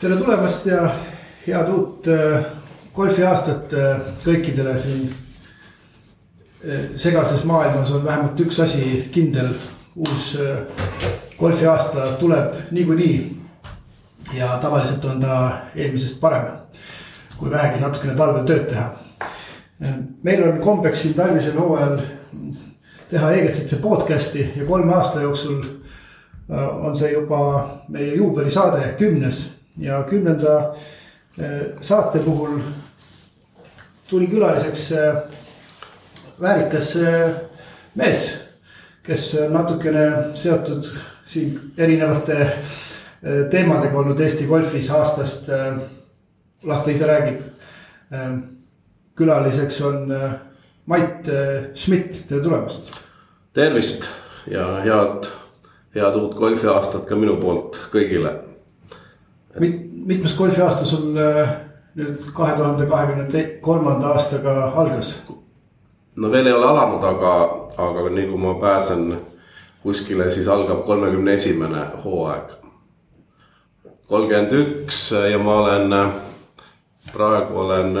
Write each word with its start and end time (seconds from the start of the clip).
tere 0.00 0.16
tulemast 0.16 0.66
ja 0.66 0.90
head 1.46 1.68
uut 1.68 2.06
äh, 2.08 2.44
golfiaastat 2.96 3.72
äh, 3.76 3.98
kõikidele 4.24 4.78
siin. 4.80 5.10
Äh, 6.64 6.86
segases 6.96 7.44
maailmas 7.44 7.92
on 7.92 8.04
vähemalt 8.04 8.40
üks 8.40 8.62
asi 8.64 9.10
kindel, 9.12 9.50
uus 9.96 10.38
golfiaasta 11.38 12.14
tuleb 12.20 12.56
niikuinii. 12.70 13.36
ja 14.34 14.58
tavaliselt 14.62 15.04
on 15.04 15.20
ta 15.20 15.50
eelmisest 15.74 16.20
parem, 16.20 16.46
kui 17.36 17.50
vähegi 17.50 17.80
natukene 17.80 18.14
talvel 18.14 18.44
tööd 18.46 18.66
teha. 18.70 18.90
meil 20.22 20.42
on 20.48 20.60
kombeks 20.60 21.02
siin 21.02 21.14
talvisel 21.14 21.58
hooajal 21.58 21.98
teha 23.08 23.30
EGCC 23.32 23.80
podcast'i 23.80 24.52
ja 24.56 24.64
kolme 24.64 24.94
aasta 24.94 25.20
jooksul 25.20 25.64
on 26.48 26.96
see 26.96 27.12
juba 27.12 27.40
meie 27.88 28.14
juubelisaade, 28.14 28.94
kümnes 28.98 29.59
ja 29.78 30.02
kümnenda 30.02 30.74
eh, 31.38 31.60
saate 31.80 32.18
puhul 32.18 32.58
tuli 34.08 34.26
külaliseks 34.26 34.92
eh, 34.92 35.14
väärikas 36.40 36.96
eh, 36.96 37.30
mees, 37.94 38.26
kes 39.02 39.36
natukene 39.50 40.34
seotud 40.34 40.84
siin 41.24 41.72
erinevate 41.78 42.46
teemadega 43.50 43.98
olnud 43.98 44.20
Eesti 44.20 44.46
golfis 44.48 44.88
aastast. 44.90 45.48
las 46.62 46.82
ta 46.82 46.90
ise 46.90 47.06
räägib. 47.06 47.40
külaliseks 49.14 49.80
on 49.80 50.14
Mait 50.86 51.28
Schmidt, 51.74 52.26
tere 52.28 52.40
tulemast. 52.40 52.90
tervist 53.52 54.08
ja 54.46 54.80
head, 54.84 55.28
head 55.94 56.14
uut 56.14 56.34
golfiaastat 56.34 57.04
ka 57.06 57.16
minu 57.16 57.36
poolt 57.36 57.76
kõigile 57.92 58.49
mit-, 59.58 60.06
mitmes 60.06 60.34
golfiaasta 60.34 60.84
sul 60.84 61.16
äh, 61.16 61.48
nüüd 61.94 62.22
kahe 62.34 62.56
tuhande 62.56 62.86
kahekümne 62.86 63.44
kolmanda 63.60 64.14
aastaga 64.14 64.72
algas? 64.76 65.22
no 66.16 66.30
veel 66.32 66.46
ei 66.46 66.52
ole 66.52 66.66
alanud, 66.66 67.04
aga, 67.04 67.34
aga 67.78 68.08
nii 68.10 68.28
kui 68.30 68.38
ma 68.38 68.54
pääsen 68.60 69.18
kuskile, 69.82 70.30
siis 70.30 70.48
algab 70.48 70.84
kolmekümne 70.86 71.34
esimene 71.34 71.84
hooaeg. 72.04 72.56
kolmkümmend 74.08 74.52
üks 74.52 75.12
ja 75.30 75.38
ma 75.38 75.54
olen, 75.54 75.94
praegu 77.12 77.58
olen 77.58 78.00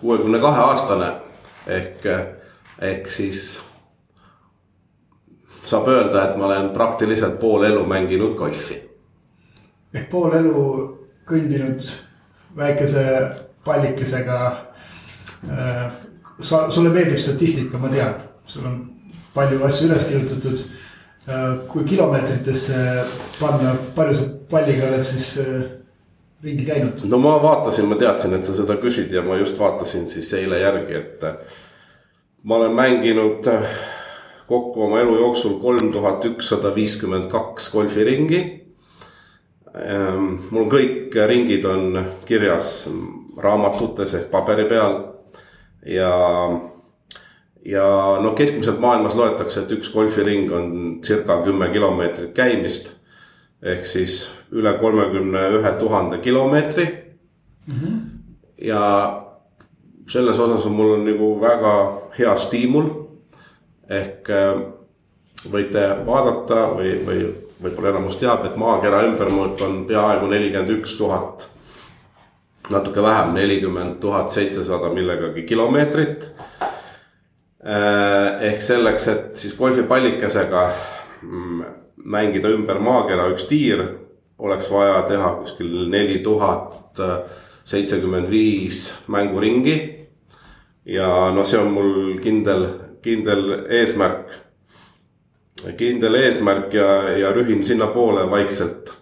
kuuekümne 0.00 0.38
kahe 0.38 0.60
aastane 0.60 1.12
ehk, 1.66 2.06
ehk 2.80 3.08
siis 3.08 3.62
saab 5.64 5.88
öelda, 5.88 6.24
et 6.28 6.36
ma 6.36 6.46
olen 6.46 6.70
praktiliselt 6.70 7.38
pool 7.40 7.64
elu 7.64 7.86
mänginud 7.86 8.34
golfi 8.36 8.93
ehk 9.94 10.08
pool 10.10 10.34
elu 10.34 10.64
kõndinud 11.28 11.86
väikese 12.56 13.04
pallikesega. 13.64 14.40
Äh, 15.50 15.84
sa, 16.40 16.66
sulle 16.70 16.92
meeldib 16.94 17.20
statistika, 17.20 17.78
ma 17.78 17.90
tean, 17.92 18.16
sul 18.46 18.66
on 18.68 18.80
palju 19.34 19.62
asju 19.66 19.88
üles 19.88 20.06
kirjutatud. 20.08 20.64
Äh, 21.24 21.46
kui 21.70 21.86
kilomeetritesse 21.88 22.80
panna, 23.38 23.74
palju 23.96 24.18
sa 24.18 24.28
palliga 24.50 24.88
oled 24.90 25.04
siis 25.06 25.30
äh, 25.40 25.62
ringi 26.44 26.66
käinud? 26.68 27.06
no 27.08 27.20
ma 27.22 27.38
vaatasin, 27.42 27.88
ma 27.88 27.96
teadsin, 28.00 28.34
et 28.36 28.44
sa 28.44 28.56
seda 28.56 28.76
küsid 28.82 29.12
ja 29.14 29.22
ma 29.24 29.38
just 29.40 29.56
vaatasin 29.60 30.04
siis 30.10 30.32
eile 30.36 30.60
järgi, 30.60 31.00
et. 31.00 31.24
ma 32.44 32.58
olen 32.58 32.74
mänginud 32.76 33.48
kokku 34.46 34.82
oma 34.84 35.00
elu 35.00 35.16
jooksul 35.16 35.56
kolm 35.62 35.88
tuhat 35.92 36.26
ükssada 36.28 36.74
viiskümmend 36.74 37.30
kaks 37.32 37.70
golfiringi 37.72 38.63
mul 40.50 40.68
kõik 40.70 41.16
ringid 41.26 41.64
on 41.66 41.96
kirjas 42.26 42.88
raamatutes 43.42 44.14
ehk 44.14 44.28
paberi 44.30 44.68
peal 44.70 45.00
ja, 45.86 46.10
ja 47.64 47.86
noh, 48.22 48.34
keskmiselt 48.38 48.78
maailmas 48.80 49.16
loetakse, 49.18 49.64
et 49.64 49.74
üks 49.74 49.90
golfiring 49.92 50.52
on 50.54 50.68
circa 51.04 51.40
kümme 51.44 51.70
kilomeetrit 51.72 52.34
käimist. 52.36 52.92
ehk 53.64 53.86
siis 53.88 54.30
üle 54.52 54.74
kolmekümne 54.78 55.46
ühe 55.58 55.70
tuhande 55.78 56.18
kilomeetri 56.18 56.84
mm. 57.66 57.74
-hmm. 57.74 58.00
ja 58.58 58.80
selles 60.08 60.38
osas 60.38 60.66
on 60.66 60.72
mul 60.72 60.96
nagu 61.02 61.40
väga 61.40 62.00
hea 62.18 62.36
stiimul. 62.36 62.90
ehk 63.88 64.28
ehm, 64.28 64.60
võite 65.52 66.06
vaadata 66.06 66.68
või, 66.76 66.92
või 67.06 67.24
võib-olla 67.64 67.94
enamus 67.94 68.18
teab, 68.20 68.44
et 68.46 68.56
maakera 68.60 69.02
ümbermõõt 69.08 69.62
on 69.64 69.82
peaaegu 69.88 70.28
nelikümmend 70.30 70.72
üks 70.78 70.96
tuhat. 71.00 71.48
natuke 72.70 73.02
vähem, 73.02 73.34
nelikümmend 73.36 73.98
tuhat 74.00 74.30
seitsesada 74.32 74.88
millegagi 74.88 75.42
kilomeetrit. 75.44 76.24
Äh, 77.64 78.44
ehk 78.52 78.62
selleks, 78.62 79.08
et 79.08 79.36
siis 79.36 79.56
golfipallikesega 79.56 80.62
mm, 81.22 81.62
mängida 82.04 82.48
ümber 82.52 82.78
maakera 82.80 83.28
üks 83.32 83.44
tiir, 83.48 83.84
oleks 84.38 84.70
vaja 84.72 85.02
teha 85.08 85.34
kuskil 85.40 85.88
neli 85.92 86.18
tuhat 86.24 87.00
seitsekümmend 87.64 88.30
viis 88.30 88.94
mänguringi. 89.08 89.76
ja 90.84 91.30
noh, 91.32 91.44
see 91.48 91.60
on 91.60 91.70
mul 91.72 92.18
kindel, 92.20 92.66
kindel 93.02 93.64
eesmärk 93.72 94.43
kindel 95.78 96.14
eesmärk 96.14 96.74
ja, 96.74 96.88
ja 97.18 97.32
rühin 97.32 97.64
sinnapoole 97.64 98.30
vaikselt. 98.30 98.92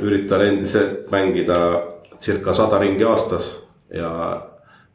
üritan 0.00 0.40
endiselt 0.40 1.10
mängida 1.12 1.56
circa 2.20 2.52
sada 2.52 2.78
ringi 2.80 3.04
aastas 3.04 3.66
ja, 3.94 4.42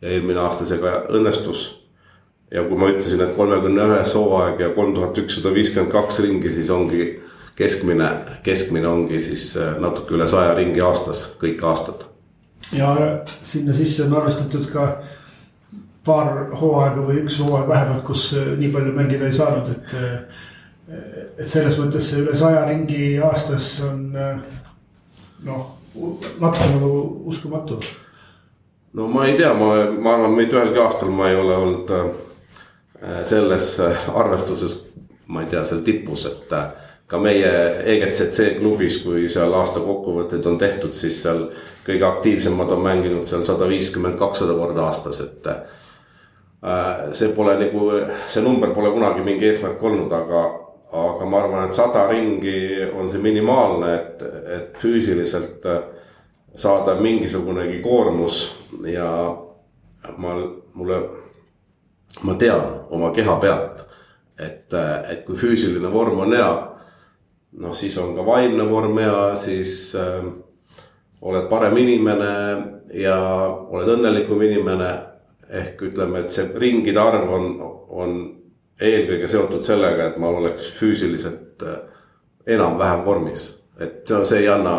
ja 0.02 0.10
eelmine 0.10 0.40
aasta 0.40 0.66
see 0.66 0.80
ka 0.82 1.06
õnnestus. 1.10 1.66
ja 2.52 2.64
kui 2.64 2.78
ma 2.78 2.90
ütlesin, 2.94 3.22
et 3.22 3.36
kolmekümne 3.36 3.86
ühes 3.90 4.14
hooaeg 4.16 4.60
ja 4.60 4.70
kolm 4.76 4.94
tuhat 4.96 5.18
ükssada 5.18 5.54
viiskümmend 5.54 5.92
kaks 5.92 6.20
ringi, 6.24 6.52
siis 6.52 6.70
ongi 6.70 7.08
keskmine, 7.56 8.10
keskmine 8.44 8.88
ongi 8.88 9.20
siis 9.20 9.58
äh, 9.58 9.76
natuke 9.82 10.16
üle 10.16 10.28
saja 10.28 10.54
ringi 10.58 10.82
aastas, 10.82 11.26
kõik 11.42 11.64
aastad. 11.66 12.06
ja 12.74 12.96
sinna 13.42 13.74
sisse 13.74 14.06
on 14.06 14.18
arvestatud 14.20 14.70
ka 14.74 14.88
paar 16.06 16.52
hooaega 16.60 17.06
või 17.06 17.24
üks 17.24 17.40
hooaeg 17.42 17.70
vähemalt, 17.70 18.04
kus 18.08 18.30
äh, 18.38 18.54
nii 18.60 18.72
palju 18.74 18.94
mängida 18.96 19.30
ei 19.30 19.36
saanud, 19.36 19.72
et 19.72 19.96
äh, 19.98 20.44
et 21.38 21.48
selles 21.48 21.78
mõttes 21.80 22.10
see 22.10 22.22
üle 22.24 22.36
saja 22.36 22.64
ringi 22.70 23.18
aastas 23.20 23.74
on 23.84 24.14
noh, 25.46 25.66
natuke 26.40 26.70
nagu 26.74 26.92
uskumatu. 27.26 27.80
no 28.94 29.08
ma 29.08 29.26
ei 29.28 29.36
tea, 29.38 29.54
ma, 29.54 29.74
ma 30.00 30.16
arvan, 30.16 30.36
mitte 30.38 30.58
ühelgi 30.58 30.82
aastal 30.82 31.12
ma 31.12 31.30
ei 31.30 31.36
ole 31.36 31.56
olnud 31.56 31.94
äh, 31.96 33.22
selles 33.28 33.76
äh, 33.84 34.10
arvestuses, 34.16 34.78
ma 35.28 35.44
ei 35.44 35.52
tea, 35.52 35.64
seal 35.68 35.84
tipus, 35.86 36.26
et 36.30 36.54
äh, 36.56 36.68
ka 37.08 37.20
meie 37.22 37.52
EGCC 37.96 38.56
klubis, 38.60 39.02
kui 39.04 39.28
seal 39.30 39.54
aasta 39.54 39.84
kokkuvõtteid 39.84 40.48
on 40.50 40.58
tehtud, 40.58 40.96
siis 40.96 41.20
seal 41.22 41.50
kõige 41.86 42.08
aktiivsemad 42.08 42.72
on 42.74 42.86
mänginud 42.86 43.28
seal 43.30 43.44
sada 43.46 43.68
viiskümmend, 43.70 44.18
kakssada 44.18 44.56
korda 44.58 44.88
aastas, 44.88 45.22
et 45.22 45.52
see 47.14 47.30
pole 47.36 47.54
nagu, 47.60 47.92
see 48.32 48.42
number 48.42 48.72
pole 48.74 48.90
kunagi 48.96 49.22
mingi 49.22 49.52
eesmärk 49.52 49.84
olnud, 49.86 50.10
aga, 50.18 50.48
aga 50.96 51.26
ma 51.26 51.42
arvan, 51.44 51.66
et 51.68 51.76
sada 51.76 52.06
ringi 52.10 52.86
on 52.94 53.10
see 53.12 53.22
minimaalne, 53.22 53.94
et, 53.96 54.24
et 54.56 54.80
füüsiliselt 54.80 55.66
äh, 55.70 55.82
saada 56.56 56.96
mingisugunegi 57.02 57.82
koormus 57.84 58.40
ja 58.88 59.10
ma, 60.18 60.36
mulle, 60.74 61.02
ma 62.24 62.38
tean 62.40 62.64
oma 62.96 63.12
keha 63.16 63.36
pealt, 63.42 63.84
et, 64.40 64.74
äh, 64.74 65.12
et 65.12 65.26
kui 65.28 65.36
füüsiline 65.40 65.92
vorm 65.92 66.24
on 66.26 66.36
hea, 66.36 66.54
noh, 67.64 67.76
siis 67.76 67.98
on 68.00 68.16
ka 68.16 68.26
vaimne 68.28 68.68
vorm 68.70 69.00
hea, 69.02 69.20
siis 69.40 69.96
äh, 70.00 70.24
oled 71.26 71.50
parem 71.52 71.78
inimene 71.82 72.32
ja 72.96 73.20
oled 73.50 73.98
õnnelikum 73.98 74.42
inimene. 74.46 74.94
ehk 75.46 75.82
ütleme, 75.86 76.24
et 76.24 76.34
see 76.34 76.48
ringide 76.58 76.98
arv 76.98 77.30
on, 77.32 77.44
on 77.94 78.14
eelkõige 78.82 79.28
seotud 79.32 79.64
sellega, 79.64 80.10
et 80.10 80.18
ma 80.20 80.32
oleks 80.36 80.68
füüsiliselt 80.76 81.64
äh, 81.64 81.78
enam-vähem 82.56 83.06
vormis. 83.06 83.54
et 83.80 84.08
see 84.24 84.40
ei 84.40 84.50
anna 84.50 84.76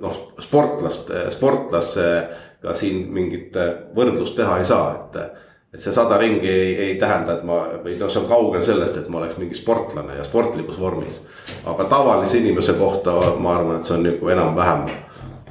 noh, 0.00 0.20
sportlast, 0.42 1.10
sportlasega 1.30 2.74
siin 2.74 3.06
mingit 3.14 3.56
äh, 3.56 3.74
võrdlust 3.96 4.36
teha 4.38 4.58
ei 4.58 4.68
saa, 4.68 4.94
et. 4.94 5.42
et 5.74 5.82
see 5.82 5.92
sada 5.94 6.18
ringi 6.18 6.46
ei, 6.46 6.74
ei 6.84 6.94
tähenda, 6.98 7.34
et 7.34 7.42
ma 7.46 7.60
või 7.82 7.96
noh, 7.98 8.10
see 8.10 8.22
on 8.22 8.28
kaugel 8.30 8.62
sellest, 8.62 8.96
et 9.00 9.08
ma 9.10 9.18
oleks 9.18 9.38
mingi 9.42 9.58
sportlane 9.58 10.18
ja 10.18 10.26
sportlikus 10.26 10.78
vormis. 10.80 11.22
aga 11.66 11.88
tavalise 11.90 12.38
inimese 12.38 12.76
kohta 12.78 13.16
ma 13.38 13.56
arvan, 13.58 13.80
et 13.80 13.90
see 13.90 13.98
on 13.98 14.06
nagu 14.06 14.30
enam-vähem, 14.36 14.86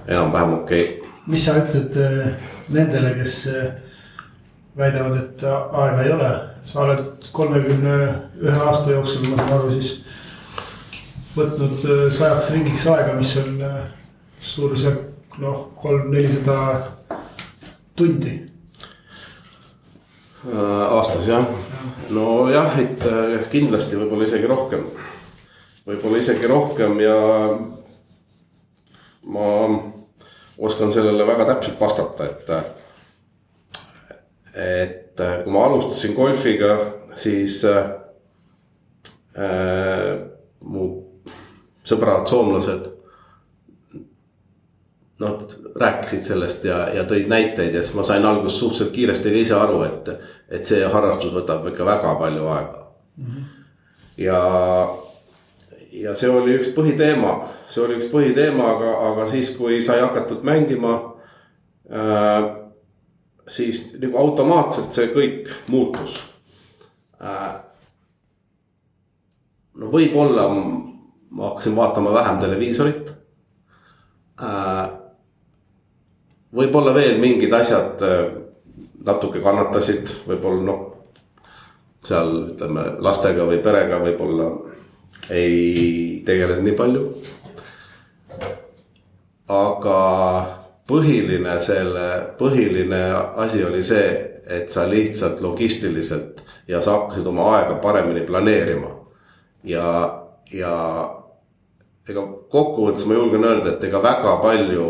enam-vähem 0.07 0.53
okei 0.61 0.83
okay.. 0.83 1.13
mis 1.27 1.45
sa 1.45 1.57
ütled 1.59 1.99
äh, 1.99 2.31
nendele, 2.71 3.15
kes 3.19 3.37
väidavad, 4.77 5.19
et 5.19 5.43
aega 5.51 6.01
ei 6.03 6.11
ole. 6.11 6.31
Sa 6.63 6.85
oled 6.85 7.29
kolmekümne 7.35 7.97
ühe 8.41 8.59
aasta 8.67 8.95
jooksul, 8.95 9.27
ma 9.29 9.41
saan 9.41 9.53
aru, 9.57 9.73
siis 9.75 9.91
võtnud 11.35 11.83
äh, 11.83 12.07
sajaks 12.13 12.53
ringiks 12.55 12.87
aega, 12.93 13.17
mis 13.19 13.35
on 13.43 13.59
äh, 13.67 13.83
suurusjärk 14.53 15.37
noh, 15.43 15.69
kolm-nelisada 15.81 16.57
tundi 17.97 18.39
Äh, 20.43 20.91
aastas 20.91 21.27
jah, 21.31 21.45
nojah, 22.11 22.73
et 22.81 23.03
kindlasti 23.47 23.95
võib-olla 23.95 24.25
isegi 24.27 24.47
rohkem. 24.51 24.81
võib-olla 25.87 26.19
isegi 26.19 26.49
rohkem 26.51 26.99
ja 26.99 27.15
ma 29.31 29.47
oskan 30.59 30.91
sellele 30.91 31.27
väga 31.27 31.45
täpselt 31.47 31.79
vastata, 31.79 32.27
et. 32.27 32.51
et 34.65 35.02
kui 35.17 35.53
ma 35.53 35.65
alustasin 35.67 36.15
golfiga, 36.17 36.77
siis 37.17 37.61
äh, 37.69 37.83
mu 40.63 40.89
sõbrad, 41.83 42.27
soomlased 42.29 42.89
noh, 45.23 45.47
rääkisid 45.75 46.23
sellest 46.25 46.65
ja, 46.67 46.87
ja 46.95 47.05
tõid 47.07 47.29
näiteid 47.31 47.75
ja 47.75 47.83
siis 47.83 47.95
ma 47.97 48.05
sain 48.07 48.25
alguses 48.25 48.59
suhteliselt 48.59 48.93
kiiresti 48.95 49.33
ka 49.33 49.41
ise 49.41 49.55
aru, 49.57 49.81
et, 49.87 50.11
et 50.49 50.67
see 50.67 50.83
harrastus 50.95 51.33
võtab 51.35 51.67
ikka 51.71 51.87
väga 51.87 52.15
palju 52.19 52.47
aega 52.55 52.83
mm. 53.17 53.25
-hmm. 53.25 53.43
ja, 54.25 54.39
ja 56.03 56.15
see 56.15 56.29
oli 56.29 56.57
üks 56.59 56.73
põhiteema, 56.75 57.35
see 57.67 57.85
oli 57.85 57.99
üks 57.99 58.09
põhiteema, 58.11 58.73
aga, 58.75 58.97
aga 59.11 59.29
siis, 59.29 59.53
kui 59.57 59.81
sai 59.81 60.01
hakatud 60.01 60.43
mängima 60.43 60.97
äh,. 61.91 62.62
Siis 63.47 63.85
nagu 63.99 64.17
automaatselt 64.17 64.95
see 64.95 65.09
kõik 65.11 65.51
muutus 65.71 66.21
äh,. 67.21 67.55
no 69.75 69.91
võib-olla 69.91 70.47
ma 70.53 71.49
hakkasin 71.49 71.75
vaatama 71.75 72.13
vähem 72.13 72.39
televiisorit 72.39 73.11
äh, 74.43 74.87
võib-olla 76.55 76.93
veel 76.95 77.19
mingid 77.21 77.53
asjad 77.53 78.01
äh, 78.05 78.23
natuke 79.03 79.41
kannatasid, 79.43 80.11
võib-olla 80.27 80.63
noh. 80.63 80.81
seal 82.03 82.31
ütleme 82.53 82.83
lastega 83.03 83.45
või 83.47 83.61
perega 83.63 83.99
võib-olla 84.03 84.49
ei 85.31 86.21
tegelenud 86.25 86.65
nii 86.67 86.75
palju. 86.75 87.03
aga 89.47 89.97
põhiline 90.93 91.57
selle, 91.63 92.07
põhiline 92.37 93.01
asi 93.41 93.63
oli 93.65 93.81
see, 93.85 94.09
et 94.49 94.69
sa 94.69 94.85
lihtsalt 94.89 95.41
logistiliselt 95.41 96.43
ja 96.67 96.81
sa 96.81 96.99
hakkasid 96.99 97.27
oma 97.27 97.49
aega 97.57 97.79
paremini 97.81 98.25
planeerima. 98.27 98.91
ja, 99.63 99.87
ja 100.51 100.73
ega 102.09 102.25
kokkuvõttes 102.51 103.07
ma 103.07 103.17
julgen 103.17 103.47
öelda, 103.47 103.73
et 103.73 103.83
ega 103.87 104.01
väga 104.03 104.35
palju 104.43 104.87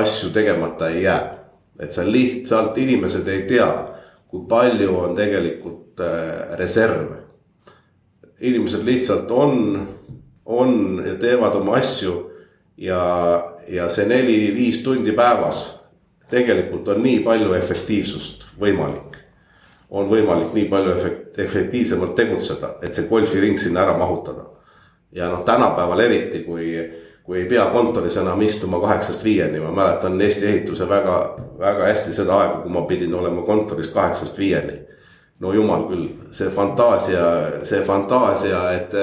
asju 0.00 0.32
tegemata 0.34 0.88
ei 0.88 1.02
jää. 1.02 1.36
et 1.80 1.92
sa 1.92 2.02
lihtsalt, 2.04 2.78
inimesed 2.78 3.28
ei 3.28 3.42
tea, 3.48 3.68
kui 4.28 4.44
palju 4.48 4.96
on 4.96 5.14
tegelikult 5.14 6.00
äh, 6.00 6.56
reserve. 6.58 7.16
inimesed 8.40 8.82
lihtsalt 8.84 9.30
on, 9.30 9.86
on 10.44 11.02
ja 11.06 11.14
teevad 11.14 11.54
oma 11.54 11.76
asju 11.76 12.29
ja, 12.80 13.02
ja 13.68 13.88
see 13.92 14.08
neli-viis 14.08 14.80
tundi 14.82 15.12
päevas 15.12 15.60
tegelikult 16.30 16.88
on 16.88 17.02
nii 17.04 17.20
palju 17.26 17.52
efektiivsust 17.58 18.46
võimalik. 18.60 19.18
on 19.90 20.06
võimalik 20.06 20.52
nii 20.54 20.68
palju 20.70 20.92
efekt-, 20.94 21.38
efektiivsemalt 21.42 22.14
tegutseda, 22.14 22.76
et 22.82 22.94
see 22.94 23.08
golfiring 23.10 23.58
sinna 23.58 23.82
ära 23.84 23.98
mahutada. 23.98 24.44
ja 25.12 25.28
noh, 25.28 25.44
tänapäeval 25.44 26.00
eriti, 26.00 26.44
kui 26.44 26.74
kui 27.30 27.38
ei 27.38 27.46
pea 27.46 27.66
kontoris 27.70 28.16
enam 28.16 28.40
istuma 28.42 28.80
kaheksast 28.80 29.24
viieni, 29.24 29.60
ma 29.60 29.70
mäletan 29.70 30.20
Eesti 30.20 30.46
ehituse 30.46 30.88
väga, 30.88 31.16
väga 31.58 31.84
hästi 31.86 32.14
seda 32.14 32.38
aega, 32.38 32.56
kui 32.62 32.72
ma 32.74 32.80
pidin 32.88 33.14
olema 33.14 33.42
kontoris 33.46 33.90
kaheksast 33.94 34.38
viieni. 34.38 34.80
no 35.40 35.52
jumal 35.52 35.86
küll, 35.88 36.08
see 36.36 36.50
fantaasia, 36.52 37.22
see 37.64 37.80
fantaasia, 37.86 38.64
et, 38.72 38.96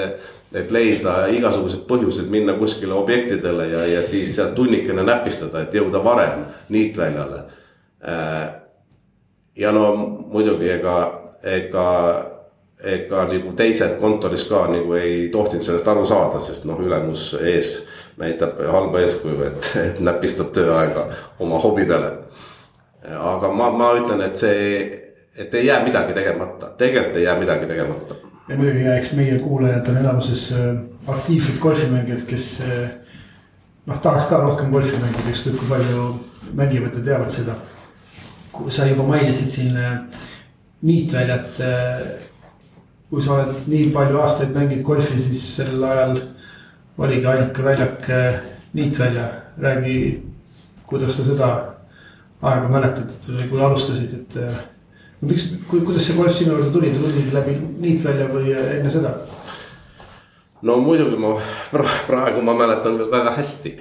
et 0.58 0.72
leida 0.72 1.28
igasugused 1.34 1.86
põhjused 1.90 2.32
minna 2.34 2.58
kuskile 2.58 2.96
objektidele 2.98 3.68
ja, 3.72 3.84
ja 3.88 4.04
siis 4.04 4.36
sealt 4.36 4.56
tunnikene 4.56 5.04
näpistada, 5.06 5.62
et 5.64 5.74
jõuda 5.74 6.04
varem 6.04 6.46
niitväljale. 6.70 7.44
ja 9.56 9.72
no 9.72 9.86
muidugi 10.32 10.70
ega, 10.70 10.98
ega 11.44 11.88
ega 12.84 13.24
nagu 13.26 13.54
teised 13.58 13.96
kontoris 14.02 14.46
ka 14.50 14.68
nagu 14.70 14.94
ei 14.94 15.30
tohtinud 15.34 15.66
sellest 15.66 15.88
aru 15.88 16.06
saada, 16.06 16.40
sest 16.40 16.68
noh, 16.70 16.78
ülemus 16.84 17.32
ees 17.42 17.80
näitab 18.22 18.60
halba 18.72 19.02
eeskuju, 19.02 19.42
et, 19.48 19.72
et 19.82 20.02
näpistab 20.06 20.52
tööaega 20.54 21.08
oma 21.40 21.60
hobidele. 21.64 22.12
aga 23.08 23.52
ma, 23.54 23.72
ma 23.72 23.92
ütlen, 23.98 24.22
et 24.22 24.38
see, 24.38 24.86
et 25.38 25.54
ei 25.56 25.66
jää 25.66 25.82
midagi 25.86 26.14
tegemata, 26.14 26.74
tegelikult 26.78 27.18
ei 27.18 27.24
jää 27.24 27.40
midagi 27.40 27.66
tegemata. 27.66 28.27
Ja 28.48 28.56
muidugi 28.56 28.86
ja 28.86 28.96
eks 28.96 29.12
meie 29.18 29.40
kuulajad 29.40 29.90
on 29.92 29.98
enamuses 30.02 30.52
äh, 30.56 30.78
aktiivsed 31.12 31.60
golfimängijad, 31.60 32.24
kes 32.30 32.48
äh, 32.64 32.90
noh, 33.86 34.00
tahaks 34.04 34.30
ka 34.32 34.40
rohkem 34.44 34.72
golfi 34.72 35.00
mängida, 35.02 35.34
ükskõik 35.34 35.60
kui 35.60 35.72
palju 35.72 36.08
mängivad 36.56 36.96
ja 36.96 37.04
teavad 37.12 37.34
seda. 37.34 37.58
sa 38.70 38.88
juba 38.88 39.04
mainisid 39.04 39.46
siin 39.46 39.76
äh, 39.78 40.00
niitväljat 40.82 41.60
kui 43.10 43.22
sa 43.22 43.34
oled 43.34 43.68
nii 43.68 43.92
palju 43.94 44.20
aastaid 44.20 44.56
mänginud 44.56 44.84
golfi, 44.86 45.20
siis 45.20 45.44
sel 45.56 45.84
ajal 45.84 46.18
oligi 46.98 47.26
ainuke 47.26 47.64
väljak 47.64 48.10
niitvälja. 48.74 49.28
räägi, 49.58 50.24
kuidas 50.86 51.16
sa 51.18 51.24
seda 51.26 51.48
aega 52.42 52.68
mäletad 52.70 53.10
või 53.34 53.48
kui 53.50 53.62
alustasid, 53.62 54.14
et 54.14 54.36
miks, 55.22 55.48
kuidas 55.70 56.06
see 56.06 56.18
golf 56.18 56.34
sinu 56.34 56.54
juurde 56.54 56.72
tuli, 56.74 56.92
tuli 56.94 57.28
läbi 57.34 57.58
niitvälja 57.82 58.28
või 58.34 58.52
äh, 58.54 58.76
enne 58.78 58.92
seda? 58.92 59.16
no 60.68 60.78
muidugi 60.82 61.18
ma 61.22 61.36
praegu 62.08 62.42
ma 62.46 62.54
mäletan 62.58 62.98
veel 63.00 63.10
väga 63.12 63.34
hästi 63.38 63.74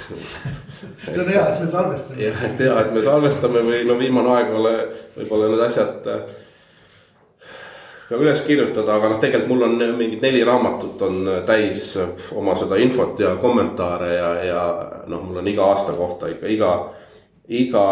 see 0.73 1.21
on 1.23 1.29
hea, 1.33 1.44
et 1.53 1.61
me 1.61 1.69
salvestame. 1.69 2.25
jah, 2.25 2.43
et 2.49 2.65
hea, 2.65 2.81
et 2.81 2.97
me 2.97 3.05
salvestame 3.05 3.65
või 3.69 3.85
no 3.88 3.99
viimane 4.00 4.35
aeg 4.37 4.53
ole 4.56 4.75
võib-olla 5.17 5.53
need 5.53 5.65
asjad 5.69 6.11
ka 8.06 8.19
üles 8.22 8.41
kirjutada, 8.46 8.96
aga 8.96 9.08
noh, 9.10 9.20
tegelikult 9.20 9.51
mul 9.51 9.65
on 9.67 9.96
mingid 9.99 10.22
neli 10.22 10.44
raamatut 10.46 11.01
on 11.03 11.32
täis 11.49 11.89
oma 12.37 12.55
seda 12.58 12.79
infot 12.81 13.19
ja 13.20 13.34
kommentaare 13.41 14.13
ja, 14.15 14.29
ja 14.46 14.63
noh, 15.10 15.25
mul 15.27 15.43
on 15.43 15.51
iga 15.51 15.67
aasta 15.72 15.96
kohta 15.96 16.31
ikka 16.31 16.53
iga, 16.55 16.70
iga 17.49 17.87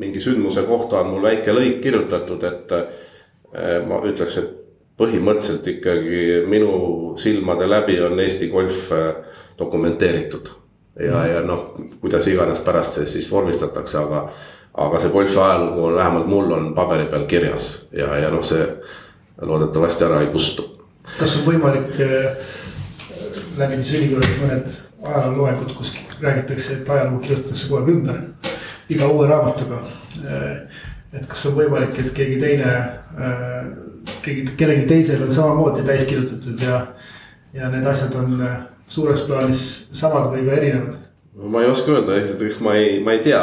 mingi 0.00 0.20
sündmuse 0.20 0.64
kohta 0.68 1.02
on 1.02 1.12
mul 1.12 1.26
väike 1.28 1.52
lõik 1.52 1.80
kirjutatud, 1.84 2.44
et 2.48 2.72
eh, 2.76 3.76
ma 3.86 4.00
ütleks, 4.08 4.38
et 4.40 4.56
põhimõtteliselt 5.00 5.66
ikkagi 5.76 6.22
minu 6.48 6.72
silmade 7.20 7.68
läbi 7.68 7.98
on 8.04 8.20
Eesti 8.20 8.48
golf 8.52 8.90
eh, 8.96 9.36
dokumenteeritud. 9.58 10.56
ja, 11.00 11.26
ja 11.26 11.44
noh, 11.46 11.74
kuidas 12.00 12.26
iganes 12.28 12.60
pärast 12.64 12.98
see 12.98 13.06
siis 13.06 13.30
vormistatakse, 13.30 13.98
aga 13.98 14.24
aga 14.74 15.00
see 15.00 15.12
golfi 15.12 15.38
ajalugu 15.38 15.84
on 15.84 15.94
vähemalt 15.94 16.26
mul 16.26 16.52
on 16.52 16.74
paberi 16.74 17.06
peal 17.10 17.24
kirjas 17.26 17.88
ja, 17.92 18.10
ja 18.18 18.30
noh, 18.30 18.42
see 18.44 18.66
loodetavasti 19.40 20.04
ära 20.04 20.20
ei 20.20 20.30
kustu. 20.32 20.66
kas 21.18 21.36
on 21.38 21.46
võimalik 21.48 21.96
äh, 22.04 22.52
läbi 23.58 23.80
siis 23.80 23.98
ülikoolis 23.98 24.38
mõned 24.42 24.76
ajalooloengud, 25.00 25.74
kus 25.78 25.92
räägitakse, 26.20 26.80
et 26.80 26.90
ajalugu 26.90 27.22
kirjutatakse 27.24 27.68
kogu 27.68 27.80
aeg 27.80 27.92
ümber 27.94 28.20
iga 28.90 29.08
uue 29.10 29.28
raamatuga. 29.30 29.80
Et 31.10 31.26
kas 31.26 31.44
on 31.50 31.56
võimalik, 31.58 31.96
et 31.98 32.10
keegi 32.14 32.38
teine, 32.38 32.72
keegi, 34.22 34.44
kellelgi 34.56 34.86
teisel 34.90 35.22
on 35.26 35.32
samamoodi 35.34 35.82
täis 35.86 36.04
kirjutatud 36.06 36.62
ja, 36.62 36.80
ja 37.54 37.70
need 37.72 37.86
asjad 37.86 38.14
on 38.20 38.36
suures 38.90 39.22
plaanis 39.26 39.64
samad 39.96 40.30
või 40.32 40.44
ka 40.46 40.58
erinevad 40.58 40.98
ma 41.40 41.62
ei 41.62 41.70
oska 41.70 41.94
öelda, 41.94 42.18
esiteks 42.20 42.60
ma 42.64 42.74
ei, 42.76 42.98
ma 43.04 43.14
ei 43.16 43.22
tea, 43.24 43.40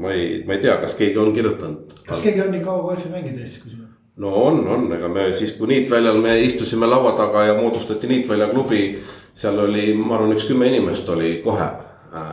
ma 0.00 0.12
ei, 0.14 0.28
ma 0.46 0.54
ei 0.56 0.62
tea, 0.62 0.76
kas 0.80 0.94
keegi 0.98 1.18
on 1.20 1.32
kirjutanud. 1.36 1.98
kas 2.06 2.22
keegi 2.24 2.40
on 2.44 2.52
nii 2.54 2.62
kaua 2.64 2.82
golfi 2.86 3.10
mänginud 3.12 3.42
Eestis 3.42 3.62
kui 3.62 3.72
sina? 3.72 3.88
no 4.22 4.32
on, 4.46 4.62
on, 4.68 4.86
ega 4.96 5.10
me 5.12 5.28
siis, 5.36 5.52
kui 5.58 5.70
niitväljal 5.70 6.20
me 6.22 6.38
istusime 6.46 6.86
laua 6.86 7.12
taga 7.18 7.44
ja 7.50 7.58
moodustati 7.58 8.10
niitvälja 8.10 8.48
klubi. 8.52 8.98
seal 9.38 9.58
oli, 9.62 9.92
ma 9.94 10.16
arvan, 10.16 10.32
üks 10.34 10.48
kümme 10.48 10.66
inimest 10.66 11.08
oli 11.14 11.36
kohe, 11.44 11.68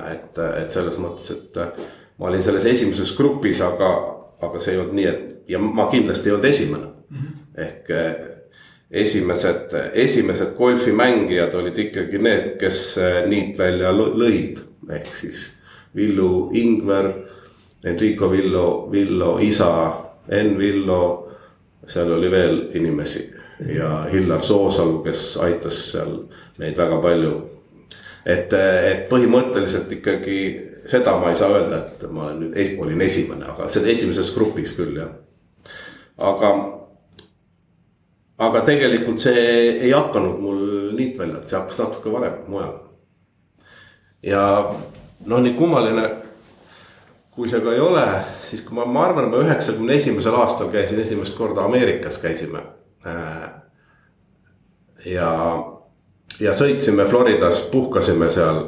et, 0.10 0.40
et 0.62 0.74
selles 0.74 0.98
mõttes, 0.98 1.28
et 1.36 1.60
ma 2.18 2.30
olin 2.30 2.44
selles 2.44 2.66
esimeses 2.66 3.16
grupis, 3.18 3.62
aga, 3.62 3.90
aga 4.42 4.60
see 4.60 4.76
ei 4.76 4.80
olnud 4.80 4.96
nii, 4.96 5.06
et 5.06 5.52
ja 5.52 5.60
ma 5.60 5.88
kindlasti 5.92 6.30
ei 6.30 6.36
olnud 6.36 6.50
esimene 6.50 6.86
mm. 6.86 7.18
-hmm. 7.18 7.62
ehk 7.68 7.92
esimesed, 8.92 9.76
esimesed 9.94 10.56
golfimängijad 10.58 11.54
olid 11.54 11.78
ikkagi 11.78 12.18
need, 12.18 12.56
kes 12.60 13.00
niitvälja 13.28 13.92
lõid 13.94 14.62
ehk 14.90 15.16
siis 15.16 15.52
Villu 15.96 16.50
Ingver, 16.54 17.12
Enrico 17.84 18.32
Villo, 18.32 18.92
Villo 18.92 19.38
isa, 19.40 19.94
Enn 20.30 20.58
Villo. 20.58 21.22
seal 21.88 22.12
oli 22.12 22.32
veel 22.32 22.70
inimesi 22.74 23.34
ja 23.68 24.08
Hillar 24.12 24.42
Soosalu, 24.42 25.04
kes 25.04 25.38
aitas 25.38 25.92
seal 25.92 26.16
meid 26.58 26.78
väga 26.78 26.98
palju 27.02 27.34
et, 28.26 28.54
et 28.54 29.04
põhimõtteliselt 29.10 29.92
ikkagi 29.92 30.40
seda 30.90 31.18
ma 31.20 31.30
ei 31.32 31.40
saa 31.40 31.52
öelda, 31.54 31.82
et 31.86 32.08
ma 32.12 32.28
olen 32.28 32.42
nüüd, 32.44 32.74
olin 32.82 33.02
esimene, 33.02 33.46
aga 33.54 33.70
seda 33.70 33.90
esimeses 33.92 34.34
grupis 34.36 34.74
küll 34.78 34.98
jah. 35.00 35.14
aga, 36.18 36.52
aga 38.38 38.66
tegelikult 38.68 39.20
see 39.20 39.46
ei 39.88 39.92
hakanud 39.92 40.42
mul 40.42 40.62
niitväljalt, 40.98 41.48
see 41.50 41.60
hakkas 41.60 41.82
natuke 41.82 42.14
varem 42.14 42.44
mujal. 42.48 42.78
ja 44.24 44.46
noh, 45.26 45.42
nii 45.42 45.58
kummaline 45.58 46.06
kui 47.36 47.50
see 47.52 47.60
ka 47.60 47.74
ei 47.76 47.82
ole, 47.84 48.06
siis 48.48 48.64
kui 48.64 48.78
ma, 48.78 48.86
ma 48.88 49.10
arvan, 49.10 49.28
ma 49.32 49.44
üheksakümne 49.44 49.98
esimesel 50.00 50.38
aastal 50.40 50.72
käisin 50.72 51.02
esimest 51.04 51.36
korda 51.36 51.66
Ameerikas 51.68 52.18
käisime. 52.24 52.62
Äh, 53.06 53.50
ja, 55.12 55.32
ja 56.40 56.54
sõitsime 56.56 57.06
Floridas, 57.10 57.66
puhkasime 57.74 58.32
seal. 58.32 58.62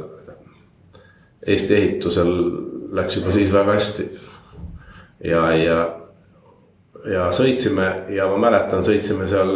Eesti 1.48 1.76
ehitusel 1.76 2.32
läks 2.92 3.18
juba 3.18 3.32
siis 3.32 3.54
väga 3.54 3.74
hästi. 3.74 4.10
ja, 5.24 5.42
ja, 5.56 5.80
ja 7.12 7.30
sõitsime 7.32 7.88
ja 8.14 8.28
ma 8.32 8.38
mäletan, 8.48 8.84
sõitsime 8.86 9.28
seal 9.28 9.54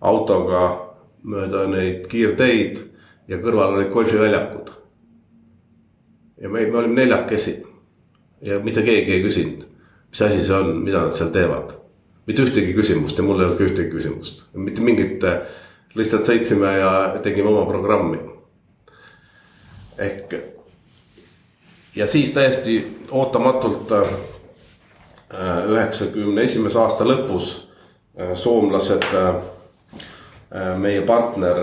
autoga 0.00 0.62
mööda 1.22 1.66
neid 1.70 2.06
kiirteid 2.10 2.80
ja 3.28 3.38
kõrval 3.42 3.78
olid 3.78 3.90
golfiväljakud. 3.92 4.70
ja 6.42 6.48
me, 6.48 6.66
me 6.66 6.78
olime 6.78 7.00
neljakesi 7.00 7.62
ja 8.42 8.58
mitte 8.58 8.82
keegi 8.82 9.16
ei 9.16 9.22
küsinud, 9.22 9.66
mis 10.10 10.22
asi 10.22 10.42
see 10.42 10.56
on, 10.56 10.82
mida 10.84 11.06
nad 11.06 11.16
seal 11.16 11.30
teevad. 11.34 11.76
mitte 12.26 12.44
ühtegi 12.44 12.74
küsimust 12.74 13.18
ja 13.18 13.24
mul 13.24 13.40
ei 13.40 13.46
olnud 13.46 13.58
ka 13.58 13.68
ühtegi 13.70 13.90
küsimust, 13.90 14.44
mitte 14.54 14.84
mingit, 14.84 15.24
lihtsalt 15.94 16.28
sõitsime 16.28 16.76
ja 16.78 16.92
tegime 17.22 17.48
oma 17.48 17.66
programmi. 17.70 18.18
ehk 19.98 20.51
ja 21.94 22.06
siis 22.06 22.30
täiesti 22.30 22.98
ootamatult 23.10 23.92
äh, 23.92 24.08
üheksakümne 25.68 26.42
esimese 26.42 26.78
aasta 26.78 27.04
lõpus 27.04 27.52
äh, 28.20 28.32
soomlased, 28.34 29.04
äh, 29.14 29.34
meie 30.76 31.02
partner, 31.02 31.56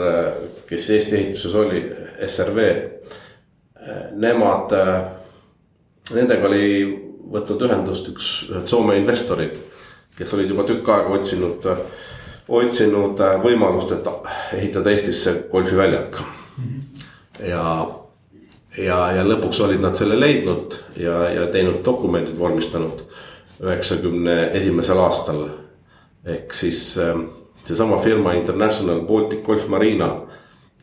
kes 0.67 0.89
Eesti 0.89 1.15
ehituses 1.15 1.55
oli, 1.55 1.83
SRV, 2.25 2.63
nemad 4.17 4.73
nendega 6.15 6.47
oli 6.49 6.63
võtnud 7.29 7.67
ühendust 7.67 8.09
üks, 8.09 8.31
ühed 8.49 8.65
Soome 8.65 8.97
investorid, 8.97 9.59
kes 10.17 10.33
olid 10.33 10.49
juba 10.49 10.65
tükk 10.65 10.89
aega 10.89 11.13
otsinud, 11.19 11.69
otsinud 12.49 13.21
võimalust, 13.45 13.93
et 13.93 14.09
ehitada 14.57 14.89
Eestisse 14.89 15.35
golfiväljak. 15.53 16.17
ja, 17.45 17.63
ja, 18.77 18.99
ja 19.15 19.23
lõpuks 19.25 19.61
olid 19.65 19.81
nad 19.81 19.97
selle 19.97 20.19
leidnud 20.19 20.75
ja, 20.97 21.23
ja 21.33 21.47
teinud 21.51 21.81
dokumendid 21.85 22.37
vormistanud 22.37 23.03
üheksakümne 23.59 24.51
esimesel 24.55 24.99
aastal. 24.99 25.47
ehk 26.25 26.53
siis 26.53 26.97
ähm, 26.97 27.25
seesama 27.63 27.97
firma 27.97 28.33
International 28.33 29.01
Baltic 29.01 29.43
Golf 29.43 29.67
Marina 29.67 30.21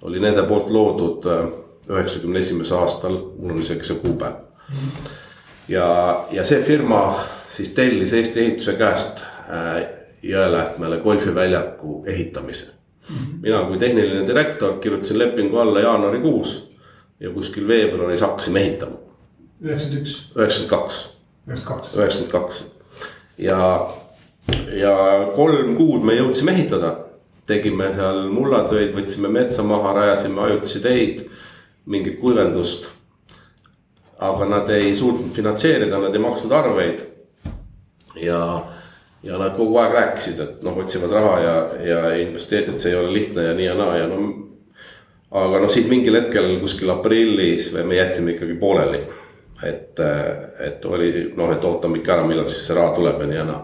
oli 0.03 0.21
nende 0.21 0.43
poolt 0.43 0.71
loodud 0.71 1.27
äh, 1.27 1.47
üheksakümne 1.89 2.39
esimesel 2.39 2.79
aastal, 2.79 3.19
mul 3.39 3.55
on 3.55 3.63
isegi 3.63 3.85
see 3.85 4.01
kuupäev 4.03 4.43
ja, 5.69 5.89
ja 6.31 6.45
see 6.45 6.63
firma 6.63 7.21
siis 7.51 7.71
tellis 7.75 8.13
Eesti 8.13 8.41
Ehituse 8.41 8.77
käest 8.79 9.23
äh, 9.23 9.85
Jõelähtmele 10.27 10.97
golfiväljaku 11.05 12.05
ehitamise. 12.07 12.67
-hmm. 12.67 13.43
mina 13.43 13.65
kui 13.65 13.79
tehniline 13.79 14.27
direktor 14.27 14.79
kirjutasin 14.81 15.19
lepingu 15.19 15.57
alla 15.57 15.81
jaanuarikuus 15.81 16.76
ja 17.21 17.31
kuskil 17.31 17.69
veebruaris 17.69 18.21
hakkasime 18.21 18.61
ehitama. 18.61 18.99
üheksakümmend 19.63 20.07
üks. 20.07 20.17
üheksakümmend 20.37 20.71
kaks. 20.71 21.01
üheksakümmend 21.47 21.77
kaks. 21.77 21.97
üheksakümmend 21.97 22.33
kaks 22.33 22.65
ja, 23.39 23.89
ja 24.73 24.97
kolm 25.37 25.77
kuud 25.77 26.05
me 26.05 26.19
jõudsime 26.19 26.53
ehitada. 26.53 26.97
tegime 27.47 27.93
seal 27.95 28.27
mullatöid, 28.29 28.95
võtsime 28.97 29.29
metsa 29.31 29.63
maha, 29.63 29.93
rajasime 29.95 30.41
ajutisi 30.43 30.81
teid, 30.83 31.27
mingit 31.87 32.21
kuivendust 32.21 32.89
aga 34.19 34.49
nad 34.49 34.71
ei 34.71 34.95
suutnud 34.95 35.33
finantseerida, 35.37 35.99
nad 35.99 36.15
ei 36.15 36.21
maksnud 36.21 36.53
arveid. 36.53 37.01
ja, 38.17 38.65
ja 39.23 39.39
nad 39.39 39.57
kogu 39.57 39.77
aeg 39.77 39.93
rääkisid, 39.93 40.41
et 40.41 40.63
noh, 40.65 40.79
otsivad 40.81 41.13
raha 41.13 41.39
ja, 41.41 41.57
ja 41.85 41.99
investeerida, 42.23 42.73
et 42.73 42.81
see 42.81 42.95
ei 42.95 43.01
ole 43.01 43.13
lihtne 43.13 43.45
ja 43.45 43.55
nii 43.55 43.67
ja 43.67 43.75
naa 43.77 43.97
ja 43.97 44.07
no. 44.09 44.21
Aga 45.31 45.61
noh, 45.61 45.71
siis 45.71 45.89
mingil 45.91 46.15
hetkel 46.21 46.49
kuskil 46.61 46.91
aprillis 46.91 47.73
me 47.75 47.97
jätsime 47.97 48.37
ikkagi 48.37 48.55
pooleli. 48.61 49.01
et, 49.65 50.01
et 50.61 50.85
oli 50.85 51.31
noh, 51.37 51.53
et 51.53 51.65
ootame 51.65 51.99
ikka 51.99 52.13
ära, 52.13 52.27
millal 52.29 52.49
siis 52.49 52.67
see 52.67 52.77
raha 52.77 52.93
tuleb 52.95 53.23
ja 53.25 53.27
nii 53.27 53.39
ja 53.39 53.45
naa. 53.49 53.63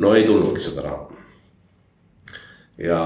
no 0.00 0.14
ei 0.14 0.24
tulnudki 0.26 0.60
seda 0.60 0.82
raha. 0.82 1.06
ja, 2.78 3.00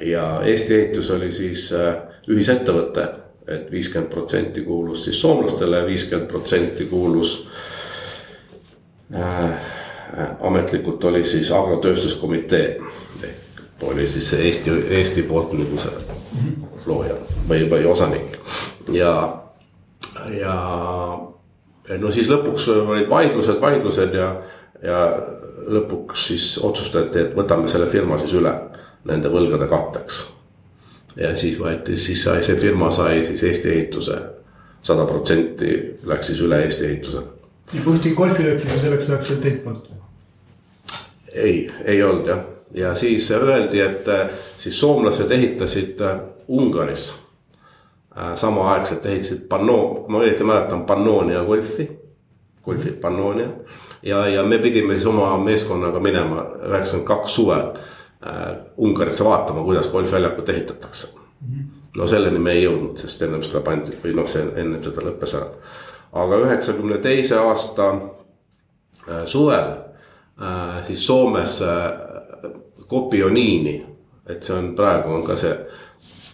ja 0.00 0.24
Eesti 0.44 0.74
Ehitus 0.74 1.10
oli 1.10 1.32
siis 1.32 1.72
äh, 1.72 1.96
ühisettevõte 2.28 3.08
et 3.48 3.70
viiskümmend 3.70 4.10
protsenti 4.10 4.62
kuulus 4.62 5.04
siis 5.04 5.20
soomlastele, 5.20 5.86
viiskümmend 5.86 6.28
protsenti 6.28 6.86
kuulus 6.86 7.48
äh,. 9.14 9.70
ametlikult 10.40 11.04
oli 11.04 11.24
siis 11.24 11.52
agrotööstuskomitee 11.52 12.80
ehk 13.22 13.82
oli 13.82 14.06
siis 14.06 14.32
Eesti, 14.34 14.70
Eesti 14.90 15.22
poolt 15.22 15.56
nagu 15.58 15.78
see 15.78 16.71
looja 16.86 17.16
või, 17.48 17.66
või 17.70 17.86
osanik 17.90 18.36
ja, 18.92 19.14
ja. 20.34 20.56
no 21.98 22.10
siis 22.14 22.30
lõpuks 22.30 22.68
olid 22.74 23.08
vaidlused, 23.10 23.60
vaidlused 23.60 24.14
ja, 24.18 24.28
ja 24.82 25.00
lõpuks 25.66 26.28
siis 26.32 26.46
otsustati, 26.62 27.26
et 27.26 27.34
võtame 27.36 27.70
selle 27.70 27.88
firma 27.90 28.18
siis 28.18 28.34
üle 28.38 28.54
nende 29.08 29.30
võlgade 29.32 29.68
katteks 29.70 30.22
ja 31.16 31.34
siis 31.36 31.58
võeti, 31.60 31.96
siis 32.00 32.22
sai 32.24 32.42
see 32.44 32.56
firma 32.60 32.90
sai 32.94 33.24
siis 33.26 33.42
Eesti 33.48 33.72
ehituse, 33.74 34.18
sada 34.82 35.06
protsenti 35.08 35.74
läks 36.08 36.32
siis 36.32 36.40
üle 36.44 36.62
Eesti 36.64 36.88
ehituse. 36.88 37.24
ja 37.72 37.82
kui 37.84 37.96
ühtegi 37.96 38.14
golfilööki 38.16 38.70
sa 38.70 38.78
selleks 38.86 39.10
ajaks 39.10 39.30
veel 39.30 39.42
teinud 39.46 39.64
polnud? 39.66 39.90
ei, 41.32 41.70
ei 41.84 42.02
olnud 42.02 42.28
jah, 42.32 42.44
ja 42.74 42.94
siis 42.94 43.30
öeldi, 43.36 43.80
et 43.80 44.08
äh, 44.08 44.28
siis 44.56 44.80
soomlased 44.80 45.30
ehitasid 45.30 46.00
äh, 46.00 46.20
Ungaris. 46.48 47.22
Äh, 48.18 48.34
samaaegselt 48.34 49.06
ehitasid 49.06 49.46
Panno-, 49.48 50.04
ma 50.08 50.18
õieti 50.20 50.44
mäletan, 50.44 50.84
Pannonia 50.84 51.44
golfi, 51.44 51.86
golfi 52.64 52.90
Pannonia. 52.92 53.48
ja, 54.02 54.26
ja 54.28 54.42
me 54.42 54.58
pidime 54.58 54.94
siis 54.94 55.06
oma 55.06 55.38
meeskonnaga 55.38 56.00
minema 56.00 56.42
üheksakümmend 56.68 57.06
kaks 57.08 57.34
suvel 57.34 57.70
äh, 57.70 58.56
Ungarisse 58.76 59.24
vaatama, 59.24 59.64
kuidas 59.64 59.88
golfväljakut 59.88 60.48
ehitatakse. 60.48 61.08
-hmm. 61.16 61.64
no 61.96 62.06
selleni 62.06 62.38
me 62.38 62.52
ei 62.52 62.66
jõudnud, 62.66 62.96
sest 62.96 63.22
ennem 63.22 63.42
seda 63.42 63.60
pandi 63.60 63.96
või 64.04 64.12
noh, 64.14 64.28
see 64.28 64.44
ennem 64.56 64.82
seda 64.84 65.08
lõppes 65.08 65.34
ära. 65.40 65.48
aga 66.12 66.36
üheksakümne 66.36 66.98
teise 66.98 67.38
aasta 67.38 67.88
äh, 67.88 69.24
suvel 69.24 69.72
siis 70.82 71.06
Soomes 71.06 71.62
Kopioniini, 72.86 73.86
et 74.26 74.42
see 74.42 74.56
on 74.56 74.74
praegu 74.76 75.12
on 75.14 75.24
ka 75.24 75.36
see 75.36 75.52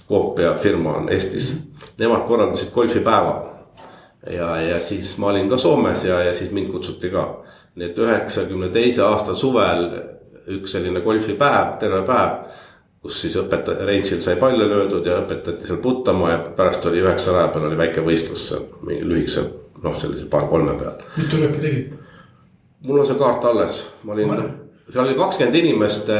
koopia 0.08 0.54
firma 0.54 0.96
on 0.96 1.08
Eestis 1.12 1.54
mm, 1.54 1.60
-hmm. 1.60 1.92
nemad 1.98 2.26
korraldasid 2.26 2.70
golfipäeva 2.74 3.58
ja, 4.30 4.60
ja 4.60 4.80
siis 4.80 5.18
ma 5.18 5.26
olin 5.26 5.48
ka 5.48 5.56
Soomes 5.56 6.04
ja, 6.04 6.22
ja 6.22 6.34
siis 6.34 6.50
mind 6.50 6.70
kutsuti 6.72 7.10
ka. 7.10 7.44
nii 7.74 7.90
et 7.90 7.98
üheksakümne 7.98 8.68
teise 8.74 9.02
aasta 9.02 9.34
suvel 9.34 9.84
üks 10.48 10.72
selline 10.72 11.00
golfipäev, 11.00 11.76
terve 11.78 12.02
päev. 12.06 12.30
kus 13.02 13.20
siis 13.22 13.36
õpetaja, 13.38 13.86
range'il 13.86 14.20
sai 14.20 14.36
palle 14.36 14.66
löödud 14.68 15.06
ja 15.06 15.20
õpetati 15.20 15.68
seal 15.68 15.78
puttama 15.82 16.32
ja 16.32 16.38
pärast 16.56 16.86
oli 16.90 16.98
üheksa 16.98 17.32
raja 17.36 17.52
peal 17.54 17.68
oli 17.68 17.78
väike 17.78 18.02
võistlus 18.02 18.48
seal, 18.48 18.64
mingi 18.82 19.06
lühikese, 19.06 19.44
noh, 19.84 19.94
sellise 20.00 20.26
paar-kolme 20.30 20.74
peal. 20.80 21.04
mitu 21.16 21.38
lööki 21.38 21.62
tegid? 21.62 21.92
mul 22.88 22.98
on 22.98 23.06
see 23.06 23.20
kaart 23.20 23.44
alles, 23.44 23.84
ma 24.02 24.16
olin, 24.16 24.50
seal 24.90 25.04
oli 25.04 25.14
kakskümmend 25.18 25.60
inimest, 25.60 26.10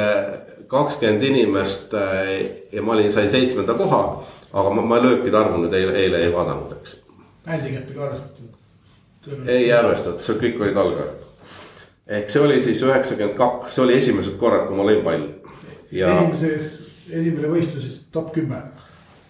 kakskümmend 0.69 1.23
inimest 1.23 1.95
ja 2.73 2.83
ma 2.83 2.97
olin, 2.97 3.13
sain 3.13 3.31
seitsmenda 3.31 3.75
koha. 3.79 4.03
aga 4.53 4.71
ma, 4.75 4.83
ma 4.83 5.01
löökide 5.03 5.37
arvu 5.37 5.63
nüüd 5.63 5.75
eile, 5.77 5.95
eile 6.03 6.25
ei 6.25 6.33
vaadanud, 6.33 6.73
eks. 6.81 6.97
händikäppi 7.47 7.97
ka 7.97 8.05
arvestatud? 8.09 8.53
ei 9.47 9.73
arvestatud, 9.73 10.23
seal 10.25 10.39
kõik 10.41 10.61
olid 10.63 10.77
algajad 10.85 11.27
ehk 12.09 12.31
see 12.33 12.43
oli 12.43 12.61
siis 12.65 12.81
üheksakümmend 12.87 13.37
kaks, 13.37 13.75
see 13.75 13.85
oli 13.85 13.99
esimesed 14.01 14.39
korrad, 14.41 14.67
kui 14.69 14.79
ma 14.79 14.87
lõin 14.89 15.03
palli 15.05 15.29
ja.... 15.93 16.13
esimeses, 16.15 16.71
esimene 17.11 17.51
võistlus 17.53 17.85
siis 17.85 18.01
top 18.13 18.33
kümme. 18.37 18.63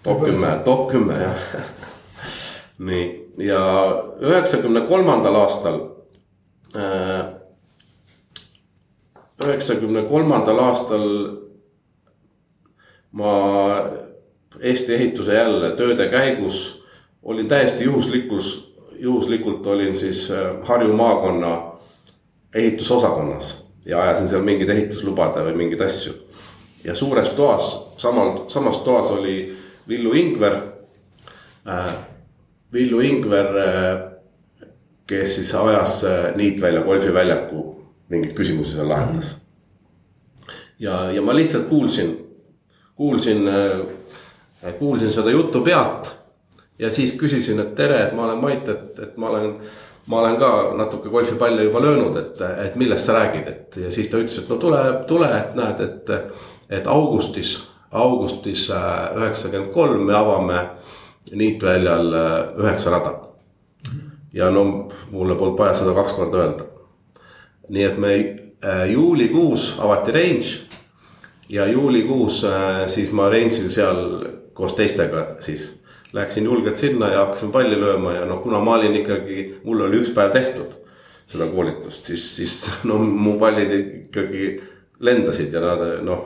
top 0.07 0.23
kümme, 0.23 0.53
top 0.67 0.87
kümme 0.93 1.19
jah 1.19 1.49
nii, 2.91 3.07
ja 3.43 3.61
üheksakümne 4.23 4.85
kolmandal 4.89 5.41
aastal. 5.43 5.81
Äh, 6.77 7.38
üheksakümne 9.45 10.03
kolmandal 10.09 10.59
aastal 10.59 11.07
ma 13.13 13.33
Eesti 14.61 14.95
ehituse 14.95 15.35
jälle 15.35 15.71
tööde 15.77 16.09
käigus 16.11 16.79
olin 17.23 17.49
täiesti 17.49 17.85
juhuslikus, 17.85 18.75
juhuslikult 18.99 19.67
olin 19.67 19.97
siis 19.97 20.31
äh, 20.31 20.57
Harju 20.63 20.93
maakonna 20.93 21.73
ehitusosakonnas 22.55 23.67
ja 23.87 24.03
ajasin 24.03 24.29
seal 24.29 24.43
mingeid 24.43 24.71
ehituslubade 24.73 25.45
või 25.45 25.55
mingeid 25.57 25.81
asju. 25.85 26.15
ja 26.85 26.95
suures 26.95 27.29
toas, 27.37 27.69
samal, 27.97 28.49
samas 28.49 28.79
toas 28.79 29.11
oli 29.11 29.57
Villu 29.89 30.13
Ingver 30.13 30.61
äh,. 31.69 31.95
Villu 32.73 33.01
Ingver 33.01 33.47
äh,, 33.59 34.01
kes 35.07 35.35
siis 35.35 35.55
ajas 35.55 36.05
äh, 36.05 36.37
Niitvälja 36.37 36.83
golfiväljaku 36.83 37.78
mingeid 38.09 38.35
küsimusi 38.37 38.77
seal 38.77 38.89
lahendas. 38.89 39.39
ja, 40.79 41.11
ja 41.13 41.23
ma 41.23 41.37
lihtsalt 41.37 41.69
kuulsin, 41.69 42.15
kuulsin 42.95 43.49
äh,, 43.49 44.75
kuulsin 44.79 45.13
seda 45.13 45.31
juttu 45.31 45.61
pealt 45.61 46.19
ja 46.79 46.91
siis 46.93 47.13
küsisin, 47.19 47.61
et 47.61 47.75
tere, 47.75 48.03
et 48.07 48.15
ma 48.17 48.25
olen 48.27 48.39
Mait, 48.43 48.69
et, 48.69 48.99
et 49.03 49.17
ma 49.17 49.31
olen, 49.33 49.55
ma 50.07 50.21
olen 50.21 50.37
ka 50.41 50.51
natuke 50.79 51.11
golfipalle 51.11 51.67
juba 51.67 51.83
löönud, 51.83 52.17
et, 52.17 52.43
et 52.67 52.77
millest 52.79 53.09
sa 53.09 53.19
räägid, 53.19 53.49
et 53.49 53.81
ja 53.85 53.93
siis 53.93 54.11
ta 54.11 54.21
ütles, 54.23 54.39
et 54.43 54.51
no 54.51 54.61
tule, 54.63 54.83
tule, 55.11 55.31
et 55.41 55.59
näed, 55.59 55.83
et, 55.85 56.13
et 56.81 56.91
augustis, 56.91 57.59
augustis 57.91 58.69
äh, 58.71 59.17
üheksakümmend 59.19 59.73
kolm 59.75 60.07
me 60.07 60.17
avame 60.17 60.65
niitväljal 61.33 62.15
äh, 62.15 62.37
üheksa 62.63 62.95
rada. 62.95 63.15
ja 64.33 64.51
no 64.51 64.89
mulle 65.11 65.35
polnud 65.35 65.59
vaja 65.59 65.75
seda 65.75 65.95
kaks 65.97 66.13
korda 66.13 66.39
öelda. 66.39 66.65
Nii 67.69 67.85
et 67.85 67.99
me 67.99 68.15
äh, 68.15 68.87
juulikuus 68.93 69.75
avati 69.81 70.13
range 70.13 70.55
ja 71.49 71.67
juulikuus 71.67 72.43
siis 72.87 73.13
ma 73.13 73.29
range'il 73.33 73.71
seal 73.73 74.03
koos 74.55 74.75
teistega 74.77 75.37
siis 75.41 75.79
Läksin 76.13 76.45
julgelt 76.45 76.77
sinna 76.77 77.11
ja 77.13 77.19
hakkasin 77.19 77.51
palli 77.53 77.77
lööma 77.77 78.15
ja 78.15 78.25
noh, 78.25 78.39
kuna 78.41 78.61
ma 78.65 78.79
olin 78.79 78.95
ikkagi, 78.97 79.43
mul 79.65 79.83
oli 79.85 79.99
üks 80.01 80.15
päev 80.17 80.33
tehtud 80.33 80.73
seda 81.29 81.47
koolitust, 81.53 82.09
siis, 82.09 82.25
siis 82.37 82.55
no 82.89 82.97
mu 82.99 83.35
pallid 83.41 83.75
ikkagi 83.77 84.55
lendasid 85.05 85.53
ja 85.53 85.61
nad 85.61 85.85
noh. 86.07 86.23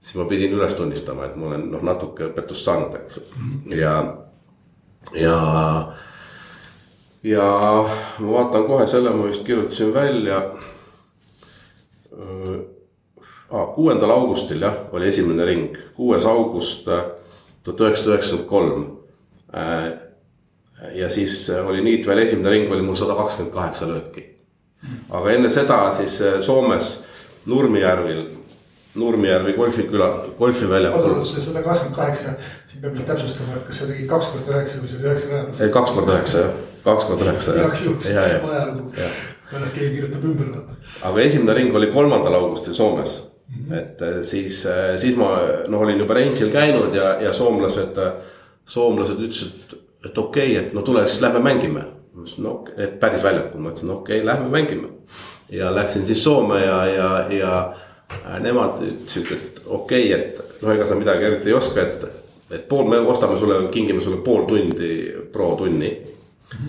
siis 0.00 0.14
ma 0.20 0.28
pidin 0.30 0.54
üles 0.54 0.74
tunnistama, 0.78 1.26
et 1.26 1.34
ma 1.36 1.48
olen 1.50 1.66
noh, 1.72 1.82
natuke 1.82 2.28
õpetust 2.28 2.68
saanud, 2.68 2.94
eks 3.00 3.18
ja, 3.74 3.96
ja. 5.18 5.38
Ja 7.26 7.44
ma 8.18 8.32
vaatan 8.32 8.66
kohe 8.68 8.86
selle, 8.86 9.10
ma 9.10 9.26
vist 9.26 9.44
kirjutasin 9.44 9.94
välja. 9.94 10.42
kuuendal 13.74 14.10
augustil 14.10 14.62
jah, 14.62 14.74
oli 14.92 15.08
esimene 15.08 15.44
ring, 15.44 15.76
kuues 15.94 16.24
august 16.26 16.88
tuhat 17.66 17.80
üheksasada 17.80 18.14
üheksakümmend 18.14 18.48
kolm. 18.48 18.86
Äh, 19.56 19.92
ja 20.94 21.10
siis 21.10 21.50
oli 21.50 21.82
Niitväel 21.82 22.24
esimene 22.26 22.50
ring 22.50 22.72
oli 22.72 22.82
mul 22.82 22.98
sada 22.98 23.14
kakskümmend 23.18 23.54
kaheksa 23.54 23.88
lööki. 23.90 24.24
aga 25.10 25.30
enne 25.30 25.48
seda 25.50 25.78
siis 25.98 26.20
äh, 26.22 26.40
Soomes 26.40 27.04
Nurmijärvil, 27.46 28.26
Nurmijärvi 28.94 29.52
golfiküla, 29.52 30.08
golfiväljakul. 30.38 31.00
oota, 31.00 31.18
oota, 31.18 31.30
see 31.30 31.42
sada 31.42 31.62
kakskümmend 31.62 31.96
kaheksa, 31.96 32.34
siin 32.66 32.82
peab 32.82 32.94
nüüd 32.98 33.08
täpsustama, 33.08 33.56
et 33.56 33.66
kas 33.66 33.82
sa 33.82 33.90
tegid 33.90 34.08
kaks 34.10 34.30
korda 34.34 34.58
üheksa 34.58 34.82
või 34.82 34.92
see 34.92 35.00
oli 35.00 35.08
üheksa 35.10 35.32
rada? 35.32 35.54
ei, 35.64 35.72
kaks 35.78 35.94
korda 35.96 36.18
üheksa 36.18 36.44
jah, 36.44 36.58
kaks 36.86 37.08
korda 37.10 37.30
üheksa. 37.30 37.56
igaks 37.60 37.86
juhuks 37.86 38.10
ajalugu, 38.16 38.90
pärast 39.52 39.78
keegi 39.78 39.94
kirjutab 40.00 40.28
ümber 40.32 40.52
vaata. 40.56 40.76
aga 41.10 41.24
esimene 41.28 41.58
ring 41.60 41.80
oli 41.82 41.90
kolmandal 41.94 42.38
augustil 42.40 42.74
Soomes 42.74 43.24
Mm 43.46 43.64
-hmm. 43.64 43.78
et 43.78 44.02
äh, 44.02 44.22
siis, 44.22 44.66
äh, 44.66 44.96
siis 44.96 45.16
ma 45.16 45.38
noh, 45.68 45.80
olin 45.80 45.98
juba 45.98 46.14
range'il 46.14 46.50
käinud 46.50 46.94
ja, 46.94 47.22
ja 47.22 47.32
soomlased, 47.32 47.98
äh, 47.98 48.12
soomlased 48.64 49.18
ütlesid, 49.18 49.76
et 50.04 50.18
okei 50.18 50.50
okay,, 50.50 50.66
et 50.66 50.72
no 50.72 50.82
tule 50.82 51.06
siis 51.06 51.20
lähme 51.20 51.38
mängime. 51.38 51.84
ma 52.14 52.22
ütlesin, 52.22 52.42
no 52.42 52.64
et 52.76 53.00
päris 53.00 53.22
väljakul, 53.22 53.60
ma 53.60 53.70
ütlesin 53.70 53.90
okei 53.90 54.16
okay,, 54.18 54.26
lähme 54.26 54.48
mängime. 54.48 54.88
ja 55.50 55.74
läksin 55.74 56.06
siis 56.06 56.24
Soome 56.24 56.60
ja, 56.64 56.86
ja, 56.86 57.26
ja 57.30 57.74
nemad 58.40 58.82
ütlesid, 58.82 59.32
et 59.32 59.62
okei 59.66 60.12
okay,, 60.14 60.20
et 60.20 60.62
no 60.62 60.72
ega 60.72 60.86
sa 60.86 60.94
midagi 60.94 61.24
eriti 61.24 61.48
ei 61.48 61.54
oska, 61.54 61.82
et. 61.82 62.06
et 62.50 62.68
pool, 62.68 62.84
me 62.88 62.98
ostame 62.98 63.38
sulle, 63.38 63.68
kingime 63.68 64.00
sulle 64.00 64.16
pool 64.16 64.44
tundi 64.46 65.14
pro 65.32 65.54
tunni. 65.58 66.02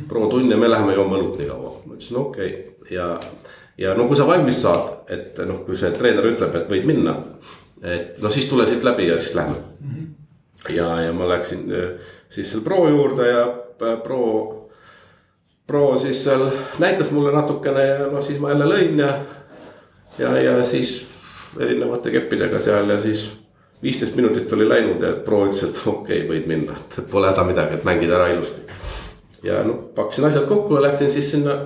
Pro 0.08 0.28
tunni 0.30 0.52
ja 0.52 0.58
me 0.58 0.70
läheme 0.70 0.94
joome 0.98 1.20
õlut 1.20 1.38
nii 1.38 1.48
kaua, 1.50 1.74
ma 1.86 1.98
ütlesin 1.98 2.20
okei 2.22 2.50
okay. 2.54 2.96
ja 2.96 3.12
ja 3.78 3.94
no 3.94 4.08
kui 4.10 4.18
sa 4.18 4.28
valmis 4.28 4.62
saad, 4.62 5.10
et 5.14 5.38
noh, 5.46 5.62
kui 5.66 5.78
see 5.78 5.92
treener 5.94 6.26
ütleb, 6.32 6.56
et 6.58 6.70
võid 6.72 6.88
minna. 6.90 7.16
et 7.82 8.18
no 8.24 8.30
siis 8.34 8.48
tule 8.50 8.66
siit 8.66 8.84
läbi 8.84 9.08
ja 9.08 9.18
siis 9.18 9.36
lähme 9.36 9.56
mm. 9.56 9.90
-hmm. 9.90 10.74
ja, 10.76 11.02
ja 11.02 11.14
ma 11.14 11.28
läksin 11.30 11.72
äh, 11.72 11.90
siis 12.30 12.52
seal 12.52 12.64
pro 12.64 12.88
juurde 12.90 13.28
ja 13.28 13.44
äh, 13.82 14.02
pro, 14.04 14.70
pro 15.68 15.98
siis 15.98 16.24
seal 16.24 16.50
näitas 16.80 17.12
mulle 17.12 17.32
natukene 17.32 17.86
ja 17.88 18.08
no 18.08 18.22
siis 18.22 18.40
ma 18.40 18.50
jälle 18.50 18.66
lõin 18.66 19.00
ja. 19.00 19.20
ja, 20.18 20.42
ja 20.42 20.64
siis 20.64 21.06
erinevate 21.60 22.12
keppidega 22.12 22.60
seal 22.60 22.90
ja 22.90 23.00
siis 23.00 23.32
viisteist 23.84 24.16
minutit 24.16 24.54
oli 24.54 24.70
läinud 24.70 25.02
ja 25.02 25.14
pro 25.26 25.46
ütles, 25.46 25.64
et 25.64 25.82
okei 25.86 26.24
okay,, 26.24 26.30
võid 26.30 26.48
minna, 26.48 26.74
et 26.74 27.12
pole 27.12 27.30
häda 27.30 27.44
midagi, 27.44 27.78
et 27.78 27.84
mängid 27.84 28.10
ära 28.10 28.32
ilusti. 28.34 28.62
Ja 29.44 29.62
noh, 29.64 29.76
pakkisin 29.96 30.26
asjad 30.26 30.48
kokku 30.50 30.76
ja 30.76 30.82
läksin 30.88 31.12
siis 31.12 31.32
sinna 31.32 31.58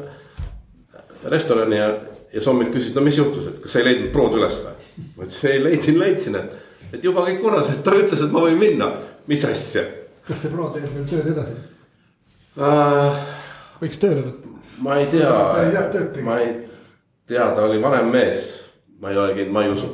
restorani 1.25 1.77
ja, 1.77 1.89
ja 2.33 2.41
sommid 2.41 2.71
küsisid, 2.73 2.95
no 2.97 3.03
mis 3.05 3.17
juhtus, 3.17 3.47
et 3.47 3.59
kas 3.63 3.75
sa 3.75 3.81
ei 3.81 3.87
leidnud 3.89 4.11
prood 4.15 4.37
üles 4.39 4.57
või? 4.61 4.73
ma 5.17 5.27
ütlesin, 5.27 5.49
ei 5.51 5.63
leidsin, 5.63 5.99
leidsin, 5.99 6.39
et, 6.41 6.57
et 6.91 7.03
juba 7.05 7.25
kõik 7.27 7.41
korras, 7.43 7.69
et 7.71 7.83
ta 7.85 7.93
ütles, 7.97 8.23
et 8.25 8.33
ma 8.33 8.43
võin 8.45 8.59
minna, 8.59 8.89
mis 9.31 9.45
asja. 9.47 9.85
kas 10.27 10.43
see 10.43 10.53
pro 10.53 10.71
teeb 10.75 10.89
veel 10.95 11.07
tööd 11.09 11.31
edasi 11.33 11.55
uh,? 12.57 13.21
võiks 13.81 14.01
tööle 14.01 14.25
võtta. 14.25 14.53
ma 14.81 14.99
ei 15.01 15.09
tea, 15.13 15.31
ma 16.25 16.39
ei 16.41 16.53
tea, 17.29 17.47
ta 17.55 17.65
oli 17.67 17.81
vanem 17.83 18.11
mees, 18.13 18.47
ma 18.99 19.13
ei 19.13 19.21
olegi, 19.21 19.49
ma 19.53 19.65
ei 19.65 19.73
usu 19.73 19.93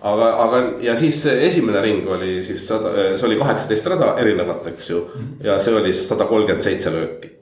aga, 0.00 0.30
aga 0.44 0.62
ja 0.84 0.96
siis 0.96 1.24
esimene 1.26 1.82
ring 1.84 2.08
oli 2.08 2.42
siis 2.42 2.64
sada, 2.68 2.94
see 3.16 3.28
oli 3.28 3.40
kaheksateist 3.40 3.92
rada 3.92 4.14
erinevat, 4.22 4.66
eks 4.72 4.90
ju. 4.90 5.04
ja 5.44 5.58
see 5.60 5.74
oli 5.74 5.92
siis 5.92 6.08
sada 6.08 6.28
kolmkümmend 6.30 6.64
seitse 6.64 6.94
lööki 6.94 7.36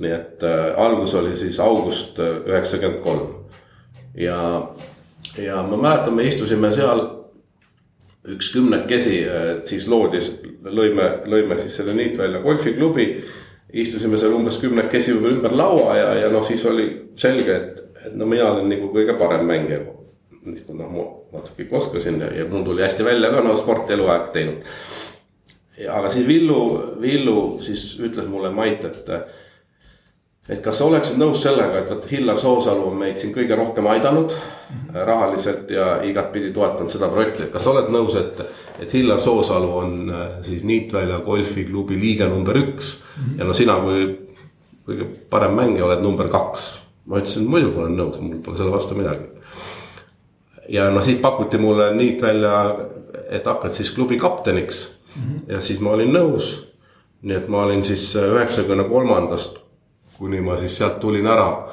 nii 0.00 0.12
et 0.12 0.42
äh, 0.42 0.72
algus 0.80 1.14
oli 1.14 1.34
siis 1.36 1.60
august 1.60 2.18
äh, 2.18 2.36
üheksakümmend 2.46 3.02
kolm. 3.02 3.28
ja, 4.14 4.68
ja 5.38 5.62
ma 5.62 5.76
mäletan, 5.76 6.14
me 6.14 6.24
istusime 6.28 6.70
seal 6.72 7.02
üks 8.32 8.52
kümnekesi, 8.54 9.24
et 9.26 9.66
siis 9.66 9.88
loodi, 9.90 10.20
lõime, 10.62 11.08
lõime 11.26 11.56
siis 11.58 11.76
selle 11.76 11.94
Niitvälja 11.94 12.38
golfiklubi. 12.42 13.24
istusime 13.72 14.18
seal 14.20 14.34
umbes 14.36 14.58
kümnekesi 14.60 15.14
ümber 15.16 15.56
laua 15.56 15.96
ja, 15.96 16.14
ja 16.14 16.30
noh, 16.30 16.44
siis 16.44 16.64
oli 16.66 16.86
selge, 17.16 17.56
et, 17.56 17.82
et 18.06 18.14
no 18.14 18.26
mina 18.26 18.50
olen 18.52 18.68
nagu 18.68 18.92
kõige 18.94 19.16
parem 19.18 19.46
mängija. 19.48 19.80
Noh, 20.46 20.90
ma 20.90 21.06
natuke 21.38 21.66
ikka 21.66 21.76
oskasin 21.76 22.20
ja, 22.20 22.32
ja 22.34 22.48
mul 22.50 22.64
tuli 22.66 22.82
hästi 22.82 23.04
välja 23.04 23.30
ka, 23.30 23.44
no 23.44 23.56
sporti 23.56 23.96
eluaeg 23.96 24.30
teinud. 24.34 24.66
aga 25.90 26.10
siis 26.10 26.26
Villu, 26.26 26.58
Villu 27.00 27.38
siis 27.62 28.00
ütles 28.00 28.28
mulle 28.28 28.50
Mait, 28.50 28.84
et 28.84 29.08
et 30.50 30.58
kas 30.62 30.80
sa 30.80 30.88
oleksid 30.88 31.20
nõus 31.20 31.42
sellega, 31.44 31.78
et 31.78 31.90
vot 31.90 32.06
Hillar 32.10 32.38
Soosalu 32.38 32.88
on 32.90 32.96
meid 32.98 33.20
siin 33.22 33.30
kõige 33.34 33.54
rohkem 33.58 33.86
aidanud 33.86 34.32
mm 34.32 34.78
-hmm. 34.78 35.04
rahaliselt 35.06 35.70
ja 35.70 36.02
igatpidi 36.02 36.50
toetanud 36.52 36.90
seda 36.90 37.08
projekti, 37.08 37.44
et 37.44 37.52
kas 37.52 37.64
sa 37.64 37.70
oled 37.70 37.92
nõus, 37.94 38.16
et. 38.18 38.42
et 38.80 38.94
Hillar 38.94 39.20
Soosalu 39.20 39.76
on 39.76 40.10
äh, 40.10 40.28
siis 40.42 40.64
Niitvälja 40.64 41.18
golfiklubi 41.18 42.00
liige 42.00 42.26
number 42.28 42.56
üks 42.56 42.98
mm 42.98 43.24
-hmm. 43.24 43.38
ja 43.38 43.44
no 43.44 43.52
sina 43.52 43.78
kui 43.80 44.18
kõige 44.86 45.06
parem 45.30 45.54
mängija 45.54 45.84
oled 45.84 46.02
number 46.02 46.28
kaks. 46.28 46.80
ma 47.06 47.18
ütlesin 47.18 47.46
muidugi 47.50 47.78
olen 47.78 47.96
nõus, 47.96 48.20
mul 48.20 48.38
pole 48.44 48.56
selle 48.56 48.72
vastu 48.72 48.94
midagi. 48.94 49.24
Ja 50.68 50.90
no 50.90 51.00
siis 51.02 51.16
pakuti 51.16 51.58
mulle 51.58 51.94
Niitvälja, 51.94 52.78
et 53.28 53.46
hakkad 53.46 53.70
siis 53.70 53.90
klubi 53.90 54.16
kapteniks 54.16 54.98
mm 55.16 55.22
-hmm. 55.22 55.52
ja 55.52 55.60
siis 55.60 55.80
ma 55.80 55.90
olin 55.90 56.12
nõus. 56.12 56.68
nii 57.22 57.36
et 57.36 57.48
ma 57.48 57.62
olin 57.62 57.84
siis 57.84 58.16
üheksakümne 58.16 58.84
kolmandast 58.84 59.58
kuni 60.18 60.40
ma 60.40 60.56
siis 60.56 60.76
sealt 60.76 61.00
tulin 61.00 61.26
ära 61.26 61.68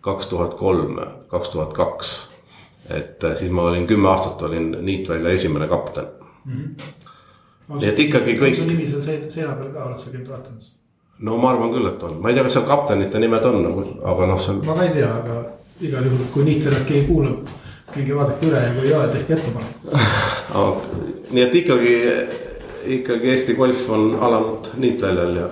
kaks 0.00 0.26
tuhat 0.26 0.54
kolm, 0.54 0.98
kaks 1.28 1.48
tuhat 1.48 1.72
kaks. 1.72 2.30
et 2.90 3.24
äh, 3.24 3.36
siis 3.36 3.50
ma 3.50 3.62
olin 3.62 3.86
kümme 3.86 4.08
aastat 4.08 4.42
olin 4.42 4.76
Niitvälja 4.80 5.30
esimene 5.30 5.68
kapten 5.68 6.04
mm. 6.44 6.52
-hmm. 6.52 7.78
nii 7.78 7.88
et 7.88 7.98
ikkagi 7.98 8.38
kõik. 8.38 8.56
su 8.56 8.64
nimi 8.64 8.86
seal 8.86 9.02
seina 9.28 9.52
peal 9.52 9.72
ka, 9.72 9.84
oled 9.84 9.96
sa 9.96 10.10
käinud 10.10 10.28
vaatamas? 10.28 10.72
no 11.18 11.36
ma 11.38 11.50
arvan 11.50 11.72
küll, 11.72 11.88
et 11.88 12.02
on, 12.02 12.16
ma 12.20 12.28
ei 12.28 12.34
tea, 12.34 12.44
kas 12.44 12.52
seal 12.58 12.66
kaptenite 12.68 13.18
nimed 13.18 13.44
on 13.44 13.60
nagu, 13.62 13.84
aga 14.12 14.26
noh, 14.26 14.40
seal. 14.40 14.60
ma 14.66 14.74
ka 14.74 14.82
ei 14.82 14.94
tea, 14.98 15.10
aga 15.16 15.44
igal 15.80 16.08
juhul, 16.10 16.26
kui 16.32 16.44
Niitväljat 16.44 16.86
keegi 16.88 17.06
kuulab, 17.06 17.52
minge 17.96 18.16
vaadake 18.16 18.50
üle 18.50 18.64
ja 18.66 18.74
kui 18.74 18.88
ei 18.88 18.94
ole, 18.98 19.08
tehke 19.14 19.38
ettepanek 19.38 19.88
nii 21.34 21.46
et 21.46 21.56
ikkagi, 21.62 21.94
ikkagi 22.98 23.32
Eesti 23.34 23.56
golf 23.58 23.88
on 23.90 24.12
alanud 24.20 24.70
Niitväljal 24.82 25.40
ja, 25.40 25.48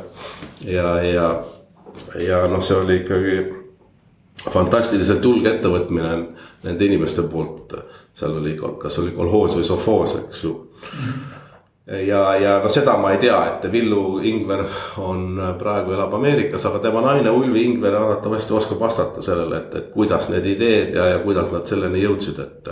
ja, 0.67 0.93
ja 1.07 1.27
ja 2.19 2.47
noh, 2.49 2.63
see 2.65 2.77
oli 2.77 2.99
ikkagi 3.03 3.37
fantastiliselt 4.53 5.25
julge 5.25 5.53
ettevõtmine 5.55 6.15
nende 6.63 6.87
inimeste 6.87 7.25
poolt. 7.29 7.75
seal 8.15 8.37
oli, 8.37 8.57
kas 8.83 8.99
oli 9.01 9.15
kolhoos 9.17 9.57
või 9.57 9.65
sovhoos, 9.65 10.17
eks 10.19 10.43
ju. 10.45 10.53
Ja, 11.87 12.37
ja 12.37 12.59
no 12.63 12.69
seda 12.71 12.95
ma 13.01 13.13
ei 13.13 13.19
tea, 13.19 13.39
et 13.51 13.67
Villu 13.73 14.21
Ingver 14.23 14.65
on 15.03 15.41
praegu 15.59 15.95
elab 15.97 16.15
Ameerikas, 16.15 16.67
aga 16.69 16.79
tema 16.85 17.03
naine 17.03 17.31
Ulvi 17.31 17.65
Ingver 17.67 17.97
arvatavasti 17.99 18.55
oskab 18.55 18.81
vastata 18.81 19.23
sellele, 19.23 19.65
et, 19.65 19.75
et 19.81 19.89
kuidas 19.95 20.29
need 20.31 20.47
ideed 20.47 20.95
ja, 20.95 21.09
ja 21.17 21.23
kuidas 21.25 21.51
nad 21.53 21.67
selleni 21.67 22.05
jõudsid, 22.05 22.39
et. 22.43 22.71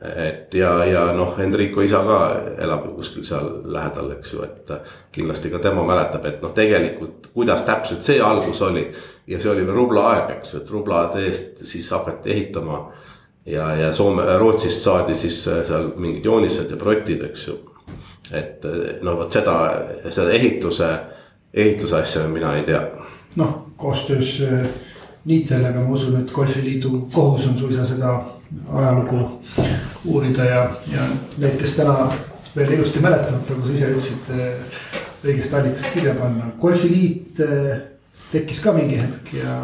et 0.00 0.54
ja, 0.56 0.72
ja 0.88 1.04
noh, 1.12 1.34
Hendriko 1.36 1.82
isa 1.84 2.00
ka 2.06 2.20
elab 2.64 2.86
ju 2.88 2.94
kuskil 2.96 3.24
seal 3.28 3.50
lähedal, 3.68 4.14
eks 4.16 4.32
ju, 4.34 4.44
et 4.46 4.72
kindlasti 5.12 5.52
ka 5.52 5.60
tema 5.60 5.84
mäletab, 5.84 6.24
et 6.24 6.40
noh, 6.40 6.54
tegelikult 6.56 7.28
kuidas 7.34 7.66
täpselt 7.68 8.02
see 8.02 8.20
algus 8.24 8.62
oli. 8.62 8.88
ja 9.26 9.38
see 9.40 9.50
oli 9.52 9.66
veel 9.66 9.76
rubla 9.76 10.06
aeg, 10.14 10.30
eks 10.38 10.54
ju, 10.54 10.62
et 10.62 10.70
rublade 10.72 11.26
eest 11.26 11.60
siis 11.68 11.90
hakati 11.92 12.32
ehitama 12.32 12.80
ja, 13.46 13.68
ja 13.76 13.92
Soome, 13.92 14.24
Rootsist 14.38 14.82
saadi 14.82 15.14
siis 15.14 15.44
seal 15.44 15.92
mingid 15.96 16.24
joonised 16.24 16.70
ja 16.70 16.76
projektid, 16.80 17.22
eks 17.28 17.46
ju 17.46 17.58
et 18.32 18.66
no 19.02 19.16
vot 19.18 19.32
seda, 19.32 19.56
seda 20.08 20.30
ehituse, 20.36 20.90
ehituse 21.54 21.96
asja 22.00 22.28
mina 22.28 22.54
ei 22.58 22.64
tea. 22.68 22.82
noh, 23.36 23.58
koostöös 23.76 24.40
äh, 24.46 24.66
Niitelega 25.24 25.82
ma 25.84 25.92
usun, 25.92 26.14
et 26.16 26.30
golfiliidu 26.32 27.08
kohus 27.12 27.44
on 27.46 27.58
suisa 27.58 27.84
seda 27.84 28.14
ajalugu 28.72 29.18
uurida 30.08 30.44
ja, 30.44 30.62
ja 30.88 31.04
need, 31.36 31.58
kes 31.60 31.74
täna 31.76 32.08
veel 32.56 32.72
ilusti 32.78 33.02
mäletavad, 33.04 33.44
nagu 33.50 33.66
sa 33.66 33.74
ise 33.76 33.90
ütlesid, 33.92 34.30
äh, 34.32 34.96
õigest 35.20 35.52
allikast 35.54 35.92
kirja 35.92 36.14
panna. 36.16 36.48
golfiliit 36.60 37.42
tekkis 38.32 38.62
ka 38.64 38.72
mingi 38.72 38.96
hetk 38.96 39.34
ja 39.36 39.58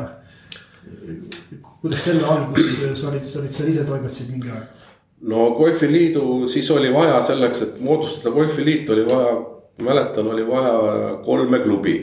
kuidas 1.80 2.04
selle 2.04 2.26
algus, 2.28 2.74
sa 3.00 3.08
olid, 3.08 3.24
sa 3.24 3.40
olid 3.40 3.54
seal 3.54 3.72
ise 3.72 3.84
toimetasid 3.88 4.28
mingi 4.34 4.52
aeg 4.52 4.75
no 5.20 5.50
golfiliidu 5.50 6.48
siis 6.48 6.70
oli 6.70 6.92
vaja 6.94 7.22
selleks, 7.22 7.62
et 7.62 7.80
moodustada 7.80 8.34
golfiliit 8.34 8.90
oli 8.90 9.06
vaja, 9.08 9.36
mäletan, 9.82 10.26
oli 10.26 10.46
vaja 10.46 11.16
kolme 11.24 11.58
klubi. 11.58 11.96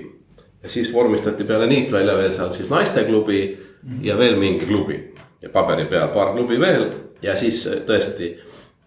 ja 0.63 0.69
siis 0.69 0.93
vormistati 0.93 1.43
peale 1.43 1.67
Niitvälja 1.67 2.17
veel 2.17 2.32
seal 2.32 2.52
siis 2.52 2.69
naisteklubi 2.69 3.60
mm 3.84 3.89
-hmm. 3.89 4.06
ja 4.06 4.17
veel 4.17 4.36
mingi 4.39 4.65
klubi. 4.65 5.13
ja 5.41 5.49
paberi 5.49 5.86
peal 5.86 6.08
paar 6.08 6.34
klubi 6.34 6.60
veel 6.60 6.89
ja 7.21 7.36
siis 7.36 7.67
tõesti 7.86 8.36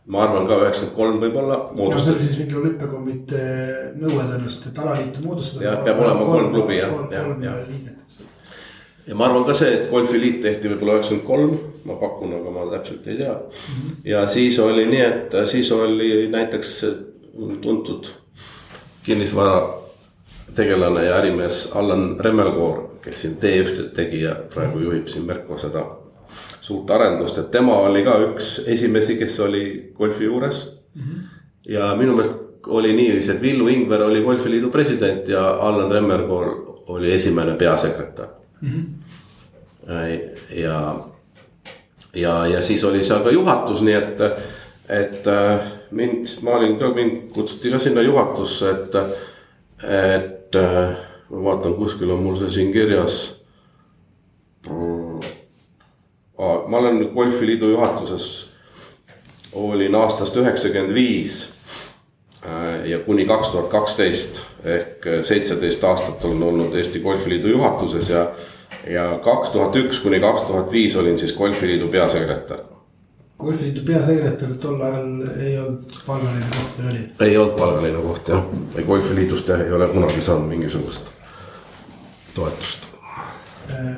ma 0.06 0.22
arvan 0.22 0.46
ka 0.46 0.58
üheksakümmend 0.62 0.96
kolm 0.96 1.20
võib-olla. 1.20 1.58
no 1.76 1.98
see 1.98 2.12
oli 2.12 2.22
siis 2.22 2.38
mingi 2.38 2.54
olümpiakomitee 2.54 3.92
nõue 3.94 4.22
tõenäoliselt, 4.22 4.66
et 4.66 4.78
alaliitu 4.78 5.20
moodustada. 5.24 5.64
jah, 5.64 5.84
peab 5.84 6.00
olema 6.00 6.24
kolm 6.24 6.50
klubi 6.50 6.76
jah, 6.76 6.92
jah, 7.10 7.26
jah 7.42 7.95
ja 9.06 9.14
ma 9.14 9.26
arvan 9.28 9.44
ka 9.44 9.54
see, 9.54 9.72
et 9.74 9.90
golfiliit 9.90 10.40
tehti 10.42 10.68
võib-olla 10.68 10.98
üheksakümmend 10.98 11.26
kolm, 11.26 11.56
ma 11.84 11.96
pakun, 12.00 12.32
aga 12.40 12.54
ma 12.54 12.68
täpselt 12.72 13.06
ei 13.06 13.16
tea. 13.16 13.34
-hmm. 13.34 13.96
ja 14.04 14.26
siis 14.26 14.58
oli 14.58 14.86
nii, 14.86 15.00
et 15.00 15.36
siis 15.44 15.72
oli 15.72 16.28
näiteks 16.28 16.86
tuntud 17.60 18.06
kinnisvara 19.02 19.86
tegelane 20.54 21.04
ja 21.04 21.16
ärimees 21.16 21.72
Allan 21.74 22.16
Remmelkoor, 22.20 22.82
kes 23.02 23.22
siin 23.22 23.36
T1-t 23.40 23.92
tegi 23.94 24.22
ja 24.22 24.34
praegu 24.54 24.80
juhib 24.80 25.06
siin 25.06 25.26
Merko 25.26 25.56
seda 25.56 25.84
suurt 26.60 26.90
arendust, 26.90 27.38
et 27.38 27.50
tema 27.50 27.76
oli 27.86 28.02
ka 28.04 28.16
üks 28.30 28.64
esimesi, 28.66 29.16
kes 29.20 29.40
oli 29.40 29.92
golfi 29.94 30.24
juures 30.24 30.64
mm. 30.94 31.02
-hmm. 31.02 31.20
ja 31.68 31.94
minu 31.96 32.16
meelest 32.16 32.34
oli 32.66 32.92
niiviisi, 32.92 33.30
et 33.30 33.42
Villu 33.42 33.68
Ingver 33.68 34.02
oli 34.02 34.22
golfiliidu 34.22 34.70
president 34.70 35.28
ja 35.28 35.48
Allan 35.50 35.92
Remmelkoor 35.92 36.48
oli 36.86 37.12
esimene 37.12 37.54
peasekretär 37.54 38.26
mm. 38.60 38.68
-hmm. 38.68 38.95
Ja, 40.50 40.96
ja, 42.14 42.46
ja 42.46 42.62
siis 42.62 42.84
oli 42.84 43.04
seal 43.04 43.24
ka 43.24 43.30
juhatus, 43.30 43.82
nii 43.82 43.94
et, 43.94 44.20
et 44.88 45.26
äh, 45.30 45.72
mind, 45.90 46.26
ma 46.42 46.56
olin 46.58 46.78
ka, 46.78 46.90
mind 46.94 47.28
kutsuti 47.34 47.70
ka 47.70 47.78
sinna 47.78 48.02
juhatusse, 48.02 48.70
et, 48.70 48.96
et 49.82 50.58
äh, 50.58 50.96
ma 51.30 51.44
vaatan, 51.50 51.74
kuskil 51.78 52.10
on 52.10 52.22
mul 52.22 52.38
see 52.40 52.50
siin 52.50 52.72
kirjas. 52.72 53.36
ma 56.68 56.78
olen 56.78 57.10
golfiliidu 57.14 57.68
juhatuses, 57.70 58.48
olin 59.54 59.94
aastast 59.94 60.36
üheksakümmend 60.36 60.94
viis 60.94 61.52
ja 62.84 62.98
kuni 62.98 63.24
kaks 63.26 63.48
tuhat 63.48 63.68
kaksteist 63.70 64.42
ehk 64.64 65.06
seitseteist 65.22 65.84
aastat 65.84 66.24
olen 66.24 66.42
olnud 66.42 66.74
Eesti 66.74 67.00
Golfiliidu 67.00 67.48
juhatuses 67.48 68.10
ja. 68.10 68.26
Ja 68.86 69.18
kaks 69.24 69.50
tuhat 69.54 69.76
üks 69.76 70.00
kuni 70.02 70.20
kaks 70.20 70.46
tuhat 70.48 70.72
viis 70.72 70.96
olin 70.96 71.18
siis 71.18 71.34
Golfiliidu 71.36 71.88
peasekretär. 71.88 72.64
golfiliidu 73.38 73.84
peasekretär 73.86 74.54
tol 74.60 74.80
ajal 74.80 75.08
ei 75.40 75.58
olnud 75.58 75.96
palgaline 76.06 76.50
koht 76.56 76.78
või 76.78 76.90
oli? 76.90 77.04
ei 77.28 77.36
olnud 77.36 77.58
palgaline 77.58 78.02
koht 78.08 78.28
jah, 78.28 78.50
golfiliidust 78.86 79.48
jah 79.48 79.64
ei 79.64 79.72
ole 79.72 79.88
kunagi 79.92 80.22
saanud 80.22 80.48
mingisugust 80.48 81.10
toetust 82.34 82.88
äh,. 83.70 83.96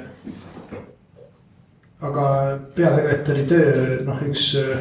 aga 2.01 2.29
peasekretäri 2.75 3.45
töö 3.51 3.99
noh, 4.07 4.23
üks 4.31 4.53
äh, 4.63 4.79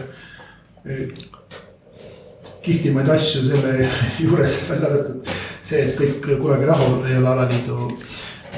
kihvtimaid 2.67 3.09
asju 3.09 3.43
selle 3.47 3.89
juures 4.23 4.59
välja 4.69 4.89
arvatud 4.91 5.35
see, 5.67 5.83
et 5.83 5.97
kõik 5.99 6.23
kunagi 6.41 6.67
rahul 6.69 7.03
ei 7.07 7.17
ole 7.19 7.33
alaliidu 7.33 7.77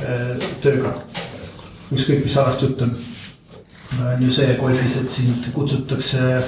äh, 0.03 0.47
tööga. 0.63 0.93
Ükskõik, 1.93 2.23
mis 2.23 2.37
alast 2.37 2.63
jutt 2.63 2.81
on. 2.85 2.95
on 4.05 4.23
ju 4.23 4.31
see 4.31 4.55
golfis, 4.59 4.95
et 4.99 5.09
sind 5.11 5.49
kutsutakse 5.53 6.41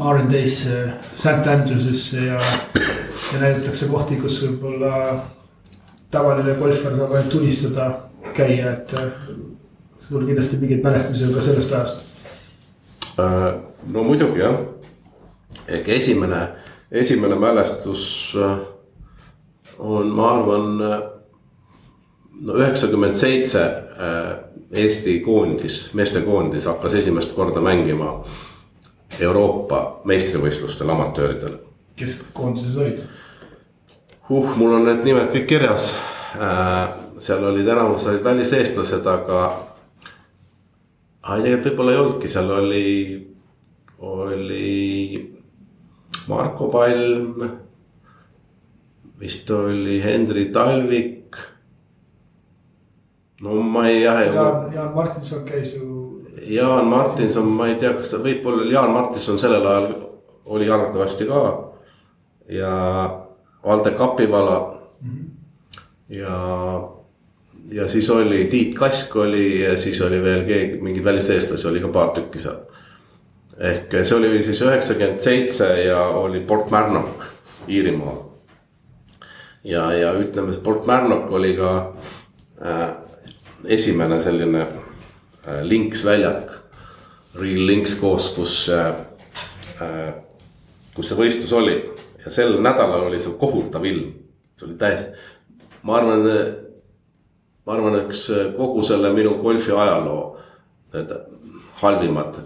R&A-sse, 0.00 0.78
St 1.14 1.46
Andrewsesse 1.50 2.26
ja, 2.26 2.38
ja 3.32 3.40
näidatakse 3.40 3.88
kohti, 3.90 4.16
kus 4.22 4.40
võib-olla 4.44 5.22
tavaline 6.10 6.54
golfar 6.58 6.96
saab 6.96 7.14
ainult 7.16 7.34
unistada 7.40 7.88
käia, 8.36 8.76
et 8.76 8.94
äh, 8.98 9.10
sul 9.98 10.26
kindlasti 10.26 10.60
mingeid 10.62 10.84
mälestusi 10.84 11.26
on 11.26 11.34
ka 11.34 11.44
sellest 11.44 11.72
ajast. 11.72 12.02
Äh, 13.18 13.48
no 13.92 14.06
muidugi 14.06 14.44
jah, 14.44 14.60
ehk 15.66 15.90
esimene 15.98 16.46
esimene 16.92 17.34
mälestus 17.34 18.34
äh, 18.36 18.58
on, 19.78 20.08
ma 20.08 20.30
arvan, 20.30 20.80
äh, 20.80 20.98
no 22.40 22.56
üheksakümmend 22.60 23.16
seitse 23.16 23.62
äh, 23.96 24.51
Eesti 24.72 25.18
koondis, 25.20 25.90
meestekoondis 25.94 26.64
hakkas 26.66 26.94
esimest 26.94 27.34
korda 27.36 27.60
mängima 27.60 28.22
Euroopa 29.20 30.00
meistrivõistlustel 30.08 30.88
amatööridel. 30.90 31.58
kes 31.96 32.16
koondises 32.32 32.76
olid? 32.80 33.02
huh, 34.28 34.56
mul 34.56 34.78
on 34.78 34.86
need 34.88 35.04
nimed 35.04 35.28
kõik 35.34 35.46
kirjas. 35.50 35.92
seal 37.22 37.44
olid 37.44 37.68
enamus 37.68 38.06
olid 38.08 38.24
väliseestlased, 38.24 39.06
aga. 39.06 39.42
aga 41.22 41.42
tegelikult 41.42 41.68
võib-olla 41.68 41.92
ei 41.92 42.00
olnudki, 42.00 42.30
seal 42.30 42.50
oli, 42.50 42.86
oli 43.98 45.32
Marko 46.28 46.68
Palm. 46.72 47.50
vist 49.20 49.50
oli 49.50 50.00
Henri 50.02 50.48
Talvik. 50.54 51.21
No 53.42 53.62
ma 53.62 53.86
ei 53.88 54.02
jah. 54.02 54.22
Jaan, 54.34 54.72
Jaan 54.74 54.94
Martinson 54.94 55.44
käis 55.44 55.74
ju. 55.76 55.90
Jaan 56.46 56.86
Martinson, 56.86 57.48
ma 57.48 57.68
ei 57.70 57.76
tea, 57.80 57.92
kas 57.98 58.12
ta 58.12 58.22
võib-olla 58.22 58.66
Jaan 58.70 58.90
Martinson 58.94 59.38
sellel 59.38 59.66
ajal 59.66 59.92
oli 60.52 60.70
arvatavasti 60.70 61.26
ka. 61.28 61.42
ja 62.48 62.72
Valde 63.64 63.90
Kapivala 63.90 64.82
mm. 65.00 65.10
-hmm. 65.10 65.30
ja, 66.08 66.36
ja 67.70 67.88
siis 67.88 68.10
oli 68.10 68.44
Tiit 68.44 68.74
Kask 68.74 69.16
oli 69.16 69.62
ja 69.62 69.78
siis 69.78 70.00
oli 70.02 70.22
veel 70.22 70.44
keegi, 70.44 70.80
mingeid 70.80 71.04
väliseestlasi 71.04 71.68
oli 71.68 71.80
ka 71.80 71.88
paar 71.88 72.08
tükki 72.08 72.38
seal 72.38 72.58
ehk 73.58 73.94
see 74.02 74.16
oli 74.16 74.42
siis 74.42 74.62
üheksakümmend 74.62 75.20
seitse 75.20 75.68
ja 75.84 76.02
oli 76.04 76.40
Port 76.40 76.70
Marnock 76.70 77.22
Iirimaal. 77.68 78.16
ja, 79.64 79.92
ja 79.92 80.12
ütleme, 80.12 80.52
Port 80.62 80.86
Marnock 80.86 81.30
oli 81.30 81.56
ka 81.56 81.92
äh, 82.66 82.88
esimene 83.64 84.20
selline 84.20 84.66
äh, 84.66 85.62
linksväljak. 85.62 86.58
Real 87.34 87.66
Links 87.66 87.94
koos, 87.96 88.28
kus 88.36 88.68
äh,, 88.68 88.90
äh, 89.80 90.10
kus 90.92 91.08
see 91.08 91.16
võistlus 91.16 91.54
oli 91.56 91.78
ja 92.24 92.30
sel 92.30 92.58
nädalal 92.60 93.06
oli 93.06 93.20
seal 93.20 93.38
kohutav 93.40 93.86
ilm, 93.88 94.10
see 94.58 94.66
oli 94.68 94.76
täiesti, 94.76 95.14
ma 95.88 95.96
arvan, 95.96 96.26
ma 97.64 97.72
arvan, 97.72 97.96
üks 98.02 98.26
kogu 98.58 98.84
selle 98.84 99.14
minu 99.16 99.38
golfi 99.40 99.72
ajaloo 99.72 100.26
halvimad 101.80 102.36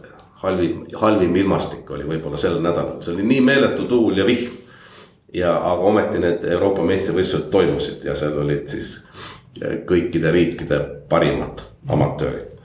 halvim, 0.46 0.84
halvim 0.94 1.36
ilmastik 1.36 1.90
oli 1.90 2.06
võib-olla 2.06 2.38
sel 2.40 2.60
nädalal, 2.62 3.00
see 3.02 3.14
oli 3.14 3.26
nii 3.26 3.42
meeletu 3.44 3.86
tuul 3.88 4.20
ja 4.20 4.26
vihm. 4.26 4.62
ja, 5.34 5.56
aga 5.56 5.90
ometi 5.90 6.20
need 6.22 6.44
Euroopa 6.54 6.84
meistrivõistlused 6.86 7.50
toimusid 7.52 8.04
ja 8.06 8.14
seal 8.16 8.36
olid 8.42 8.68
siis 8.70 8.92
eh, 9.02 9.35
kõikide 9.88 10.32
riikide 10.32 10.80
parimad 11.08 11.62
amatöörid. 11.88 12.56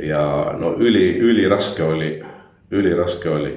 ja 0.00 0.22
no 0.58 0.74
üli, 0.78 1.18
üliraske 1.18 1.84
oli, 1.84 2.10
üliraske 2.70 3.30
oli, 3.30 3.52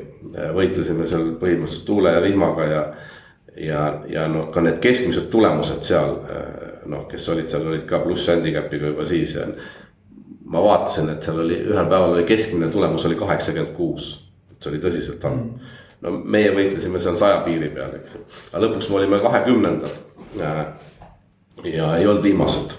võitlesime 0.56 1.08
seal 1.08 1.34
põhimõtteliselt 1.40 1.86
tuule 1.86 2.14
ja 2.16 2.22
vihmaga 2.24 2.68
ja. 2.68 2.84
ja, 3.58 3.82
ja 4.08 4.28
noh, 4.28 4.48
ka 4.54 4.64
need 4.64 4.80
keskmised 4.80 5.28
tulemused 5.32 5.84
seal 5.84 6.16
noh, 6.86 7.06
kes 7.12 7.28
olid 7.30 7.50
seal, 7.52 7.68
olid 7.68 7.84
ka 7.90 8.00
pluss 8.04 8.30
handicap'iga 8.32 8.94
juba 8.94 9.06
siis 9.06 9.36
ja. 9.36 9.50
ma 10.46 10.64
vaatasin, 10.64 11.12
et 11.12 11.28
seal 11.28 11.44
oli 11.44 11.60
ühel 11.66 11.92
päeval 11.92 12.16
oli 12.16 12.24
keskmine 12.30 12.72
tulemus 12.72 13.06
oli 13.06 13.20
kaheksakümmend 13.20 13.76
kuus, 13.76 14.14
see 14.56 14.72
oli 14.72 14.82
tõsiselt 14.86 15.28
halb 15.28 15.60
no 16.06 16.14
meie 16.24 16.52
võitlesime 16.56 17.02
seal 17.04 17.18
saja 17.20 17.42
piiri 17.46 17.72
peal, 17.74 17.98
eks 18.00 18.16
ju. 18.16 18.24
aga 18.52 18.64
lõpuks 18.66 18.90
me 18.90 19.00
olime 19.02 19.20
kahekümnendad. 19.24 19.98
Ja 21.64 21.96
ei 21.98 22.08
olnud 22.08 22.24
viimased, 22.24 22.78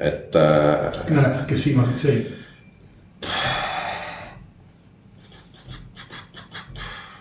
et 0.00 0.36
äh,. 0.36 1.02
mäletad, 1.10 1.46
kes 1.48 1.66
viimaseks 1.66 2.04
jäi? 2.04 2.20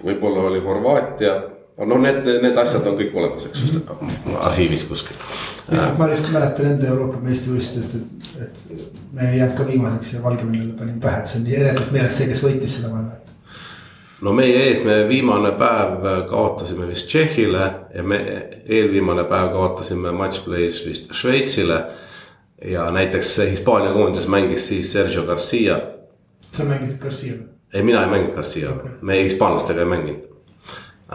võib-olla 0.04 0.48
oli 0.50 0.62
Horvaatia, 0.66 1.34
no 1.86 1.98
need, 2.02 2.26
need 2.44 2.58
asjad 2.58 2.88
on 2.90 2.98
kõik 3.00 3.18
olemas, 3.18 3.46
eks 3.50 3.66
ju, 3.68 3.82
arhiivis 4.40 4.86
kuskil. 4.90 5.18
lihtsalt 5.72 6.00
ma 6.02 6.08
lihtsalt 6.10 6.34
mäletan 6.36 6.72
enda 6.74 6.90
Euroopa 6.90 7.22
meistrivõistlustest, 7.22 8.08
et, 8.42 8.64
et 8.78 9.04
me 9.14 9.30
ei 9.30 9.42
jäänud 9.42 9.58
ka 9.58 9.68
viimaseks 9.68 10.14
ja 10.16 10.24
Valgevenele 10.24 10.74
panin 10.80 11.00
pähe, 11.04 11.22
et 11.22 11.32
see 11.32 11.42
on 11.42 11.46
nii 11.48 11.60
eredalt 11.60 11.94
meeles 11.94 12.18
see, 12.18 12.30
kes 12.32 12.44
võitis 12.46 12.78
seda 12.80 12.90
maailma, 12.94 13.20
et 13.20 13.31
no 14.22 14.34
meie 14.34 14.64
ees, 14.68 14.84
me 14.86 15.02
viimane 15.10 15.52
päev 15.58 16.06
kaotasime 16.30 16.88
vist 16.88 17.10
Tšehhile 17.10 17.66
ja 17.96 18.04
me 18.04 18.20
eelviimane 18.66 19.24
päev 19.30 19.52
kaotasime 19.56 20.12
matchplay's 20.12 20.86
vist 20.88 21.14
Šveitsile. 21.14 21.84
ja 22.66 22.92
näiteks 22.92 23.38
Hispaania 23.50 23.94
koondises 23.94 24.28
mängis 24.28 24.68
siis 24.68 24.94
Sergio 24.94 25.24
Garcia. 25.24 25.80
sa 26.52 26.64
mängisid 26.64 27.02
Garciaga? 27.02 27.44
ei, 27.74 27.84
mina 27.84 28.04
ei 28.04 28.10
mänginud 28.10 28.36
Garciaga 28.36 28.76
okay., 28.76 28.92
me 29.02 29.24
hispaanlastega 29.24 29.80
ei 29.80 29.86
mänginud 29.86 30.28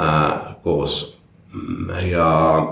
äh, 0.01 0.57
koos 0.63 1.17
ja, 2.11 2.63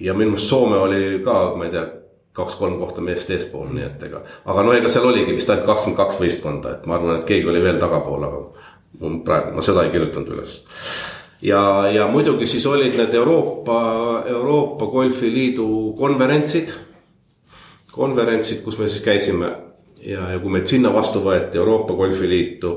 ja 0.00 0.14
minu 0.14 0.30
meelest 0.30 0.46
Soome 0.46 0.76
oli 0.76 1.20
ka, 1.24 1.52
ma 1.56 1.64
ei 1.64 1.70
tea 1.70 1.86
kaks-kolm 2.32 2.78
kohta 2.78 3.00
meest 3.04 3.30
eespool, 3.30 3.68
nii 3.74 3.84
et 3.84 4.02
ega, 4.06 4.22
aga 4.48 4.62
no 4.62 4.72
ega 4.72 4.88
seal 4.88 5.06
oligi 5.08 5.34
vist 5.34 5.50
ainult 5.50 5.66
kakskümmend 5.66 5.98
kaks 5.98 6.20
võistkonda, 6.22 6.76
et 6.76 6.86
ma 6.86 6.96
arvan, 6.96 7.20
et 7.20 7.26
keegi 7.28 7.48
oli 7.50 7.62
veel 7.62 7.80
tagapool, 7.82 8.24
aga 8.24 8.59
praegu 8.98 9.54
ma 9.56 9.62
seda 9.62 9.84
ei 9.86 9.94
kirjutanud 9.94 10.34
üles. 10.34 10.60
ja, 11.42 11.62
ja 11.92 12.06
muidugi 12.06 12.46
siis 12.46 12.66
olid 12.66 12.96
need 12.98 13.14
Euroopa, 13.14 13.80
Euroopa 14.26 14.86
Golfiliidu 14.86 15.94
konverentsid. 15.98 16.74
konverentsid, 17.92 18.62
kus 18.62 18.78
me 18.78 18.88
siis 18.88 19.02
käisime 19.02 19.50
ja, 20.06 20.30
ja 20.32 20.38
kui 20.38 20.50
meid 20.50 20.66
sinna 20.66 20.92
vastu 20.94 21.22
võeti 21.24 21.58
Euroopa 21.58 21.94
Golfiliitu. 21.94 22.74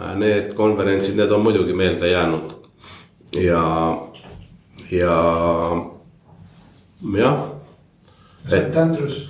Äh, 0.00 0.14
need 0.16 0.52
konverentsid, 0.56 1.16
need 1.16 1.30
on 1.32 1.42
muidugi 1.44 1.74
meelde 1.76 2.08
jäänud 2.08 2.52
ja, 3.36 3.98
ja 4.90 5.16
jah. 7.16 7.38
St 8.46 8.76
Andrews. 8.76 9.28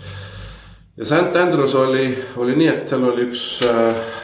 ja 0.96 1.04
St 1.04 1.37
Andrews 1.37 1.74
oli, 1.74 2.18
oli 2.37 2.56
nii, 2.56 2.68
et 2.68 2.88
seal 2.88 3.04
oli 3.11 3.26
üks 3.26 3.42
äh, 3.66 4.20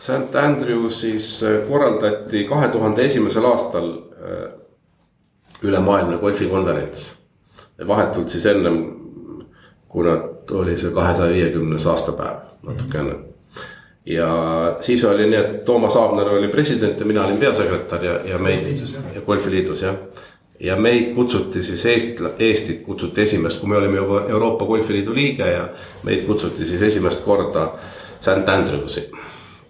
St 0.00 0.34
Andrewsis 0.34 1.42
äh, 1.42 1.68
korraldati 1.68 2.44
kahe 2.44 2.68
tuhande 2.68 3.04
esimesel 3.04 3.44
aastal 3.44 3.88
äh, 3.92 4.50
ülemaailmne 5.62 6.16
golfikonverents. 6.18 7.20
vahetult 7.86 8.28
siis 8.28 8.46
ennem, 8.46 8.96
kuna 9.88 10.10
oli 10.52 10.78
see 10.78 10.90
kahesaja 10.92 11.32
viiekümnes 11.32 11.86
aastapäev 11.86 12.36
natukene. 12.66 13.14
ja 14.06 14.28
siis 14.80 15.04
oli 15.04 15.26
nii, 15.26 15.38
et 15.38 15.64
Toomas 15.64 15.96
Aabner 15.96 16.28
oli 16.28 16.48
president 16.48 17.00
ja 17.00 17.06
mina 17.06 17.24
olin 17.24 17.36
peasekretär 17.36 18.04
ja, 18.04 18.14
ja 18.24 18.38
meid 18.38 18.82
ja 19.14 19.20
golfiliidus 19.20 19.82
jah. 19.82 19.96
ja 20.60 20.76
meid 20.76 21.14
kutsuti 21.14 21.62
siis 21.62 21.86
Eest-, 21.86 22.22
Eestit 22.38 22.82
kutsuti 22.82 23.20
esimest, 23.22 23.60
kui 23.60 23.68
me 23.68 23.76
olime 23.76 23.96
juba 23.96 24.22
Euroopa 24.28 24.64
Golfiliidu 24.64 25.14
liige 25.14 25.50
ja 25.50 25.68
meid 26.02 26.24
kutsuti 26.26 26.64
siis 26.64 26.82
esimest 26.82 27.24
korda 27.24 27.68
St 28.20 28.48
Andrewsi 28.48 29.10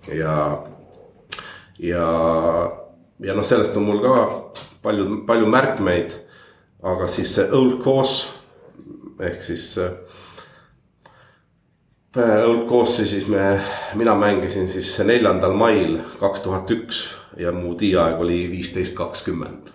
ja, 0.09 0.35
ja, 1.79 2.07
ja 3.21 3.35
noh, 3.35 3.45
sellest 3.45 3.77
on 3.77 3.89
mul 3.89 4.03
ka 4.05 4.17
palju, 4.83 5.23
palju 5.27 5.47
märkmeid. 5.47 6.19
aga 6.83 7.07
siis 7.13 7.35
see 7.37 7.45
old 7.53 7.83
course 7.85 8.31
ehk 9.21 9.43
siis 9.45 9.79
äh, 9.79 9.91
Old 12.47 12.69
Course'i 12.69 13.07
siis 13.07 13.29
me, 13.29 13.61
mina 13.95 14.17
mängisin 14.19 14.69
siis 14.69 14.99
neljandal 14.99 15.53
mail 15.55 15.99
kaks 16.19 16.41
tuhat 16.41 16.71
üks 16.75 17.03
ja 17.39 17.53
mu 17.53 17.75
tiiaeg 17.79 18.21
oli 18.21 18.41
viisteist 18.51 18.97
kakskümmend. 18.99 19.71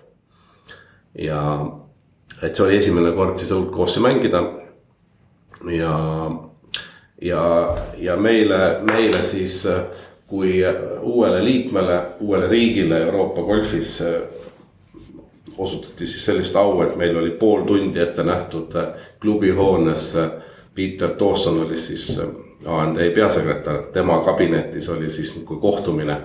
ja 1.16 1.42
et 2.42 2.56
see 2.56 2.66
oli 2.66 2.78
esimene 2.78 3.14
kord 3.16 3.38
siis 3.40 3.52
Old 3.56 3.72
Course'i 3.72 4.04
mängida. 4.04 4.44
ja, 5.72 5.96
ja, 7.22 7.46
ja 7.98 8.18
meile, 8.18 8.80
meile 8.84 9.22
siis 9.24 9.66
äh, 9.66 9.86
kui 10.28 10.64
uuele 11.02 11.44
liikmele, 11.44 12.02
uuele 12.20 12.48
riigile 12.48 13.02
Euroopa 13.02 13.42
golfis 13.42 14.02
äh, 14.02 14.22
osutati 15.58 16.06
siis 16.06 16.26
sellist 16.26 16.56
au, 16.56 16.82
et 16.82 16.96
meil 16.96 17.18
oli 17.18 17.32
pool 17.40 17.64
tundi 17.66 18.00
ette 18.00 18.24
nähtud 18.24 18.76
äh, 18.76 18.88
klubihoones. 19.22 20.16
Äh, 20.18 20.32
Peter 20.76 21.10
Dawson 21.20 21.62
oli 21.62 21.78
siis 21.78 22.22
AND 22.68 22.98
peasekretär, 23.16 23.78
tema 23.94 24.18
kabinetis 24.26 24.90
oli 24.90 25.10
siis 25.10 25.38
nagu 25.40 25.56
kohtumine. 25.56 26.18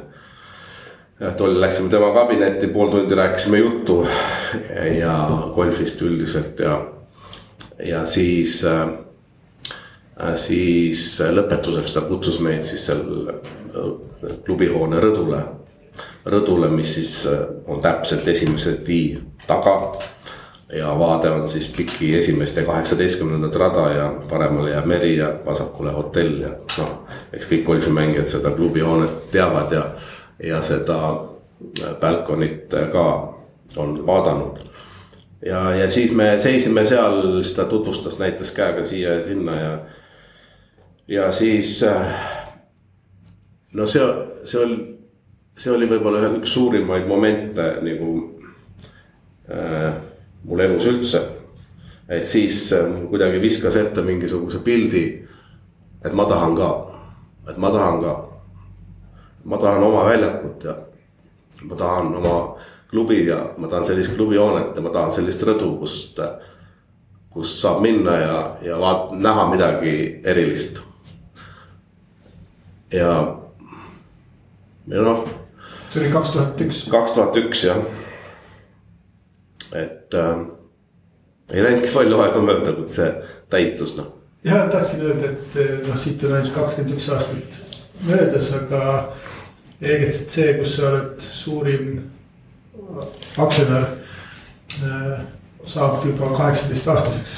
tol 1.37 1.61
läksime 1.61 1.89
tema 1.89 2.11
kabinetti, 2.15 2.67
pool 2.67 2.91
tundi 2.91 3.15
rääkisime 3.15 3.59
juttu 3.59 4.07
ja 4.99 5.29
golfist 5.55 6.03
üldiselt 6.03 6.59
ja, 6.59 6.81
ja 7.85 8.05
siis 8.05 8.67
siis 10.35 11.21
lõpetuseks 11.31 11.95
ta 11.95 12.01
kutsus 12.01 12.41
meid 12.41 12.65
siis 12.65 12.87
seal 12.87 13.05
klubihoone 14.45 15.01
rõdule. 15.01 15.43
rõdule, 16.25 16.71
mis 16.71 16.95
siis 16.95 17.27
äh, 17.27 17.39
on 17.67 17.81
täpselt 17.81 18.29
esimese 18.29 18.73
tee 18.87 19.19
taga. 19.47 19.93
ja 20.73 20.99
vaade 20.99 21.31
on 21.31 21.49
siis 21.49 21.69
Piki 21.77 22.17
esimest 22.17 22.57
ja 22.57 22.65
kaheksateistkümnendat 22.65 23.57
rada 23.57 23.89
ja 23.91 24.15
paremale 24.31 24.71
jääb 24.71 24.87
meri 24.87 25.17
ja 25.17 25.33
vasakule 25.47 25.91
hotell 25.91 26.41
ja 26.41 26.49
noh. 26.79 27.07
eks 27.33 27.49
kõik 27.51 27.65
golfimängijad 27.67 28.29
seda 28.29 28.51
klubihoonet 28.51 29.31
teavad 29.31 29.73
ja, 29.73 29.85
ja 30.43 30.63
seda 30.63 30.99
äh, 31.11 31.95
balkonit 32.01 32.71
ka 32.93 33.07
on 33.77 34.07
vaadanud 34.07 34.71
ja, 35.47 35.75
ja 35.75 35.91
siis 35.91 36.13
me 36.13 36.39
seisime 36.39 36.85
seal, 36.87 37.23
siis 37.43 37.55
ta 37.55 37.65
tutvustas, 37.65 38.19
näitas 38.19 38.53
käega 38.53 38.83
siia 38.83 39.15
ja 39.15 39.25
sinna 39.25 39.57
ja. 39.61 39.79
ja 41.09 41.33
siis 41.33 41.83
äh, 41.83 42.15
no 43.73 43.87
see, 43.87 44.07
see 44.45 44.63
oli, 44.65 44.79
see 45.57 45.73
oli 45.75 45.89
võib-olla 45.91 46.23
üks 46.39 46.55
suurimaid 46.55 47.07
momente 47.09 47.67
nagu 47.85 48.15
äh, 49.51 49.93
mul 50.45 50.65
elus 50.65 50.89
üldse. 50.91 51.23
et 52.09 52.27
siis 52.27 52.73
äh, 52.75 52.89
kuidagi 53.11 53.41
viskas 53.43 53.77
ette 53.77 54.03
mingisuguse 54.03 54.59
pildi, 54.67 55.05
et 56.05 56.13
ma 56.13 56.27
tahan 56.27 56.57
ka, 56.59 56.71
et 57.49 57.57
ma 57.57 57.71
tahan 57.71 58.03
ka. 58.03 58.15
ma 59.45 59.57
tahan 59.57 59.83
oma 59.83 60.05
väljakut 60.05 60.65
ja 60.65 60.77
ma 61.63 61.77
tahan 61.77 62.15
oma 62.17 62.57
klubi 62.91 63.27
ja 63.27 63.55
ma 63.59 63.69
tahan 63.69 63.85
sellist 63.85 64.17
klubihoonet 64.17 64.77
ja 64.77 64.83
ma 64.83 64.91
tahan 64.91 65.13
sellist 65.13 65.43
rõdu, 65.47 65.77
kust, 65.79 66.19
kus 67.31 67.53
saab 67.63 67.81
minna 67.85 68.17
ja, 68.19 68.39
ja 68.63 68.79
vaat-, 68.81 69.15
näha 69.15 69.47
midagi 69.53 69.95
erilist. 70.25 70.83
ja 72.93 73.41
ja 74.91 75.03
noh. 75.03 75.25
see 75.91 76.03
oli 76.03 76.13
kaks 76.13 76.33
tuhat 76.35 76.63
üks. 76.67 76.85
kaks 76.91 77.17
tuhat 77.17 77.37
üks 77.41 77.65
jah. 77.69 77.83
et 79.73 80.15
äh, 80.19 80.47
ei 81.51 81.65
läinudki 81.65 81.93
palju 81.95 82.23
aega 82.25 82.43
mööda, 82.45 82.75
kui 82.79 82.89
see 82.93 83.11
täitus 83.53 83.97
noh. 83.99 84.13
ja 84.47 84.65
tahtsin 84.73 85.05
öelda, 85.07 85.33
et 85.33 85.59
äh, 85.61 85.75
noh, 85.87 85.99
siit 85.99 86.23
on 86.27 86.39
ainult 86.39 86.57
kakskümmend 86.57 86.97
üks 86.97 87.11
aastat 87.15 87.61
möödas, 88.07 88.53
aga 88.57 88.81
EGCC, 89.81 90.57
kus 90.59 90.75
sa 90.77 90.89
oled 90.91 91.23
suurim 91.25 92.01
aktsionär 93.41 93.87
äh,, 94.85 95.23
saab 95.65 96.05
juba 96.05 96.33
kaheksateist 96.35 96.89
aastaseks. 96.89 97.35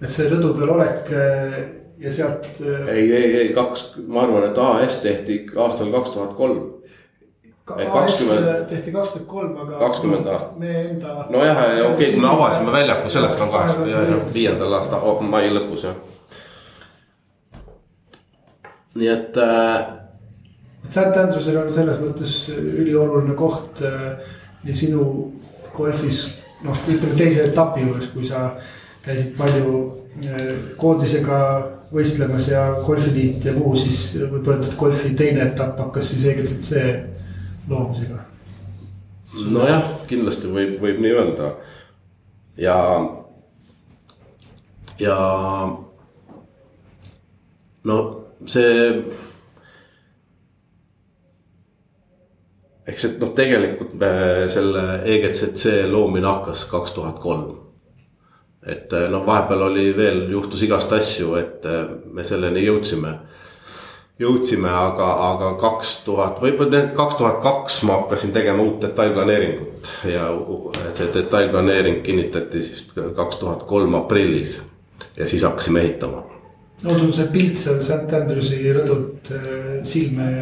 et 0.00 0.12
see 0.12 0.28
rõdu 0.30 0.52
peal 0.56 0.74
olek 0.76 1.12
äh, 1.16 1.58
ja 1.98 2.12
sealt. 2.12 2.46
Äh, 2.60 2.88
ei, 2.88 3.12
ei, 3.12 3.36
ei 3.36 3.52
kaks, 3.54 3.92
ma 4.06 4.22
arvan, 4.22 4.50
et 4.50 4.58
AS 4.58 4.98
tehti 5.04 5.38
aastal 5.56 5.92
kaks 5.94 6.10
tuhat 6.14 6.34
kolm. 6.38 6.64
AS 7.66 8.20
tehti 8.68 8.92
kaks 8.92 9.14
tuhat 9.14 9.26
kolm, 9.26 9.56
aga. 9.62 9.78
kakskümmend 9.78 10.28
aastat. 10.30 10.58
meie 10.58 10.84
enda. 10.90 11.26
nojah, 11.30 11.62
okei 11.62 11.82
okay,, 11.86 12.10
kui 12.12 12.22
me 12.22 12.30
avasime 12.30 12.72
väljaku, 12.72 13.10
sellest 13.10 13.40
on 13.40 13.50
kaheksa, 13.50 13.86
viiendal 14.34 14.78
aasta 14.78 15.00
mai 15.20 15.50
lõpus 15.50 15.88
jah. 15.88 15.96
nii 18.94 19.12
et 19.12 19.36
äh,. 19.42 19.92
et 20.84 20.92
St 20.92 21.22
Andrewsil 21.24 21.58
on 21.58 21.72
selles 21.72 21.98
mõttes 22.00 22.38
ülioluline 22.54 23.34
koht 23.34 23.82
nii 24.62 24.74
sinu 24.74 25.06
golfis 25.74 26.26
noh, 26.64 26.78
ütleme 26.88 27.16
teise 27.18 27.48
etapi 27.50 27.84
juures, 27.84 28.08
kui 28.14 28.24
sa 28.24 28.48
käisid 29.04 29.34
palju 29.38 29.72
koondisega 30.76 31.38
võistlemas 31.92 32.48
ja 32.50 32.62
golfiliit 32.86 33.44
ja 33.44 33.52
muu, 33.56 33.74
siis 33.78 34.16
võib 34.30 34.48
öelda, 34.48 34.66
et 34.68 34.78
golfi 34.78 35.12
teine 35.18 35.44
etapp 35.44 35.78
hakkas 35.80 36.10
siis 36.12 36.24
EGCC 36.32 36.82
loomisega. 37.68 38.18
nojah, 39.52 39.90
kindlasti 40.08 40.50
võib, 40.52 40.76
võib 40.80 41.00
nii 41.02 41.12
öelda 41.14 41.50
ja, 42.60 42.76
ja 44.98 45.18
no 47.84 47.98
see. 48.46 49.04
eks, 52.86 53.04
et 53.04 53.20
noh, 53.20 53.30
tegelikult 53.36 53.94
me 54.00 54.10
selle 54.52 54.88
EGCC 55.04 55.86
loomine 55.92 56.26
hakkas 56.30 56.66
kaks 56.70 56.96
tuhat 56.96 57.22
kolm 57.22 57.65
et 58.66 58.94
noh, 59.10 59.22
vahepeal 59.26 59.62
oli 59.68 59.86
veel, 59.96 60.24
juhtus 60.30 60.62
igast 60.66 60.92
asju, 60.96 61.34
et 61.38 61.66
eh, 61.70 61.82
me 62.12 62.26
selleni 62.26 62.66
jõudsime. 62.66 63.14
jõudsime, 64.16 64.70
aga, 64.72 65.06
aga 65.26 65.50
kaks 65.60 65.90
tuhat, 66.06 66.38
võib-olla 66.40 66.86
kaks 66.96 67.18
tuhat 67.18 67.42
kaks 67.44 67.82
ma 67.84 67.98
hakkasin 67.98 68.32
tegema 68.32 68.64
uut 68.64 68.78
detailplaneeringut 68.80 69.90
ja 70.08 70.30
see 70.96 71.10
detailplaneering 71.12 72.00
kinnitati 72.02 72.62
siis 72.64 72.86
kaks 72.94 73.36
tuhat 73.42 73.66
kolm 73.68 73.94
aprillis 73.98 74.62
ja 75.18 75.28
siis 75.28 75.44
hakkasime 75.44 75.84
ehitama. 75.84 76.24
no 76.84 76.98
sul 76.98 77.12
see 77.12 77.28
pilt 77.28 77.60
seal 77.60 77.82
St 77.84 78.16
Andrewsi 78.22 78.62
rõdult 78.72 79.30
eh, 79.36 79.70
silme 79.84 80.32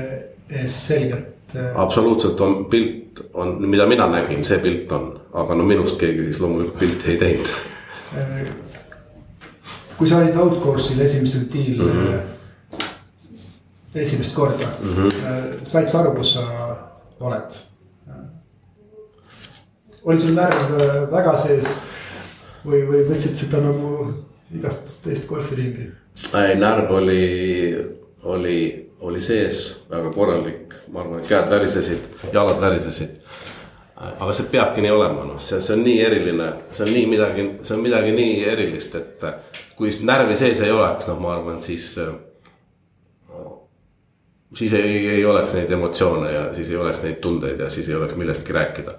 ees 0.49 0.79
selgelt. 0.87 1.59
absoluutselt 1.75 2.41
on 2.41 2.65
pilt 2.71 3.27
on, 3.35 3.57
mida 3.59 3.91
mina 3.91 4.07
nägin, 4.07 4.47
see 4.47 4.63
pilt 4.63 4.93
on, 4.93 5.13
aga 5.35 5.59
no 5.59 5.67
minust 5.67 5.99
keegi 5.99 6.31
siis 6.31 6.41
loomulikult 6.41 6.79
pilti 6.79 7.11
ei 7.11 7.23
teinud 7.27 7.74
kui 9.99 10.09
sa 10.09 10.19
olid 10.19 10.37
outcourse'il 10.37 11.01
esimesel 11.01 11.45
tiil 11.51 11.83
mm 11.83 11.91
-hmm. 11.91 12.81
esimest 13.95 14.35
korda 14.35 14.67
mm, 14.83 14.95
-hmm. 14.95 15.11
said 15.63 15.89
sa 15.89 16.01
aru, 16.01 16.15
kus 16.17 16.35
sa 16.35 16.45
oled? 17.21 17.51
oli 20.05 20.19
sul 20.21 20.35
närv 20.35 20.71
väga 21.11 21.37
sees 21.37 21.69
või, 22.67 22.85
või 22.89 23.05
võtsid 23.09 23.35
seda 23.35 23.61
nagu 23.65 24.15
igat 24.55 24.97
teist 25.03 25.29
golfiringi? 25.29 25.91
ei, 26.35 26.55
närv 26.57 26.91
oli, 26.91 27.25
oli, 28.23 28.91
oli 29.01 29.21
sees 29.21 29.85
väga 29.91 30.13
korralik, 30.13 30.75
ma 30.93 31.01
arvan, 31.01 31.21
et 31.21 31.29
käed 31.29 31.51
värisesid, 31.51 32.09
jalad 32.33 32.61
värisesid 32.61 33.24
aga 34.13 34.33
see 34.33 34.51
peabki 34.53 34.83
nii 34.85 34.93
olema, 34.93 35.25
noh, 35.29 35.41
see, 35.43 35.61
see 35.65 35.77
on 35.77 35.83
nii 35.87 35.99
eriline, 36.05 36.51
see 36.71 36.87
on 36.87 36.93
nii 36.95 37.07
midagi, 37.11 37.47
see 37.63 37.77
on 37.77 37.83
midagi 37.85 38.13
nii 38.17 38.37
erilist, 38.51 38.97
et 39.01 39.27
kui 39.79 39.93
närvi 40.03 40.37
sees 40.39 40.63
ei 40.65 40.73
oleks, 40.75 41.09
noh, 41.11 41.21
ma 41.23 41.35
arvan, 41.37 41.63
siis. 41.63 41.95
siis 44.55 44.73
ei, 44.79 44.99
ei 45.17 45.25
oleks 45.27 45.55
neid 45.59 45.71
emotsioone 45.75 46.33
ja 46.33 46.43
siis 46.55 46.71
ei 46.71 46.77
oleks 46.79 47.03
neid 47.03 47.17
tundeid 47.23 47.61
ja 47.61 47.71
siis 47.71 47.89
ei 47.89 47.97
oleks 47.99 48.15
millestki 48.15 48.53
rääkida. 48.53 48.95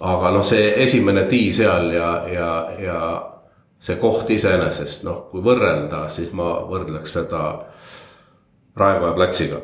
aga 0.00 0.30
noh, 0.34 0.42
see 0.44 0.72
esimene 0.82 1.28
tii 1.30 1.52
seal 1.52 1.92
ja, 1.94 2.08
ja, 2.32 2.48
ja 2.78 2.98
see 3.78 3.96
koht 4.00 4.30
iseenesest, 4.30 5.04
noh, 5.04 5.28
kui 5.30 5.44
võrrelda, 5.44 6.08
siis 6.08 6.32
ma 6.32 6.56
võrdleks 6.70 7.18
seda 7.20 7.44
Raekoja 8.76 9.12
platsiga 9.14 9.60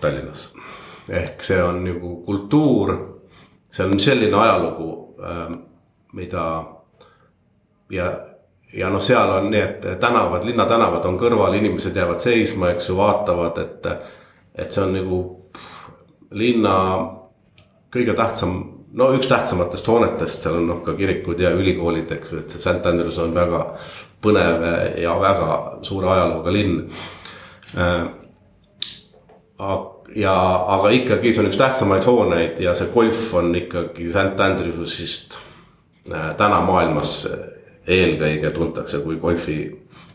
Tallinnas. 0.00 0.52
ehk 1.08 1.44
see 1.44 1.62
on 1.62 1.84
nagu 1.84 2.16
kultuur 2.26 3.17
seal 3.70 3.92
on 3.92 4.00
selline 4.00 4.36
ajalugu, 4.36 4.90
ähm, 5.24 5.52
mida 6.12 6.44
ja, 7.90 8.06
ja 8.72 8.90
noh, 8.90 9.02
seal 9.02 9.30
on 9.38 9.50
nii, 9.50 9.60
et 9.60 9.86
tänavad, 10.00 10.44
linnatänavad 10.44 11.04
on 11.08 11.18
kõrval, 11.20 11.56
inimesed 11.58 11.96
jäävad 11.96 12.22
seisma, 12.22 12.72
eks 12.74 12.90
ju, 12.90 12.96
vaatavad, 12.98 13.58
et. 13.64 13.92
et 14.58 14.72
see 14.74 14.82
on 14.82 14.96
nagu 14.96 15.18
linna 16.34 16.72
kõige 17.94 18.14
tähtsam, 18.16 18.56
no 18.92 19.10
üks 19.16 19.28
tähtsamatest 19.30 19.86
hoonetest, 19.88 20.42
seal 20.42 20.58
on 20.58 20.66
noh 20.68 20.80
ka 20.84 20.96
kirikud 20.98 21.40
ja 21.40 21.52
ülikoolid, 21.56 22.10
eks 22.18 22.32
ju, 22.32 22.40
et 22.42 22.52
see 22.52 22.60
St 22.60 22.90
Andrews 22.90 23.20
on 23.22 23.36
väga 23.36 23.62
põnev 24.24 24.64
ja 24.98 25.14
väga 25.20 25.50
suure 25.86 26.10
ajalooga 26.10 26.52
linn 26.52 26.80
äh, 27.78 28.08
ja, 30.16 30.64
aga 30.66 30.90
ikkagi 30.90 31.32
see 31.32 31.42
on 31.44 31.50
üks 31.50 31.60
tähtsamaid 31.60 32.06
hooneid 32.06 32.60
ja 32.60 32.74
see 32.74 32.90
golf 32.94 33.34
on 33.34 33.54
ikkagi 33.54 34.10
St 34.10 34.40
Andrewsist 34.40 35.38
äh, 36.12 36.34
täna 36.36 36.60
maailmas 36.64 37.26
eelkõige 37.88 38.50
tuntakse 38.50 39.00
kui 39.04 39.16
golfi 39.16 39.58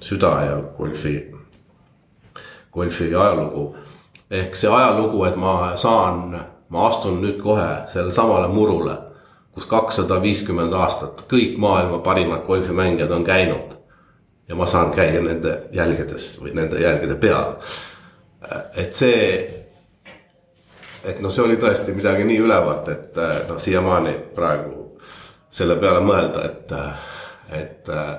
süda 0.03 0.33
ja 0.45 0.57
golfi, 0.77 1.31
golfi 2.73 3.15
ajalugu. 3.15 3.75
ehk 4.31 4.55
see 4.55 4.69
ajalugu, 4.69 5.23
et 5.25 5.35
ma 5.37 5.73
saan, 5.77 6.35
ma 6.69 6.87
astun 6.87 7.19
nüüd 7.21 7.41
kohe 7.41 7.67
sellele 7.87 8.11
samale 8.11 8.47
murule, 8.49 8.95
kus 9.53 9.65
kakssada 9.69 10.21
viiskümmend 10.21 10.73
aastat 10.73 11.25
kõik 11.29 11.57
maailma 11.61 11.99
parimad 12.05 12.45
golfimängijad 12.47 13.11
on 13.11 13.23
käinud. 13.23 13.73
ja 14.47 14.55
ma 14.55 14.65
saan 14.65 14.91
käia 14.91 15.21
nende 15.21 15.61
jälgedes 15.71 16.39
või 16.41 16.53
nende 16.53 16.81
jälgede 16.81 17.15
peal. 17.15 17.53
et 18.75 18.93
see 18.93 19.62
et 21.03 21.19
noh, 21.21 21.31
see 21.31 21.43
oli 21.43 21.57
tõesti 21.59 21.95
midagi 21.95 22.27
nii 22.27 22.41
ülevat, 22.43 22.91
et 22.93 23.17
äh, 23.19 23.39
noh, 23.49 23.59
siiamaani 23.61 24.13
praegu 24.35 24.83
selle 25.53 25.75
peale 25.81 26.03
mõelda, 26.05 26.45
et, 26.49 26.77
äh, 26.77 27.09
et. 27.63 27.89
Äh, 27.89 28.13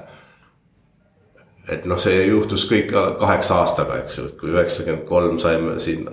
et 1.65 1.87
noh, 1.89 1.97
see 1.97 2.27
juhtus 2.27 2.67
kõik 2.69 2.91
kaheksa 2.93 3.63
aastaga, 3.63 3.95
eks 4.03 4.19
ju, 4.19 4.25
kui 4.37 4.51
üheksakümmend 4.53 5.07
kolm 5.09 5.39
saime 5.41 5.79
sinna. 5.81 6.11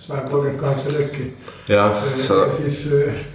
sajab 0.00 0.30
kolmkümmend 0.30 0.60
kaheksa 0.62 0.94
lööki. 0.94 1.26
jah 1.68 1.92
siis 2.50 2.78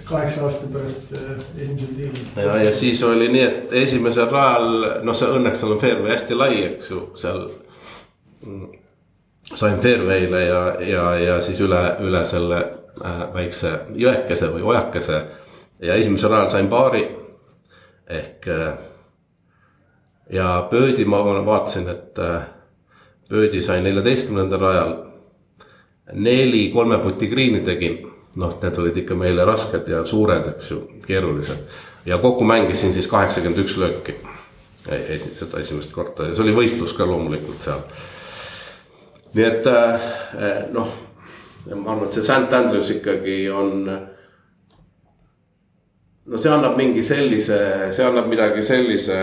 kaheksa 0.04 0.42
aasta 0.48 0.66
pärast 0.72 1.14
esimesel 1.14 1.94
tiimil. 1.94 2.26
ja, 2.36 2.56
ja 2.64 2.72
siis 2.74 3.02
oli 3.06 3.28
nii, 3.28 3.44
et 3.44 3.72
esimesel 3.84 4.26
rajal, 4.34 4.66
noh, 5.06 5.14
see 5.14 5.30
õnneks 5.30 5.62
seal 5.62 5.76
on 5.76 5.80
fairway 5.84 6.10
hästi 6.10 6.40
lai, 6.42 6.58
eks 6.72 6.90
ju, 6.90 7.04
seal 7.14 7.46
mm, 8.42 8.66
sain 9.54 9.78
fairway'le 9.78 10.42
ja, 10.42 10.60
ja, 10.90 11.06
ja 11.22 11.40
siis 11.40 11.62
üle, 11.62 11.84
üle 12.02 12.26
selle 12.26 12.64
väikse 13.34 13.72
jõekese 13.94 14.50
või 14.52 14.62
ojakese. 14.62 15.22
ja 15.80 15.94
esimesel 15.94 16.30
rajal 16.30 16.48
sain 16.48 16.68
paari 16.68 17.04
ehk. 18.08 18.48
Äh, 18.48 18.78
ja 20.30 20.68
Birdi 20.70 21.04
ma 21.04 21.24
vaatasin, 21.24 21.88
et 21.88 22.18
äh, 22.18 22.42
Birdi 23.30 23.60
sai 23.60 23.80
neljateistkümnendal 23.82 24.60
rajal. 24.60 24.96
neli 26.12 26.70
kolmeputi 26.74 27.26
green'i 27.30 27.60
tegin, 27.62 28.00
noh, 28.36 28.56
need 28.62 28.78
olid 28.78 28.96
ikka 28.96 29.14
meile 29.14 29.44
rasked 29.46 29.88
ja 29.88 30.04
suured, 30.04 30.48
eks 30.56 30.70
ju, 30.70 30.80
keerulised. 31.06 31.58
ja 32.06 32.18
kokku 32.18 32.44
mängisin 32.44 32.92
siis 32.92 33.08
kaheksakümmend 33.08 33.58
üks 33.62 33.76
lööki 33.78 34.16
esimest, 34.88 35.54
esimest 35.54 35.92
korda 35.92 36.30
ja 36.30 36.34
see 36.34 36.42
oli 36.46 36.54
võistlus 36.56 36.94
ka 36.96 37.06
loomulikult 37.06 37.62
seal. 37.62 37.82
nii 39.34 39.44
et 39.44 39.68
noh 40.72 40.94
ja 41.66 41.76
ma 41.76 41.92
arvan, 41.92 42.08
et 42.08 42.16
see 42.16 42.24
St 42.24 42.52
Andrews 42.56 42.90
ikkagi 42.94 43.38
on. 43.52 43.86
no 46.30 46.38
see 46.38 46.52
annab 46.52 46.76
mingi 46.78 47.02
sellise, 47.04 47.58
see 47.92 48.06
annab 48.06 48.30
midagi 48.30 48.62
sellise. 48.64 49.18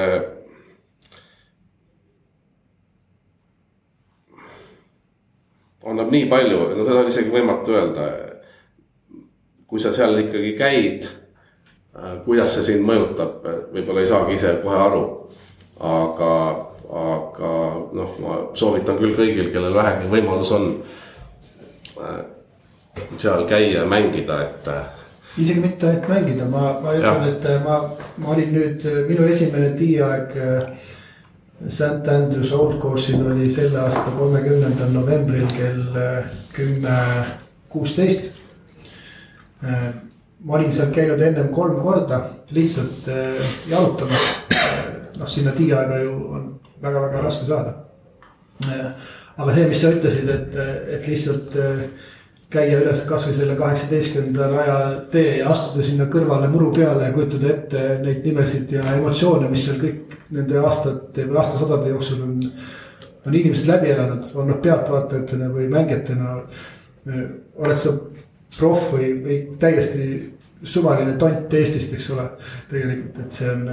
annab 5.87 6.11
nii 6.11 6.25
palju, 6.27 6.59
no 6.75 6.83
seda 6.83 6.99
on 7.01 7.13
isegi 7.13 7.31
võimatu 7.31 7.77
öelda. 7.77 8.07
kui 9.67 9.79
sa 9.79 9.93
seal 9.95 10.19
ikkagi 10.19 10.53
käid, 10.59 11.07
kuidas 12.25 12.53
see 12.55 12.73
sind 12.73 12.85
mõjutab, 12.87 13.41
võib-olla 13.73 14.03
ei 14.03 14.09
saagi 14.09 14.37
ise 14.37 14.53
kohe 14.63 14.77
aru. 14.83 15.03
aga, 15.79 16.31
aga 17.01 17.51
noh, 17.97 18.15
ma 18.21 18.37
soovitan 18.57 18.99
küll 19.01 19.17
kõigil, 19.17 19.51
kellel 19.53 19.75
vähegi 19.75 20.11
võimalus 20.11 20.53
on 20.55 20.71
Äh, 20.77 21.06
seal 23.17 23.45
käia 23.47 23.81
ja 23.81 23.85
mängida, 23.85 24.41
et. 24.43 24.67
Äh, 24.67 24.85
isegi 25.37 25.61
mitte 25.61 25.89
ainult 25.89 26.07
mängida, 26.09 26.45
ma, 26.49 26.77
ma 26.83 26.93
ütlen, 26.97 27.27
et 27.29 27.45
äh, 27.45 27.59
ma, 27.63 27.81
ma 28.17 28.33
olin 28.35 28.53
nüüd 28.55 28.87
minu 29.09 29.27
esimene 29.29 29.73
tiiaeg. 29.77 30.37
St 31.57 32.05
Andrews 32.13 32.51
Old 32.53 32.75
Course'il 32.77 33.23
oli 33.25 33.47
selle 33.49 33.79
aasta 33.81 34.11
kolmekümnendal 34.13 34.91
novembril 34.93 35.47
kell 35.55 35.95
kümme 36.53 36.97
kuusteist. 37.69 38.27
ma 40.43 40.53
olin 40.53 40.69
seal 40.71 40.91
käinud 40.93 41.21
ennem 41.21 41.49
kolm 41.49 41.79
korda 41.81 42.19
lihtsalt 42.53 43.09
jalutamas. 43.69 44.27
noh, 45.17 45.25
sinna 45.25 45.51
tiiaega 45.57 45.97
ju 46.03 46.13
on 46.13 46.45
väga-väga 46.81 47.23
raske 47.25 47.49
saada 47.49 47.73
aga 49.37 49.53
see, 49.53 49.65
mis 49.69 49.81
sa 49.81 49.93
ütlesid, 49.93 50.29
et, 50.33 50.55
et 50.97 51.09
lihtsalt 51.09 51.57
käia 52.51 52.79
üles 52.79 53.01
kasvõi 53.07 53.35
selle 53.35 53.55
kaheksateistkümnenda 53.59 54.47
raja 54.51 54.77
tee 55.11 55.39
ja 55.41 55.49
astuda 55.51 55.83
sinna 55.83 56.07
kõrvale 56.11 56.47
muru 56.51 56.69
peale 56.75 57.09
ja 57.09 57.15
kujutada 57.15 57.49
ette 57.51 57.81
neid 58.03 58.23
nimesid 58.27 58.71
ja 58.77 58.85
emotsioone, 58.95 59.49
mis 59.51 59.65
seal 59.67 59.81
kõik 59.81 60.15
nende 60.35 60.61
aastate 60.61 61.27
või 61.27 61.41
aastasadade 61.41 61.91
jooksul 61.91 62.23
on. 62.23 62.37
on 63.27 63.35
inimesed 63.35 63.67
läbi 63.67 63.89
elanud, 63.91 64.29
on 64.39 64.47
nad 64.47 64.61
pealtvaatajatena 64.63 65.49
või 65.51 65.67
mängijatena. 65.67 66.37
oled 67.57 67.77
sa 67.77 67.91
proff 68.57 68.93
või, 68.93 69.09
või 69.23 69.37
täiesti 69.59 70.33
suvaline 70.63 71.17
tont 71.19 71.53
Eestist, 71.53 71.93
eks 71.93 72.09
ole, 72.15 72.29
tegelikult, 72.69 73.19
et 73.19 73.31
see 73.31 73.49
on 73.51 73.67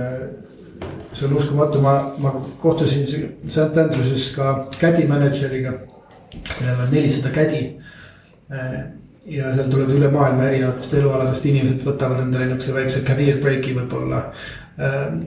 see 1.15 1.27
on 1.29 1.37
uskumatu, 1.39 1.81
ma, 1.83 1.95
ma 2.19 2.35
kohtusin 2.63 3.07
St 3.07 3.71
Andrews'is 3.85 4.31
ka 4.35 4.55
kädi 4.79 5.07
mänedžeriga, 5.11 5.77
kellel 6.35 6.87
on 6.87 6.95
nelisada 6.95 7.31
kädi 7.35 7.65
ja 9.27 9.53
seal 9.55 9.71
tulevad 9.73 9.95
üle 9.97 10.11
maailma 10.13 10.49
erinevatest 10.49 10.97
elualadest 10.99 11.47
inimesed 11.49 11.85
võtavad 11.87 12.21
endale 12.25 12.49
niisuguse 12.49 12.75
väikse 12.77 13.05
career 13.07 13.41
break'i 13.43 13.73
võib-olla. 13.77 14.21
Ähm, 14.81 15.23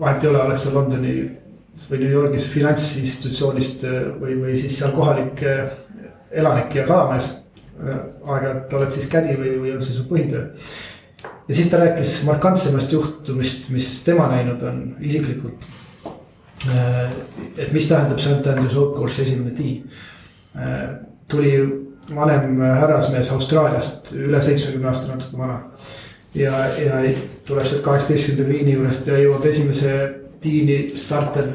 vahet 0.00 0.24
ei 0.24 0.30
ole, 0.30 0.42
oled 0.42 0.60
sa 0.60 0.74
Londoni 0.74 1.14
või 1.88 2.00
New 2.02 2.12
Yorgis 2.12 2.46
finantsinstitutsioonist 2.52 3.86
äh, 3.88 4.00
või, 4.20 4.36
või 4.42 4.58
siis 4.58 4.76
seal 4.78 4.92
kohalik 4.96 5.44
äh, 5.48 5.72
elanik 6.42 6.76
ja 6.76 6.86
kalamees. 6.88 7.30
Äh, 7.80 8.02
aeg-ajalt 8.26 8.76
oled 8.80 8.92
siis 8.94 9.08
kädi 9.10 9.38
või, 9.40 9.56
või 9.62 9.76
on 9.78 9.84
see 9.84 9.96
su 9.96 10.04
põhitöö. 10.10 10.50
Ja 11.48 11.54
siis 11.54 11.68
ta 11.68 11.76
rääkis 11.76 12.22
markantsemast 12.24 12.92
juhtumist, 12.92 13.70
mis 13.70 14.00
tema 14.04 14.28
näinud 14.28 14.62
on 14.62 14.96
isiklikult. 15.00 15.66
et 17.56 17.72
mis 17.72 17.86
tähendab 17.86 18.18
St 18.18 18.46
Andrews 18.46 18.76
Oak 18.76 18.94
Course 18.96 19.22
esimene 19.22 19.50
tee. 19.50 19.82
tuli 21.28 21.84
vanem 22.14 22.60
härrasmees 22.60 23.30
Austraaliast, 23.32 24.12
üle 24.12 24.40
seitsmekümne 24.42 24.88
aasta 24.88 25.12
natuke 25.12 25.38
vana. 25.38 25.60
ja, 26.34 26.66
ja 26.80 27.02
tuleb 27.46 27.66
sealt 27.66 27.82
kaheksateistkümnenda 27.82 28.52
liini 28.52 28.78
juurest 28.78 29.06
ja 29.06 29.18
jõuab 29.18 29.44
esimese 29.46 29.92
tiini 30.40 30.78
starter. 30.96 31.52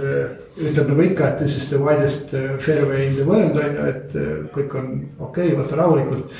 ütleb 0.59 0.89
nagu 0.91 1.01
ikka, 1.01 1.27
et 1.27 1.37
this 1.37 1.55
is 1.55 1.69
the 1.69 1.77
widest 1.79 2.33
uh, 2.33 2.57
fairway 2.59 3.07
in 3.07 3.15
the 3.15 3.25
world 3.25 3.57
on 3.57 3.75
ju, 3.75 3.89
et 3.89 4.15
kõik 4.53 4.73
on 4.75 4.87
okei 5.19 5.53
okay,, 5.53 5.57
võta 5.57 5.77
rahulikult. 5.79 6.33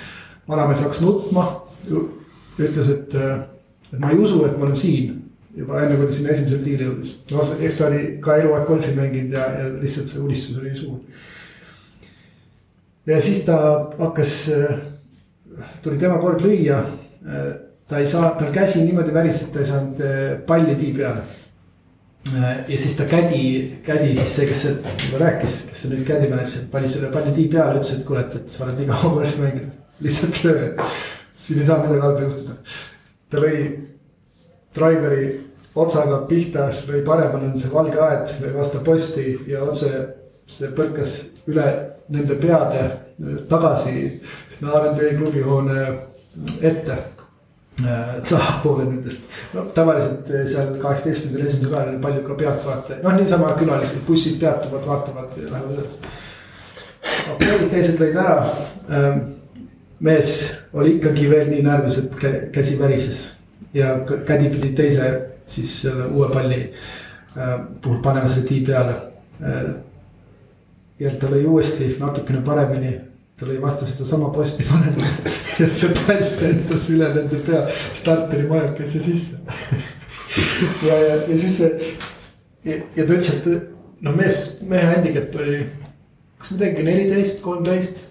vanamees 0.49 0.81
hakkas 0.83 1.01
nutma, 1.01 1.45
ütles, 2.67 2.91
et, 2.91 3.15
uh, 3.15 3.41
et 3.93 3.99
ma 3.99 4.11
ei 4.11 4.19
usu, 4.19 4.43
et 4.45 4.57
ma 4.57 4.67
olen 4.67 4.77
siin 4.77 5.17
juba 5.55 5.81
enne, 5.81 5.97
kui 5.97 6.07
ta 6.07 6.13
sinna 6.13 6.33
esimesele 6.35 6.63
tiili 6.63 6.85
jõudis. 6.85 7.15
no 7.31 7.43
eks 7.59 7.79
ta 7.79 7.87
oli 7.87 8.05
ka 8.23 8.37
eluaeg 8.37 8.67
golfi 8.67 8.93
mänginud 8.95 9.35
ja, 9.37 9.47
ja 9.59 9.69
lihtsalt 9.79 10.11
see 10.11 10.21
unistus 10.23 10.57
oli 10.59 10.71
nii 10.71 10.81
suur 10.83 10.99
ja 13.09 13.21
siis 13.21 13.41
ta 13.47 13.57
hakkas, 13.99 14.51
tuli 15.81 15.97
tema 15.97 16.19
kord 16.21 16.41
lüüa. 16.45 16.83
ta 17.87 17.97
ei 17.97 18.07
saa, 18.07 18.35
tal 18.37 18.51
käsi 18.53 18.83
niimoodi 18.85 19.13
värises, 19.13 19.47
et 19.47 19.53
ta 19.53 19.59
ei 19.63 19.65
saanud 19.65 20.01
palli 20.47 20.75
tee 20.75 20.93
peale. 20.93 21.23
ja 22.67 22.79
siis 22.79 22.93
ta 22.95 23.05
kädi, 23.09 23.79
kädi 23.83 24.15
siis 24.15 24.35
see, 24.35 24.45
kes 24.47 24.65
juba 25.05 25.23
rääkis, 25.25 25.61
kes 25.69 25.85
on 25.85 25.95
nüüd 25.95 26.05
kädi 26.07 26.29
mänedžer, 26.29 26.67
pani 26.71 26.89
selle 26.89 27.09
palli 27.13 27.33
tee 27.33 27.47
peale, 27.49 27.79
ütles, 27.79 27.95
et 27.97 28.05
kuule, 28.05 28.25
et, 28.27 28.35
et 28.35 28.53
sa 28.53 28.67
oled 28.67 28.77
nii 28.79 28.91
kaua 28.91 29.15
golfi 29.15 29.41
mänginud, 29.41 29.79
lihtsalt 30.05 30.43
löö, 30.45 30.69
siin 31.39 31.59
ei 31.59 31.65
saa 31.65 31.79
midagi 31.83 32.03
halba 32.03 32.25
juhtuda. 32.25 32.57
ta 33.29 33.43
lõi 33.43 33.59
driveri 34.75 35.25
otsaga 35.79 36.23
pihta, 36.29 36.69
lõi 36.87 37.03
paremale 37.05 37.51
see 37.57 37.71
valge 37.73 38.01
aed, 38.03 38.33
lõi 38.43 38.55
vastu 38.57 38.81
posti 38.85 39.27
ja 39.47 39.63
otse 39.63 39.91
see 40.49 40.71
põrkas 40.75 41.15
üle 41.49 41.67
nende 42.09 42.35
peade 42.41 42.89
tagasi 43.49 43.93
sinna 44.49 44.81
RMD 44.81 45.13
klubihoone 45.19 45.79
ette 46.61 46.97
tahapoole 48.29 48.85
nendest. 48.85 49.29
no 49.53 49.63
tavaliselt 49.75 50.31
seal 50.51 50.73
kaheksateistkümnendal 50.81 51.47
esimesel 51.47 51.71
päeval 51.71 51.91
oli 51.93 52.01
palju 52.03 52.23
ka 52.27 52.37
pealtvaatajaid, 52.41 53.03
noh 53.05 53.15
niisama 53.15 53.53
külalised, 53.59 54.01
bussid 54.07 54.39
peatuvad, 54.41 54.87
vaatavad 54.87 55.37
ja 55.37 55.51
lähevad 55.53 55.77
edasi. 55.77 55.99
okei 57.35 57.53
okay,, 57.55 57.69
teised 57.71 58.01
lõid 58.01 58.19
ära. 58.19 58.39
Ähm, 58.89 59.21
mees 59.99 60.31
oli 60.73 60.95
ikkagi 60.97 61.29
veel 61.29 61.51
nii 61.51 61.65
närvis, 61.65 61.97
et 61.97 62.15
käsi 62.53 62.79
värises. 62.79 63.19
Ja 63.73 63.99
kädi 64.05 64.49
pidi 64.49 64.71
teise 64.73 65.09
siis 65.49 65.81
selle 65.81 66.07
uue 66.07 66.29
palli 66.33 66.61
äh, 67.37 67.59
puhul 67.81 68.01
panema 68.03 68.27
selle 68.27 68.47
tee 68.47 68.63
peale. 68.65 68.95
Äh, 69.43 69.69
ja 70.99 71.13
ta 71.19 71.29
lõi 71.31 71.45
uuesti 71.47 71.95
natukene 71.99 72.41
paremini. 72.45 72.97
ta 73.39 73.47
lõi 73.47 73.61
vastu 73.61 73.85
sedasama 73.87 74.33
posti 74.35 74.65
paremini 74.67 75.07
ja 75.61 75.67
see 75.71 75.93
pall 75.95 76.25
lendas 76.41 76.89
üle 76.91 77.07
nende 77.13 77.37
pea 77.45 77.61
starteri 77.71 78.47
majakesse 78.47 78.99
sisse. 78.99 79.39
Ja, 80.85 80.93
ja, 80.93 81.13
ja 81.25 81.37
siis 81.37 81.55
see 81.57 81.69
ja, 82.65 82.75
ja 82.95 83.05
ta 83.05 83.15
ütles, 83.15 83.29
et 83.33 83.47
no 84.05 84.13
mees, 84.15 84.39
mehe 84.61 84.85
handicap 84.91 85.35
oli, 85.41 85.63
kas 86.39 86.53
midagi 86.53 86.85
neliteist, 86.85 87.41
kolmteist, 87.41 88.08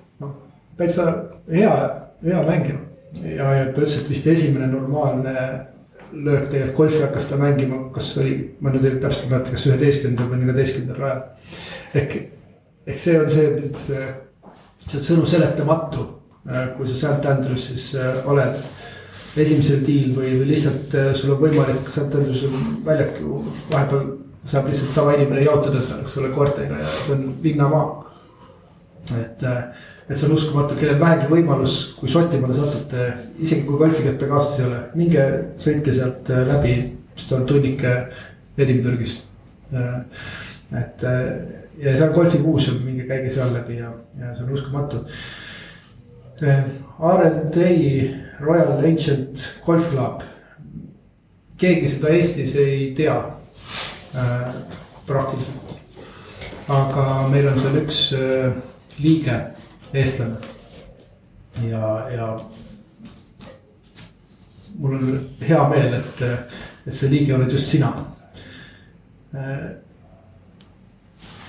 täitsa 0.79 1.09
hea, 1.51 1.73
hea 2.25 2.45
mängija. 2.47 2.79
ja, 3.25 3.51
ja 3.55 3.67
ta 3.67 3.83
ütles, 3.83 3.99
et 4.01 4.11
vist 4.11 4.27
esimene 4.27 4.67
normaalne 4.71 5.35
löök 6.13 6.49
tegelikult 6.49 6.77
golfi 6.77 7.03
hakkas 7.03 7.27
ta 7.29 7.37
mängima, 7.37 7.83
kas 7.93 8.13
oli, 8.21 8.35
ma 8.61 8.73
nüüd 8.73 8.85
ei 8.85 9.01
täpselt 9.01 9.27
ei 9.27 9.33
mäleta, 9.33 9.55
kas 9.55 9.67
üheteistkümnendal 9.69 10.31
või 10.31 10.43
neljateistkümnendal 10.43 11.03
rajal. 11.03 11.23
ehk 11.95 12.17
ehk 12.87 12.99
see 12.99 13.19
on 13.21 13.31
see, 13.31 13.51
mis 13.57 13.73
see 13.89 15.01
on 15.01 15.05
sõnu 15.11 15.27
seletamatu, 15.29 16.07
äh, 16.49 16.71
kui 16.77 16.89
sa 16.89 16.97
St 16.97 17.29
Andrews'is 17.33 17.91
äh, 17.99 18.23
oled 18.31 18.63
esimesel 19.39 19.83
tiil 19.85 20.15
või, 20.17 20.33
või 20.41 20.49
lihtsalt 20.55 20.97
äh, 20.97 21.11
sul 21.19 21.35
on 21.37 21.43
võimalik, 21.43 21.91
St 21.93 22.09
Andrews 22.09 22.47
on 22.49 22.81
väljak 22.87 23.21
ju 23.21 23.43
vahepeal 23.69 24.09
saab 24.49 24.71
lihtsalt 24.71 24.95
tavainimene 24.97 25.45
jaotada 25.45 25.83
seal, 25.85 26.03
eks 26.05 26.17
ole, 26.23 26.33
koertega 26.33 26.81
ja 26.81 26.97
see 27.03 27.17
on 27.19 27.29
linnamaa. 27.45 27.87
et, 29.19 29.45
et 30.09 30.17
see 30.17 30.29
on 30.29 30.35
uskumatu, 30.39 30.77
kellel 30.79 31.01
vähegi 31.01 31.29
võimalus, 31.31 31.77
kui 31.99 32.09
Šotimaale 32.09 32.57
satute, 32.57 33.11
isegi 33.45 33.67
kui 33.67 33.77
golfikeppe 33.81 34.29
kaasas 34.31 34.59
ei 34.61 34.67
ole, 34.67 34.81
minge 34.97 35.25
sõitke 35.61 35.93
sealt 35.93 36.33
läbi, 36.49 36.75
sest 37.15 37.35
on 37.37 37.47
tunnike 37.49 37.95
Edinburgh'ist. 38.59 39.27
et 40.79 41.05
ja 41.79 41.97
seal 41.97 42.13
golfikuuseum, 42.15 42.81
minge 42.85 43.07
käige 43.09 43.31
seal 43.31 43.53
läbi 43.55 43.79
ja, 43.79 43.93
ja 44.19 44.33
see 44.35 44.47
on 44.47 44.55
uskumatu. 44.57 45.05
RND 46.39 47.69
Royal 48.41 48.85
Ancient 48.87 49.43
Golf 49.67 49.91
Club. 49.91 50.23
keegi 51.59 51.89
seda 51.91 52.13
Eestis 52.15 52.53
ei 52.63 52.93
tea 52.95 53.17
äh, 54.15 54.51
praktiliselt. 55.07 55.75
aga 56.69 57.27
meil 57.33 57.49
on 57.51 57.59
seal 57.59 57.81
üks 57.81 58.03
äh, 58.15 58.55
liige, 59.03 59.41
eestlane. 59.95 60.37
ja, 61.71 62.11
ja 62.11 62.41
mul 64.79 64.95
on 64.95 65.21
hea 65.41 65.69
meel, 65.69 65.95
et, 65.99 66.23
et 66.87 66.95
see 66.95 67.11
liige 67.11 67.35
oled 67.35 67.53
just 67.53 67.73
sina 67.73 67.93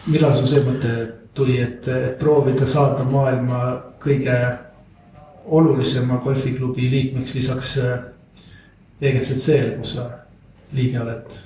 millal 0.09 0.33
sul 0.35 0.47
see 0.49 0.63
mõte 0.65 0.93
tuli, 1.37 1.59
et, 1.61 1.87
et 1.87 2.17
proovida 2.19 2.67
saada 2.67 3.05
maailma 3.07 3.59
kõige 4.01 4.35
olulisema 5.49 6.19
golfiklubi 6.23 6.89
liikmeks 6.91 7.35
lisaks 7.35 7.75
EGCC-le, 8.99 9.77
kus 9.79 9.95
sa 9.97 10.09
liige 10.75 10.99
oled? 11.01 11.37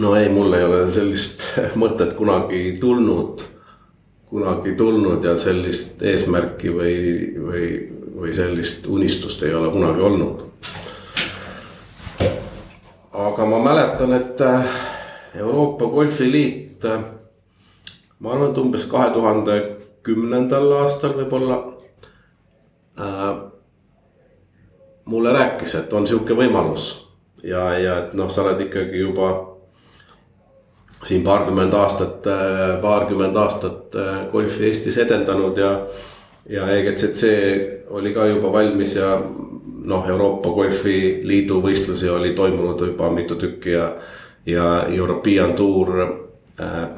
no 0.00 0.14
ei, 0.16 0.28
mul 0.32 0.54
ei 0.56 0.64
ole 0.64 0.84
sellist 0.92 1.44
mõtet 1.82 2.14
kunagi 2.18 2.76
tulnud, 2.80 3.44
kunagi 4.30 4.72
tulnud 4.78 5.24
ja 5.24 5.36
sellist 5.36 6.02
eesmärki 6.02 6.70
või, 6.70 6.96
või, 7.34 7.64
või 8.14 8.34
sellist 8.34 8.86
unistust 8.86 9.42
ei 9.42 9.54
ole 9.54 9.72
kunagi 9.74 10.00
olnud. 10.00 10.46
aga 13.20 13.46
ma 13.46 13.58
mäletan, 13.58 14.12
et 14.16 14.40
Euroopa 15.34 15.86
Golfiliit 15.86 16.84
äh, 16.84 17.02
ma 18.18 18.32
arvan, 18.32 18.50
et 18.50 18.58
umbes 18.58 18.86
kahe 18.88 19.10
tuhande 19.12 19.58
kümnendal 20.06 20.72
aastal 20.78 21.14
võib-olla 21.18 21.58
äh,. 23.00 23.36
mulle 25.04 25.32
rääkis, 25.32 25.74
et 25.74 25.92
on 25.92 26.06
sihuke 26.06 26.36
võimalus 26.38 26.90
ja, 27.42 27.72
ja 27.78 27.98
et 28.04 28.14
noh, 28.14 28.30
sa 28.30 28.44
oled 28.44 28.60
ikkagi 28.68 29.00
juba 29.00 29.49
siin 31.04 31.22
paarkümmend 31.24 31.74
aastat, 31.74 32.26
äh, 32.26 32.80
paarkümmend 32.82 33.36
aastat 33.36 33.94
äh, 33.96 34.16
golfi 34.32 34.66
Eestis 34.68 34.98
edendanud 34.98 35.58
ja. 35.58 35.86
ja 36.48 36.68
EGCC 36.70 37.30
oli 37.90 38.14
ka 38.14 38.26
juba 38.26 38.52
valmis 38.52 38.96
ja 38.96 39.14
noh, 39.84 40.08
Euroopa 40.08 40.50
Golfiliidu 40.50 41.62
võistlusi 41.64 42.10
oli 42.10 42.34
toimunud 42.34 42.86
juba 42.86 43.10
mitu 43.10 43.36
tükki 43.40 43.76
ja. 43.76 43.92
ja 44.46 44.66
European 44.88 45.54
Tour 45.54 45.94
Äh, 46.60 46.88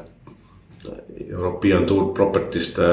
European 1.29 1.85
Tour 1.85 2.13
Properties'te 2.13 2.83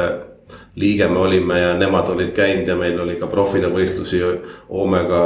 liige 0.75 1.09
me 1.09 1.19
olime 1.19 1.59
ja 1.61 1.73
nemad 1.75 2.09
olid 2.09 2.31
käinud 2.37 2.69
ja 2.69 2.77
meil 2.77 3.01
oli 3.01 3.17
ka 3.19 3.27
profide 3.27 3.71
võistlusi. 3.73 4.21
Omega 4.69 5.23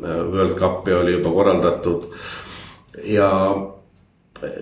World 0.00 0.56
Cupi 0.56 0.94
oli 0.96 1.12
juba 1.18 1.32
korraldatud 1.34 2.06
ja 3.04 3.28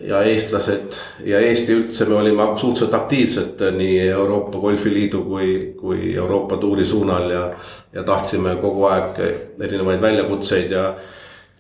ja 0.02 0.22
eestlased 0.22 0.96
ja 1.24 1.40
Eesti 1.40 1.74
üldse, 1.74 2.06
me 2.08 2.14
olime 2.18 2.46
suhteliselt 2.56 2.94
aktiivsed 2.94 3.62
nii 3.76 4.00
Euroopa 4.08 4.58
Golfiliidu 4.58 5.22
kui, 5.24 5.74
kui 5.80 6.14
Euroopa 6.16 6.56
tuuri 6.56 6.84
suunal 6.84 7.30
ja. 7.30 7.44
ja 7.92 8.02
tahtsime 8.02 8.56
kogu 8.56 8.84
aeg 8.84 9.20
erinevaid 9.60 10.02
väljakutseid 10.02 10.70
ja, 10.70 10.94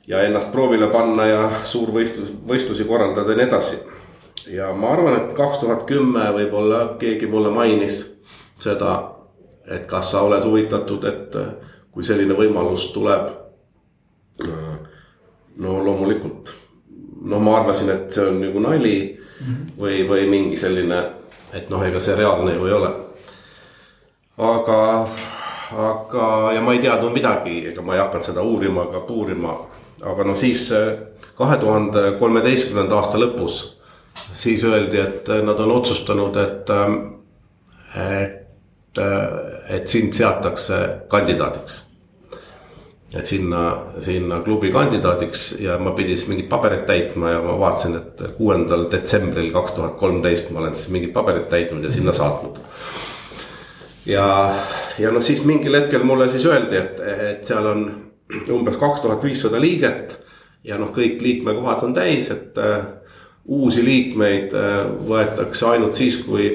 ja 0.06 0.22
ennast 0.22 0.52
proovile 0.52 0.90
panna 0.92 1.26
ja 1.26 1.50
suurvõistlus, 1.64 2.32
võistlusi 2.48 2.84
korraldada 2.88 3.32
ja 3.32 3.38
nii 3.38 3.46
edasi. 3.46 3.80
ja 4.50 4.72
ma 4.74 4.92
arvan, 4.92 5.20
et 5.22 5.34
kaks 5.34 5.62
tuhat 5.62 5.86
kümme 5.86 6.30
võib-olla 6.34 6.84
keegi 6.98 7.26
mulle 7.26 7.54
mainis 7.54 8.00
seda, 8.58 8.98
et 9.66 9.86
kas 9.86 10.10
sa 10.10 10.24
oled 10.26 10.44
huvitatud, 10.44 11.04
et 11.04 11.36
kui 11.92 12.02
selline 12.04 12.34
võimalus 12.34 12.90
tuleb. 12.94 13.30
no 15.58 15.84
loomulikult 15.84 16.57
no 17.22 17.38
ma 17.38 17.56
arvasin, 17.60 17.90
et 17.90 18.10
see 18.10 18.26
on 18.26 18.40
nagu 18.40 18.60
nali 18.60 19.18
mm 19.40 19.46
-hmm. 19.46 19.80
või, 19.80 20.08
või 20.08 20.26
mingi 20.26 20.56
selline, 20.56 21.02
et 21.52 21.70
noh, 21.70 21.82
ega 21.86 22.00
see 22.00 22.16
reaalne 22.16 22.54
ju 22.54 22.66
ei 22.66 22.72
ole. 22.72 22.90
aga, 24.38 25.08
aga 25.72 26.52
ja 26.52 26.60
ma 26.60 26.72
ei 26.72 26.78
teadnud 26.78 27.12
midagi, 27.12 27.68
ega 27.68 27.82
ma 27.82 27.94
ei 27.94 28.00
hakanud 28.00 28.24
seda 28.24 28.42
uurima 28.42 28.82
ega 28.82 29.00
puurima. 29.00 29.58
aga 30.02 30.24
no 30.24 30.34
siis 30.34 30.72
kahe 31.34 31.56
tuhande 31.56 32.12
kolmeteistkümnenda 32.18 32.96
aasta 32.96 33.18
lõpus, 33.18 33.78
siis 34.32 34.64
öeldi, 34.64 34.98
et 34.98 35.28
nad 35.42 35.60
on 35.60 35.70
otsustanud, 35.70 36.36
et, 36.36 36.70
et, 38.18 38.98
et 39.68 39.86
sind 39.86 40.12
seatakse 40.12 40.98
kandidaadiks 41.08 41.87
et 43.14 43.26
sinna, 43.26 43.62
sinna 44.04 44.40
klubi 44.44 44.70
kandidaadiks 44.70 45.54
ja 45.60 45.78
ma 45.80 45.94
pidin 45.96 46.18
siis 46.18 46.28
mingeid 46.28 46.48
pabereid 46.50 46.84
täitma 46.88 47.30
ja 47.32 47.40
ma 47.44 47.54
vaatasin, 47.60 47.96
et 47.96 48.20
kuuendal 48.36 48.84
detsembril 48.92 49.48
kaks 49.54 49.78
tuhat 49.78 49.96
kolmteist 50.00 50.50
ma 50.52 50.60
olen 50.60 50.76
siis 50.76 50.90
mingeid 50.92 51.14
pabereid 51.14 51.48
täitnud 51.48 51.84
ja 51.84 51.92
sinna 51.92 52.12
saatnud. 52.12 52.60
ja, 54.06 54.26
ja 54.98 55.12
noh, 55.12 55.24
siis 55.24 55.44
mingil 55.48 55.80
hetkel 55.80 56.04
mulle 56.04 56.28
siis 56.28 56.44
öeldi, 56.46 56.76
et, 56.76 57.00
et 57.30 57.48
seal 57.48 57.70
on 57.72 57.88
umbes 58.52 58.76
kaks 58.76 59.00
tuhat 59.00 59.24
viissada 59.24 59.60
liiget. 59.60 60.18
ja 60.64 60.76
noh, 60.76 60.92
kõik 60.92 61.22
liikmekohad 61.24 61.88
on 61.88 61.96
täis, 61.96 62.28
et 62.34 62.60
uh, 62.60 62.84
uusi 63.46 63.84
liikmeid 63.88 64.52
uh, 64.52 64.84
võetakse 65.08 65.72
ainult 65.72 65.96
siis, 65.96 66.20
kui 66.28 66.52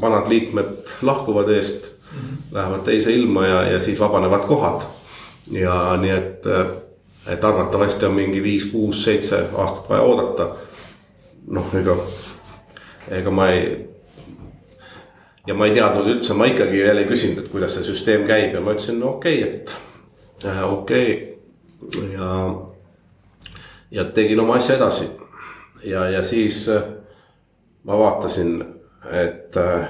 vanad 0.00 0.28
liikmed 0.28 1.00
lahkuvad 1.02 1.48
eest 1.56 1.88
mm, 1.88 2.20
-hmm. 2.20 2.40
lähevad 2.52 2.84
teise 2.84 3.12
ilma 3.16 3.46
ja, 3.46 3.62
ja 3.72 3.80
siis 3.80 4.00
vabanevad 4.00 4.44
kohad 4.44 4.99
ja 5.50 5.96
nii 6.00 6.10
et, 6.10 6.46
et 7.26 7.44
arvatavasti 7.44 8.06
on 8.06 8.14
mingi 8.14 8.42
viis, 8.42 8.64
kuus, 8.72 9.04
seitse 9.04 9.44
aastat 9.56 9.88
vaja 9.88 10.02
oodata. 10.02 10.48
noh, 11.50 11.74
ega, 11.74 11.96
ega 13.08 13.30
ma 13.30 13.48
ei. 13.50 13.88
ja 15.46 15.54
ma 15.54 15.66
ei 15.66 15.74
teadnud 15.74 16.06
üldse, 16.06 16.34
ma 16.34 16.46
ikkagi 16.46 16.82
veel 16.84 17.02
ei 17.02 17.08
küsinud, 17.08 17.42
et 17.42 17.48
kuidas 17.52 17.74
see 17.74 17.88
süsteem 17.90 18.26
käib 18.28 18.54
ja 18.54 18.60
ma 18.60 18.76
ütlesin, 18.76 19.00
no 19.00 19.16
okei 19.16 19.42
okay,, 19.42 19.54
et 19.54 20.46
äh, 20.46 20.62
okei 20.72 21.38
okay. 21.86 22.12
ja. 22.14 22.30
ja 23.90 24.04
tegin 24.14 24.40
oma 24.40 24.60
asja 24.60 24.76
edasi 24.76 25.10
ja, 25.84 26.10
ja 26.10 26.22
siis 26.22 26.68
äh, 26.68 26.82
ma 27.84 27.98
vaatasin, 27.98 28.64
et 29.10 29.56
äh, 29.56 29.88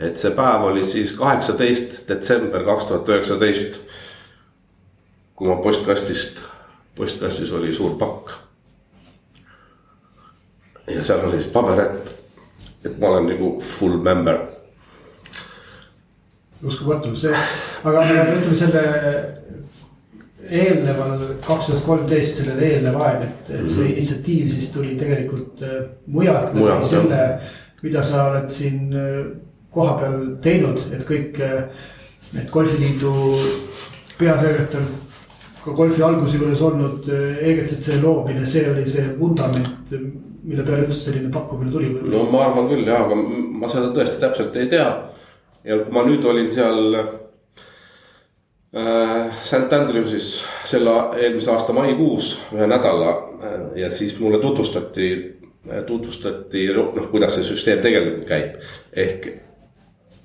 et 0.00 0.16
see 0.16 0.32
päev 0.36 0.64
oli 0.70 0.84
siis 0.88 1.12
kaheksateist 1.16 2.06
detsember 2.08 2.64
kaks 2.64 2.88
tuhat 2.88 3.08
üheksateist. 3.08 3.80
kui 5.36 5.48
ma 5.48 5.56
postkastist, 5.56 6.42
postkastis 6.96 7.52
oli 7.56 7.72
suur 7.72 7.96
pakk. 8.00 8.30
ja 10.88 11.04
seal 11.04 11.24
oli 11.24 11.40
siis 11.40 11.52
paber, 11.52 11.80
et, 11.80 12.16
et 12.84 12.98
ma 12.98 13.12
olen 13.12 13.28
nagu 13.28 13.52
full 13.60 14.00
member. 14.02 14.40
uskumatu, 16.64 17.14
see, 17.16 17.36
aga 17.84 18.04
ütleme 18.08 18.56
selle 18.56 18.84
eelneval 20.50 21.18
kaks 21.44 21.68
tuhat 21.68 21.84
kolmteist, 21.84 22.40
sellele 22.40 22.72
eelnev 22.72 22.96
aeg, 23.00 23.22
et, 23.28 23.50
et 23.50 23.68
see 23.68 23.84
-hmm. 23.84 23.92
initsiatiiv 23.92 24.48
siis 24.48 24.70
tuli 24.70 24.96
tegelikult 24.96 25.62
äh, 25.62 25.84
mujalt, 26.06 26.54
mujalt, 26.54 26.84
selle, 26.84 27.20
mida 27.82 28.02
sa 28.02 28.24
oled 28.30 28.48
siin 28.48 28.96
äh, 28.96 29.30
koha 29.74 29.94
peal 30.00 30.18
teinud, 30.42 30.82
et 30.94 31.04
kõik 31.06 31.38
need 32.34 32.50
golfiliidu 32.50 33.12
peasekretär, 34.18 34.84
ka 35.64 35.74
golfi 35.76 36.02
alguse 36.04 36.38
juures 36.38 36.60
olnud 36.64 37.08
EGCC 37.10 38.00
loomine, 38.02 38.46
see 38.48 38.64
oli 38.70 38.86
see 38.88 39.06
vundament, 39.18 39.92
mille 40.40 40.64
peale 40.64 40.86
üldse 40.86 41.02
selline 41.04 41.30
pakkumine 41.32 41.72
tuli 41.72 41.90
no 42.12 42.24
ma 42.32 42.46
arvan 42.46 42.68
küll 42.70 42.86
jah, 42.88 43.04
aga 43.04 43.14
ma 43.60 43.68
seda 43.72 43.90
tõesti 43.96 44.20
täpselt 44.22 44.56
ei 44.56 44.68
tea. 44.72 44.88
ja 45.64 45.78
kui 45.82 45.92
ma 45.92 46.04
nüüd 46.06 46.24
olin 46.24 46.48
seal 46.52 46.96
äh, 46.96 47.04
St 49.44 49.72
Andrewsis 49.76 50.28
selle 50.70 50.94
eelmise 51.18 51.52
aasta 51.52 51.72
maikuus 51.76 52.38
ühe 52.54 52.66
nädala 52.70 53.10
ja 53.76 53.90
siis 53.92 54.18
mulle 54.20 54.38
tutvustati, 54.40 55.10
tutvustati 55.86 56.66
noh, 56.76 57.10
kuidas 57.12 57.36
see 57.36 57.44
süsteem 57.52 57.84
tegelikult 57.84 58.26
käib. 58.28 58.50
ehk 58.96 59.28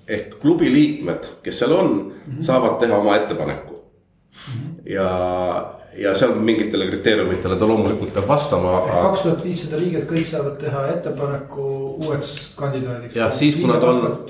ehk 0.07 0.37
klubi 0.41 0.69
liikmed, 0.73 1.25
kes 1.43 1.59
seal 1.59 1.71
on 1.71 1.91
mm, 1.91 2.11
-hmm. 2.11 2.43
saavad 2.43 2.77
teha 2.79 2.97
oma 2.97 3.15
ettepaneku 3.15 3.73
mm. 3.73 4.61
-hmm. 4.61 4.91
ja, 4.91 5.09
ja 5.97 6.13
seal 6.13 6.35
mingitele 6.35 6.87
kriteeriumitele 6.87 7.55
ta 7.55 7.67
loomulikult 7.67 8.13
peab 8.13 8.27
vastama. 8.27 8.81
kaks 9.01 9.21
tuhat 9.21 9.43
viissada 9.43 9.77
liiget, 9.77 10.11
kõik 10.11 10.25
saavad 10.25 10.57
teha 10.57 10.87
ettepaneku 10.87 11.67
uueks 12.05 12.53
kandidaadiks. 12.55 13.15
jah, 13.15 13.33
siis 13.33 13.55
kui 13.55 13.67
nad 13.67 13.83
on. 13.83 14.25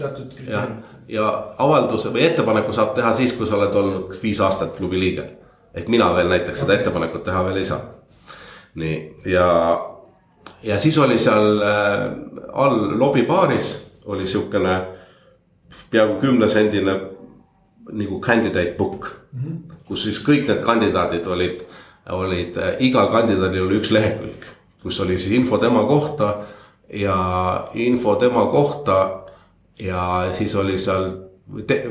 jah, 0.47 0.67
ja 1.07 1.53
avalduse 1.57 2.13
või 2.13 2.25
ettepaneku 2.29 2.73
saab 2.73 2.93
teha 2.95 3.13
siis, 3.13 3.33
kui 3.33 3.47
sa 3.47 3.57
oled 3.57 3.75
olnud 3.75 4.21
viis 4.23 4.39
aastat 4.41 4.77
klubi 4.77 4.99
liige. 4.99 5.29
ehk 5.73 5.87
mina 5.87 6.15
veel 6.15 6.29
näiteks 6.29 6.59
seda 6.59 6.73
ettepanekut 6.73 7.23
teha 7.23 7.43
veel 7.45 7.57
ei 7.57 7.65
saa. 7.65 7.81
nii 8.75 9.15
ja, 9.25 9.47
ja 10.63 10.79
siis 10.79 10.97
oli 10.97 11.19
seal 11.19 11.61
äh, 11.61 12.11
all 12.53 12.99
lobibaaris 12.99 13.91
oli 14.05 14.25
sihukene 14.25 14.85
peaaegu 15.91 16.19
kümnesendine 16.21 16.99
nagu 17.91 18.19
candidate 18.21 18.75
book 18.77 19.15
mm. 19.33 19.39
-hmm. 19.39 19.75
kus 19.87 20.03
siis 20.03 20.19
kõik 20.27 20.47
need 20.47 20.61
kandidaadid 20.65 21.27
olid, 21.27 21.63
olid 22.09 22.57
äh, 22.57 22.75
igal 22.79 23.11
kandidaadil 23.11 23.67
oli 23.67 23.79
üks 23.79 23.91
lehekülg, 23.91 24.45
kus 24.83 24.99
oli 25.01 25.17
siis 25.17 25.33
info 25.33 25.57
tema 25.57 25.83
kohta 25.83 26.35
ja 26.93 27.67
info 27.73 28.15
tema 28.15 28.45
kohta. 28.45 29.21
ja 29.79 30.29
siis 30.31 30.55
oli 30.55 30.77
seal 30.77 31.09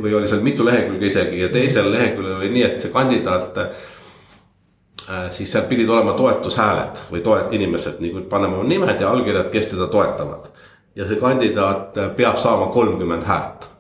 või 0.03 0.15
oli 0.15 0.29
seal 0.29 0.41
mitu 0.41 0.65
lehekülge 0.65 1.07
isegi 1.07 1.41
ja 1.41 1.49
teisel 1.49 1.91
leheküljel 1.93 2.37
oli 2.37 2.49
nii, 2.51 2.63
et 2.63 2.81
see 2.81 2.93
kandidaat 2.93 3.59
äh,. 3.59 3.69
siis 5.31 5.53
seal 5.53 5.67
pidid 5.69 5.89
olema 5.89 6.13
toetushääled 6.13 7.05
või 7.11 7.21
toet-, 7.21 7.53
inimesed 7.53 8.01
nagu 8.01 8.25
paneme 8.31 8.57
oma 8.57 8.69
nimed 8.69 9.01
ja 9.01 9.11
allkirjad, 9.11 9.51
kes 9.51 9.67
teda 9.67 9.87
toetavad. 9.87 10.49
ja 10.97 11.07
see 11.07 11.21
kandidaat 11.21 12.01
peab 12.17 12.39
saama 12.39 12.67
kolmkümmend 12.67 13.23
häält 13.23 13.74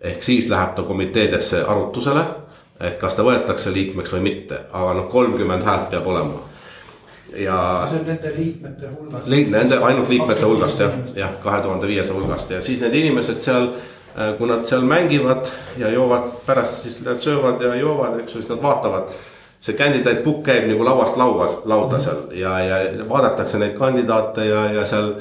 ehk 0.00 0.22
siis 0.22 0.48
läheb 0.48 0.74
ta 0.74 0.82
komiteedesse 0.82 1.64
arutusele, 1.68 2.24
et 2.80 2.96
kas 3.00 3.14
ta 3.16 3.24
võetakse 3.24 3.72
liikmeks 3.74 4.14
või 4.16 4.24
mitte, 4.24 4.64
aga 4.72 4.94
noh, 4.96 5.08
kolmkümmend 5.12 5.66
häält 5.66 5.90
peab 5.92 6.06
olema. 6.08 6.40
ja. 7.36 7.86
see 7.88 8.00
on 8.00 8.06
nende 8.06 8.32
liikmete 8.36 8.90
hulgast. 8.96 9.28
Nende 9.52 9.78
ainult 9.86 10.08
liikmete 10.08 10.44
hulgast 10.46 10.80
jah, 10.80 10.94
jah, 11.16 11.34
kahe 11.42 11.62
tuhande 11.62 11.86
viiesaja 11.86 12.18
hulgast 12.18 12.50
ja 12.50 12.62
siis 12.62 12.80
need 12.82 12.96
inimesed 13.02 13.38
seal 13.38 13.68
äh, 13.68 14.32
kui 14.38 14.48
nad 14.48 14.64
seal 14.66 14.82
mängivad 14.82 15.52
ja 15.78 15.92
joovad 15.92 16.26
pärast 16.46 16.86
siis 16.86 17.02
nad 17.04 17.20
söövad 17.20 17.62
ja 17.62 17.74
joovad, 17.74 18.18
eks 18.20 18.34
ju, 18.34 18.42
siis 18.42 18.50
nad 18.50 18.62
vaatavad. 18.62 19.12
see 19.60 19.76
kandidaat 19.76 20.22
book 20.24 20.38
käib 20.42 20.64
nagu 20.70 20.84
lauast 20.84 21.18
lauas, 21.20 21.58
lauda 21.68 21.98
mhm. 21.98 22.04
seal 22.04 22.20
ja, 22.32 22.58
ja 22.64 23.08
vaadatakse 23.08 23.58
neid 23.58 23.76
kandidaate 23.78 24.46
ja, 24.48 24.64
ja 24.72 24.86
seal 24.88 25.12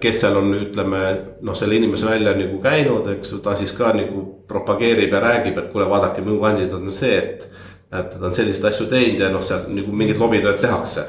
kes 0.00 0.20
seal 0.20 0.36
on, 0.40 0.54
ütleme 0.56 1.00
noh, 1.44 1.56
selle 1.56 1.76
inimese 1.76 2.08
välja 2.08 2.32
nagu 2.36 2.58
käinud, 2.62 3.08
eks 3.12 3.34
ju, 3.34 3.42
ta 3.44 3.52
siis 3.58 3.74
ka 3.76 3.92
nagu 3.96 4.24
propageerib 4.48 5.12
ja 5.12 5.20
räägib, 5.20 5.58
et 5.60 5.70
kuule, 5.72 5.88
vaadake, 5.90 6.24
minu 6.24 6.40
kandidaat 6.40 6.80
on 6.80 6.92
see, 6.92 7.18
et. 7.18 7.48
et 7.94 8.10
ta 8.10 8.26
on 8.26 8.32
selliseid 8.32 8.64
asju 8.70 8.88
teinud 8.90 9.20
ja 9.20 9.28
noh, 9.30 9.44
seal 9.44 9.68
nagu 9.68 9.92
mingit 9.92 10.18
lobitööd 10.18 10.58
tehakse. 10.64 11.06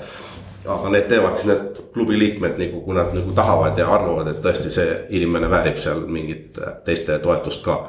aga 0.65 0.89
need 0.89 1.07
teevad 1.07 1.35
siis 1.37 1.47
need 1.51 1.79
klubi 1.93 2.17
liikmed 2.17 2.57
nagu, 2.57 2.79
kui 2.81 2.95
nad 2.97 3.11
nagu 3.13 3.33
tahavad 3.37 3.77
ja 3.77 3.85
arvavad, 3.93 4.31
et 4.31 4.39
tõesti 4.41 4.71
see 4.73 4.95
inimene 5.13 5.49
väärib 5.49 5.77
seal 5.77 6.01
mingit 6.09 6.57
äh, 6.57 6.79
teiste 6.85 7.19
toetust 7.21 7.61
ka 7.65 7.83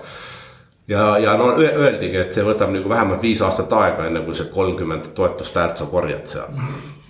ja, 0.88 1.18
ja 1.18 1.36
no 1.36 1.54
öeldigi, 1.56 2.18
et 2.20 2.36
see 2.36 2.44
võtab 2.44 2.74
nagu 2.74 2.88
vähemalt 2.88 3.24
viis 3.24 3.42
aastat 3.42 3.72
aega, 3.72 4.06
enne 4.06 4.22
kui 4.26 4.36
see 4.36 4.50
kolmkümmend 4.52 5.10
toetust 5.16 5.56
häält 5.56 5.80
sa 5.80 5.88
korjad 5.90 6.28
seal. 6.30 6.60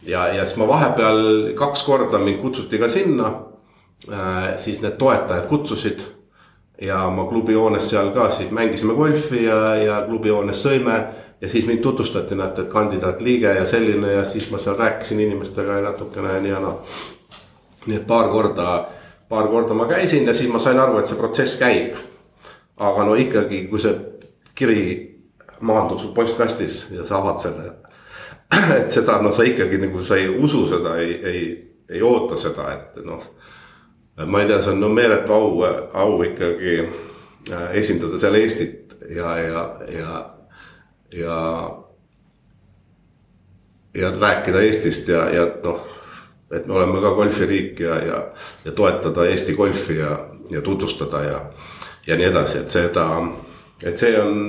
Ja, 0.06 0.28
ja 0.28 0.44
siis 0.44 0.58
ma 0.60 0.68
vahepeal 0.68 1.52
kaks 1.54 1.82
korda 1.82 2.18
mind 2.18 2.38
kutsuti 2.40 2.78
ka 2.78 2.88
sinna 2.88 3.32
äh,. 4.12 4.56
siis 4.56 4.82
need 4.82 4.96
toetajad 4.98 5.46
kutsusid 5.46 6.00
ja 6.80 7.10
ma 7.10 7.24
klubihoones 7.24 7.90
seal 7.90 8.10
ka 8.10 8.30
siis 8.30 8.50
mängisime 8.50 8.94
golfi 8.94 9.44
ja, 9.44 9.74
ja 9.74 10.02
klubihoones 10.06 10.62
sõime. 10.66 11.04
ja 11.40 11.48
siis 11.48 11.66
mind 11.66 11.82
tutvustati, 11.84 12.34
näete, 12.34 12.62
et 12.62 12.68
kandidaatliige 12.68 13.54
ja 13.54 13.66
selline 13.66 14.12
ja 14.12 14.24
siis 14.24 14.50
ma 14.50 14.58
seal 14.58 14.76
rääkisin 14.76 15.20
inimestega 15.20 15.80
natukene 15.80 16.40
nii 16.40 16.50
ja 16.50 16.60
naa. 16.60 16.76
nii 17.86 17.96
et 17.96 18.06
paar 18.06 18.28
korda, 18.28 18.86
paar 19.28 19.48
korda 19.48 19.74
ma 19.74 19.86
käisin 19.86 20.26
ja 20.26 20.34
siis 20.34 20.52
ma 20.52 20.58
sain 20.58 20.80
aru, 20.80 20.98
et 20.98 21.06
see 21.06 21.18
protsess 21.18 21.58
käib. 21.60 21.96
aga 22.76 23.04
no 23.04 23.14
ikkagi, 23.14 23.66
kui 23.70 23.80
see 23.80 23.94
kiri 24.54 24.80
maandub 25.60 26.00
su 26.00 26.12
postkastis 26.14 26.90
ja 26.90 27.04
sa 27.04 27.18
avad 27.18 27.38
selle. 27.40 27.70
et 28.80 28.90
seda, 28.90 29.20
no 29.22 29.32
sa 29.32 29.46
ikkagi 29.46 29.78
nagu 29.82 30.02
sa 30.04 30.16
ei 30.16 30.28
usu 30.28 30.66
seda, 30.70 30.96
ei, 31.02 31.20
ei, 31.24 31.44
ei 31.90 32.02
oota 32.02 32.36
seda, 32.36 32.70
et 32.74 33.04
noh 33.04 33.22
ma 34.24 34.40
ei 34.40 34.46
tea, 34.48 34.60
see 34.64 34.72
on 34.72 34.80
no 34.80 34.88
meeletu 34.88 35.32
au, 35.32 35.62
au 35.92 36.22
ikkagi 36.24 36.78
äh, 37.52 37.66
esindada 37.76 38.18
seal 38.18 38.38
Eestit 38.38 38.96
ja, 39.12 39.34
ja, 39.38 39.64
ja, 39.92 40.14
ja. 41.12 41.40
ja 43.94 44.12
rääkida 44.20 44.62
Eestist 44.64 45.08
ja, 45.08 45.28
ja 45.28 45.44
noh, 45.64 45.84
et 46.50 46.66
me 46.66 46.74
oleme 46.78 47.00
ka 47.00 47.12
golfiriik 47.18 47.80
ja, 47.80 47.98
ja, 48.04 48.22
ja 48.64 48.72
toetada 48.72 49.26
Eesti 49.26 49.54
golfi 49.54 49.98
ja, 49.98 50.16
ja 50.50 50.62
tutvustada 50.62 51.22
ja, 51.22 51.40
ja 52.06 52.16
nii 52.16 52.30
edasi, 52.30 52.58
et 52.64 52.70
seda, 52.72 53.06
et 53.82 53.98
see 53.98 54.16
on. 54.20 54.42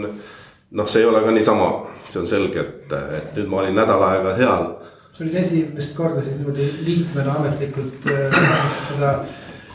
noh, 0.72 0.88
see 0.88 1.02
ei 1.02 1.08
ole 1.08 1.22
ka 1.24 1.32
niisama, 1.32 1.68
see 2.10 2.22
on 2.22 2.28
selge, 2.30 2.64
et, 2.64 2.94
et 3.20 3.36
nüüd 3.38 3.50
ma 3.52 3.62
olin 3.64 3.76
nädal 3.78 4.04
aega 4.10 4.36
seal. 4.38 4.68
sa 5.12 5.24
olid 5.26 5.38
esimest 5.42 5.96
korda 5.98 6.22
siis 6.22 6.38
niimoodi 6.40 6.68
liikmena 6.86 7.36
ametlikult 7.40 8.08
äh, 8.14 8.42
seda 8.90 9.14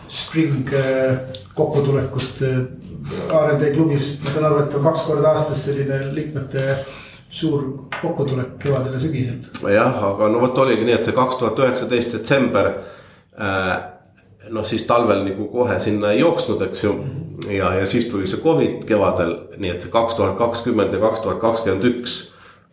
spring 0.08 0.72
äh, 0.76 1.18
kokkutulekut 1.54 2.42
äh, 2.48 2.58
RLD 3.28 3.72
klubis. 3.74 4.18
ma 4.24 4.30
saan 4.34 4.48
aru, 4.48 4.64
et 4.64 4.76
on 4.78 4.84
kaks 4.88 5.06
korda 5.08 5.32
aastas 5.34 5.64
selline 5.66 6.02
liikmete 6.14 6.66
suur 7.32 7.64
kokkutulek 8.00 8.58
kevadel 8.60 8.98
ja 8.98 9.00
sügisel. 9.00 9.40
jah, 9.72 10.04
aga 10.12 10.28
no 10.28 10.42
vot 10.42 10.58
oligi 10.64 10.84
nii, 10.86 10.98
et 10.98 11.08
see 11.08 11.16
kaks 11.16 11.40
tuhat 11.40 11.64
üheksateist 11.66 12.18
detsember 12.18 12.74
äh,. 13.38 13.91
Noh, 14.51 14.64
siis 14.66 14.86
talvel 14.88 15.24
nagu 15.26 15.49
kohe 15.53 15.78
sinna 15.78 16.12
ei 16.12 16.20
jooksnud, 16.20 16.62
eks 16.68 16.84
ju. 16.84 16.95
ja, 17.51 17.74
ja 17.74 17.86
siis 17.86 18.07
tuli 18.11 18.26
see 18.26 18.43
Covid 18.43 18.84
kevadel, 18.86 19.36
nii 19.59 19.70
et 19.70 19.88
kaks 19.90 20.18
tuhat 20.18 20.36
kakskümmend 20.38 20.93
ja 20.93 21.01
kaks 21.03 21.20
tuhat 21.20 21.40
kakskümmend 21.43 21.84
üks 21.90 22.20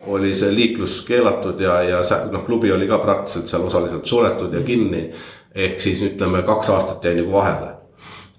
oli 0.06 0.34
see 0.34 0.54
liiklus 0.54 1.02
keelatud 1.04 1.60
ja, 1.60 1.82
ja 1.82 2.00
noh, 2.32 2.44
klubi 2.46 2.72
oli 2.72 2.88
ka 2.88 2.98
praktiliselt 2.98 3.50
seal 3.50 3.66
osaliselt 3.68 4.06
suletud 4.06 4.54
ja 4.54 4.62
kinni 4.64 5.10
ehk 5.54 5.80
siis 5.80 6.02
ütleme, 6.06 6.42
kaks 6.46 6.70
aastat 6.70 7.04
jäi 7.04 7.14
nagu 7.18 7.32
vahele. 7.32 7.74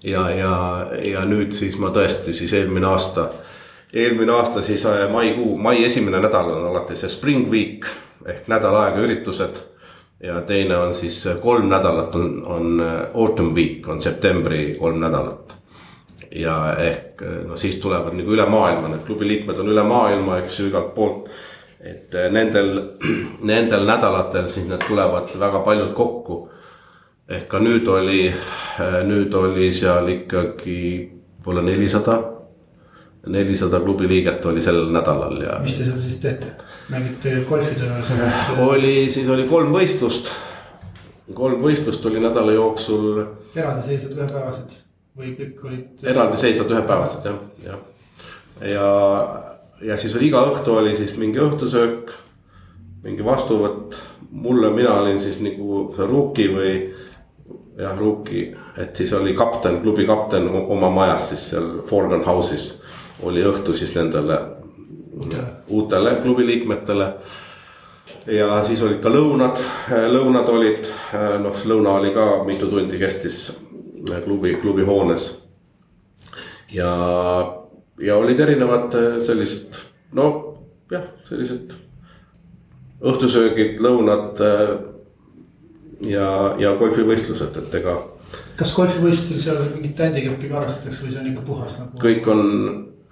ja, 0.04 0.30
ja, 0.30 0.86
ja 1.02 1.24
nüüd 1.28 1.52
siis 1.54 1.78
ma 1.78 1.92
tõesti 1.94 2.34
siis 2.34 2.52
eelmine 2.58 2.86
aasta, 2.90 3.28
eelmine 3.92 4.32
aasta 4.32 4.62
siis 4.62 4.86
äh, 4.86 5.04
maikuu, 5.12 5.56
mai 5.56 5.84
esimene 5.84 6.20
nädal 6.20 6.50
on 6.50 6.66
alati 6.70 6.96
see 6.96 7.10
spring 7.10 7.50
week 7.50 7.86
ehk 8.26 8.48
nädal 8.48 8.74
aega 8.80 9.02
üritused. 9.04 9.62
Ja 10.22 10.40
teine 10.46 10.76
on 10.76 10.94
siis 10.94 11.26
äh, 11.26 11.40
kolm 11.40 11.68
nädalat 11.68 12.14
on, 12.14 12.42
on 12.46 12.80
äh, 12.80 13.00
autumn 13.14 13.54
week 13.54 13.88
on 13.88 14.00
septembri 14.00 14.76
kolm 14.80 15.00
nädalat. 15.00 15.56
ja 16.34 16.74
ehk 16.78 17.22
no 17.46 17.56
siis 17.56 17.76
tulevad 17.76 18.14
nagu 18.16 18.32
üle 18.32 18.46
maailma, 18.48 18.88
need 18.88 19.02
klubi 19.06 19.26
liikmed 19.28 19.58
on 19.58 19.68
üle 19.68 19.82
maailma, 19.84 20.38
eks 20.40 20.60
ju 20.60 20.70
igalt 20.70 20.94
poolt 20.94 21.28
et 21.82 22.14
nendel, 22.32 22.70
nendel 23.50 23.84
nädalatel 23.86 24.48
siis 24.48 24.66
need 24.68 24.86
tulevad 24.88 25.34
väga 25.38 25.60
paljud 25.66 25.92
kokku 25.92 26.38
ehk 27.28 27.48
ka 27.48 27.60
nüüd 27.62 27.88
oli, 27.88 28.22
nüüd 29.08 29.34
oli 29.34 29.72
seal 29.72 30.08
ikkagi 30.08 30.78
võib-olla 31.42 31.62
nelisada, 31.66 32.16
nelisada 33.26 33.80
klubi 33.82 34.08
liiget 34.08 34.46
oli 34.46 34.62
sel 34.62 34.84
nädalal 34.94 35.40
ja. 35.42 35.58
mis 35.62 35.74
te 35.76 35.86
seal 35.86 36.00
siis 36.00 36.18
teete, 36.22 36.54
mängite 36.90 37.44
golfi 37.48 37.76
tõenäoliselt? 37.78 38.58
oli, 38.64 39.10
siis 39.10 39.28
oli 39.30 39.46
kolm 39.48 39.72
võistlust, 39.74 40.32
kolm 41.34 41.62
võistlust 41.62 42.06
oli 42.10 42.22
nädala 42.22 42.54
jooksul. 42.56 43.24
eraldiseisvad 43.54 44.16
ühepäevased 44.18 44.78
või 45.18 45.34
kõik 45.38 45.64
olid? 45.68 46.04
eraldiseisvad 46.08 46.74
ühepäevased 46.76 47.28
jah, 47.28 47.38
jah. 47.66 47.78
ja, 48.72 48.88
ja 49.92 49.98
siis 50.00 50.16
oli 50.18 50.30
iga 50.30 50.44
õhtu 50.50 50.76
oli 50.80 50.96
siis 50.96 51.14
mingi 51.20 51.42
õhtusöök, 51.42 52.12
mingi 53.04 53.24
vastuvõtt. 53.24 53.98
mulle, 54.30 54.70
mina 54.72 54.94
olin 55.00 55.20
siis 55.20 55.40
nagu 55.44 55.84
rookie 55.98 56.48
või 56.48 56.74
jah, 57.78 57.98
rookie, 57.98 58.56
et 58.78 58.96
siis 58.96 59.12
oli 59.12 59.34
kapten, 59.36 59.80
klubi 59.82 60.06
kapten 60.08 60.48
oma 60.48 60.90
majas 60.90 61.28
siis 61.32 61.50
seal 61.52 61.70
Forgan 61.88 62.24
House'is. 62.24 62.82
oli 63.22 63.44
õhtu 63.44 63.74
siis 63.76 63.94
nendele 63.94 64.38
uutele, 65.12 65.46
uutele 65.72 66.16
klubi 66.22 66.46
liikmetele. 66.46 67.08
ja 68.26 68.60
siis 68.64 68.82
olid 68.82 69.00
ka 69.02 69.10
lõunad, 69.10 69.60
lõunad 70.12 70.48
olid, 70.52 70.86
noh, 71.42 71.64
lõuna 71.66 71.96
oli 71.98 72.12
ka 72.14 72.26
mitu 72.46 72.68
tundi 72.70 72.98
kestis 73.00 73.58
klubi, 74.24 74.54
klubi 74.60 74.84
hoones. 74.86 75.44
ja, 76.72 76.92
ja 78.00 78.16
olid 78.16 78.40
erinevad 78.40 78.94
sellised, 79.24 79.80
no 80.12 80.28
jah, 80.90 81.08
sellised 81.28 81.72
õhtusöögid, 83.02 83.80
lõunad 83.82 84.38
ja, 86.06 86.28
ja 86.58 86.74
golfivõistlused, 86.78 87.58
et 87.58 87.76
ega. 87.80 87.96
kas 88.58 88.72
golfivõistlustel 88.76 89.40
seal 89.42 89.60
mingit 89.74 89.98
handicap'i 89.98 90.50
ka 90.50 90.60
arvestatakse 90.60 91.04
või 91.04 91.14
see 91.14 91.22
on 91.22 91.30
ikka 91.32 91.44
puhas 91.46 91.78
nagu? 91.80 92.02
kõik 92.02 92.28
on 92.30 92.42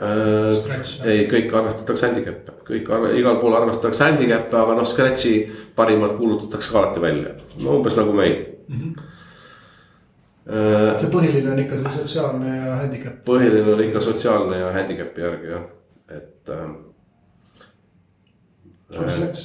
äh,. 0.00 1.04
ei, 1.04 1.24
kõik 1.30 1.54
arvestatakse 1.60 2.08
handicap'e, 2.08 2.56
kõik 2.66 2.90
arve, 2.94 3.14
igal 3.20 3.38
pool 3.42 3.56
arvestatakse 3.58 4.06
handicap'e, 4.08 4.58
aga 4.62 4.76
noh, 4.78 4.88
scratch'i 4.88 5.34
parimad 5.76 6.16
kuulutatakse 6.18 6.72
ka 6.72 6.82
alati 6.82 7.02
välja, 7.04 7.34
no 7.60 7.78
umbes 7.78 7.98
nagu 8.00 8.16
meil 8.16 8.36
mm. 8.68 8.76
-hmm 8.76 9.08
see 10.50 11.10
põhiline 11.12 11.52
on 11.52 11.58
ikka 11.62 11.76
see 11.78 11.92
sotsiaalne 11.94 12.52
ja 12.56 12.76
handicap. 12.80 13.18
põhiline 13.24 13.74
on 13.74 13.82
ikka 13.84 14.00
sotsiaalne 14.02 14.58
ja 14.58 14.72
handicap'i 14.74 15.22
järgi 15.22 15.52
jah, 15.52 15.66
et 16.08 16.48
äh,. 16.50 16.70
kuidas 18.96 19.18
läks 19.20 19.44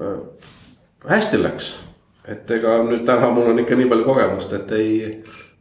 äh,? 0.00 0.18
hästi 1.08 1.42
läks, 1.42 1.70
et 2.28 2.50
ega 2.50 2.76
nüüd 2.84 3.06
täna 3.08 3.32
mul 3.34 3.50
on 3.54 3.62
ikka 3.62 3.78
nii 3.78 3.88
palju 3.90 4.06
kogemust, 4.06 4.52
et 4.52 4.72
ei, 4.76 4.92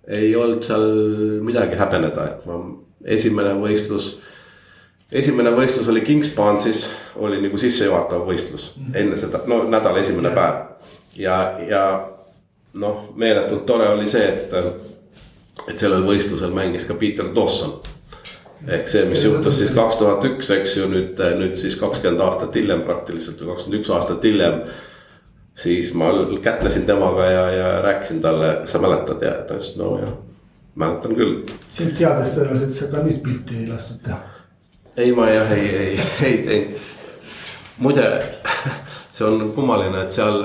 ei 0.08 0.36
olnud 0.36 0.66
seal 0.68 0.86
midagi 1.46 1.80
häbeneda, 1.80 2.28
et 2.34 2.46
ma 2.50 2.60
esimene 3.06 3.54
võistlus. 3.60 4.20
esimene 5.12 5.52
võistlus 5.56 5.90
oli 5.90 6.02
Kingspansis, 6.02 6.90
oli 7.16 7.42
nagu 7.42 7.58
sissejuhatav 7.58 8.26
võistlus 8.28 8.72
-hmm. 8.76 8.96
enne 8.96 9.18
seda, 9.18 9.42
no 9.48 9.64
nädala 9.64 10.00
esimene 10.00 10.30
päev. 10.30 10.56
ja, 11.16 11.60
ja 11.70 11.84
noh, 12.74 13.14
meeletult 13.16 13.66
tore 13.66 13.90
oli 13.90 14.08
see, 14.08 14.28
et, 14.28 14.54
et 15.68 15.78
sellel 15.78 16.04
võistlusel 16.06 16.52
mängis 16.54 16.86
ka 16.86 16.94
Peter 16.94 17.26
Dawson 17.36 17.80
ehk 18.68 18.88
see, 18.88 19.06
mis 19.06 19.24
juhtus 19.24 19.60
siis 19.60 19.72
kaks 19.72 19.98
tuhat 19.98 20.26
üks, 20.26 20.52
eks 20.52 20.78
ju, 20.78 20.88
nüüd, 20.92 21.20
nüüd 21.40 21.56
siis 21.56 21.76
kakskümmend 21.80 22.22
aastat 22.22 22.56
hiljem 22.56 22.82
praktiliselt 22.82 23.42
või 23.42 23.54
kakskümmend 23.54 23.80
üks 23.80 23.92
aastat 23.96 24.24
hiljem 24.24 24.62
siis 25.60 25.94
ma 25.94 26.12
kätlesin 26.44 26.86
temaga 26.86 27.26
ja, 27.26 27.46
ja 27.52 27.70
rääkisin 27.82 28.22
talle, 28.22 28.58
kas 28.62 28.76
sa 28.76 28.84
mäletad 28.84 29.24
ja 29.24 29.32
ta 29.48 29.58
ütles 29.60 29.76
no 29.80 29.94
jah, 30.02 30.14
mäletan 30.80 31.16
küll. 31.16 31.36
sind 31.70 31.96
teades 31.98 32.34
tõenäoliselt 32.36 32.76
sa 32.76 32.88
ka 32.92 33.04
nüüd 33.04 33.22
pilti 33.26 33.64
ei 33.64 33.68
lastud 33.70 34.00
teha? 34.06 34.20
ei, 35.00 35.12
ma 35.16 35.30
jah, 35.32 35.52
ei, 35.56 35.68
ei, 35.76 36.08
ei 36.28 36.38
teinud. 36.48 36.88
muide, 37.84 38.08
see 39.16 39.28
on 39.28 39.52
kummaline, 39.56 40.04
et 40.04 40.16
seal 40.16 40.42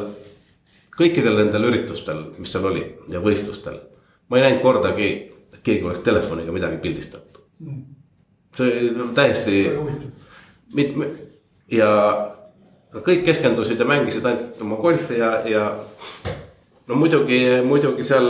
kõikidel 0.95 1.41
nendel 1.41 1.68
üritustel, 1.70 2.22
mis 2.39 2.53
seal 2.55 2.68
oli 2.70 2.85
ja 3.11 3.22
võistlustel. 3.24 3.80
ma 4.28 4.39
ei 4.39 4.49
näinud 4.49 4.62
kordagi, 4.62 5.11
et 5.53 5.61
keegi 5.62 5.87
oleks 5.87 6.05
telefoniga 6.07 6.55
midagi 6.55 6.80
pildistanud 6.82 7.43
mm.. 7.61 7.82
see 8.59 8.91
täiesti. 9.14 9.61
mitme 10.74 11.11
ja 11.70 11.91
kõik 12.95 13.22
keskendusid 13.26 13.78
ja 13.78 13.87
mängisid 13.87 14.26
ainult 14.26 14.61
oma 14.62 14.78
golfi 14.82 15.18
ja, 15.18 15.30
ja 15.47 15.64
no 16.89 16.99
muidugi, 16.99 17.41
muidugi 17.66 18.07
seal 18.07 18.28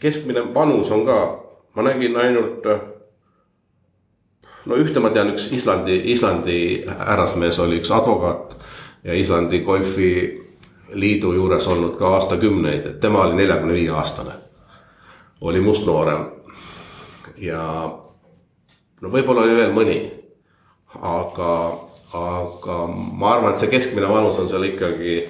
keskmine 0.00 0.54
vanus 0.54 0.90
on 0.90 1.06
ka, 1.06 1.44
ma 1.76 1.82
nägin 1.82 2.16
ainult. 2.16 2.64
no 4.66 4.76
ühte 4.76 5.00
ma 5.00 5.10
tean, 5.10 5.30
üks 5.30 5.48
Islandi, 5.54 6.00
Islandi 6.12 6.84
härrasmees 6.88 7.58
oli 7.62 7.78
üks 7.80 7.92
advokaat 7.94 8.56
ja 9.04 9.14
Islandi 9.14 9.60
golfiliidu 9.62 11.32
juures 11.32 11.68
olnud 11.68 11.94
ka 11.98 12.08
aastakümneid, 12.16 12.86
et 12.86 13.00
tema 13.00 13.22
oli 13.22 13.38
neljakümne 13.38 13.74
viie 13.74 13.90
aastane. 13.90 14.32
oli 15.40 15.60
mustnoorem 15.60 16.26
ja 17.38 17.62
no 19.00 19.08
võib-olla 19.08 19.46
oli 19.46 19.56
veel 19.56 19.72
mõni, 19.72 19.98
aga 21.00 21.52
aga 22.16 22.76
ma 22.88 23.32
arvan, 23.34 23.52
et 23.52 23.60
see 23.60 23.70
keskmine 23.70 24.08
vanus 24.08 24.38
on 24.38 24.48
seal 24.48 24.62
ikkagi. 24.62 25.24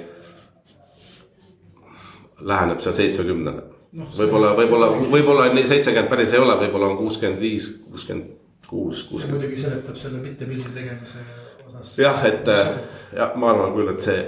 läheneb 2.41 2.81
seal 2.81 2.95
seitsmekümnele 2.95 3.76
võib-olla, 3.95 4.55
võib-olla, 4.59 4.91
võib-olla 5.13 5.51
seitsekümmend 5.55 6.11
päris 6.11 6.35
ei 6.35 6.43
ole, 6.43 6.57
võib-olla 6.65 6.91
on 6.93 6.99
kuuskümmend 7.01 7.41
viis, 7.41 7.69
kuuskümmend 7.91 8.35
kuus. 8.67 9.05
see 9.11 9.31
muidugi 9.31 9.59
seletab 9.61 9.99
selle 9.99 10.23
mitte 10.23 10.49
pildi 10.49 10.73
tegemise 10.75 11.23
osas. 11.67 11.93
jah, 12.01 12.25
et 12.27 12.49
jah, 12.51 13.37
ma 13.39 13.53
arvan 13.53 13.75
küll, 13.77 13.93
et 13.93 14.03
see. 14.03 14.25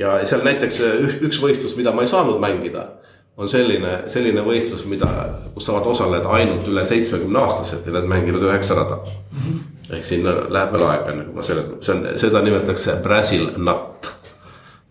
ja 0.00 0.16
seal 0.24 0.44
näiteks 0.46 0.82
üks 1.28 1.40
võistlus, 1.42 1.76
mida 1.78 1.94
ma 1.94 2.06
ei 2.06 2.10
saanud 2.10 2.42
mängida 2.42 2.88
on 3.36 3.48
selline, 3.48 3.92
selline 4.12 4.42
võistlus, 4.44 4.84
mida, 4.88 5.08
kus 5.54 5.66
saavad 5.68 5.86
osaleda 5.88 6.34
ainult 6.36 6.66
üle 6.68 6.84
seitsmekümne 6.88 7.40
aastased 7.40 7.86
ja 7.88 7.94
nad 7.94 8.08
mängivad 8.10 8.44
üheksa 8.50 8.76
rada 8.76 8.98
mm. 8.98 9.38
-hmm. 9.38 9.94
ehk 9.96 10.04
sinna 10.04 10.34
läheb 10.52 10.74
veel 10.74 10.84
aega, 10.88 11.14
enne 11.14 11.24
kui 11.24 11.38
ma 11.38 11.46
selle, 11.46 11.64
see 11.80 11.96
on, 11.96 12.06
seda 12.20 12.42
nimetatakse 12.44 12.98
Brazil 13.02 13.48
Nut. 13.56 14.10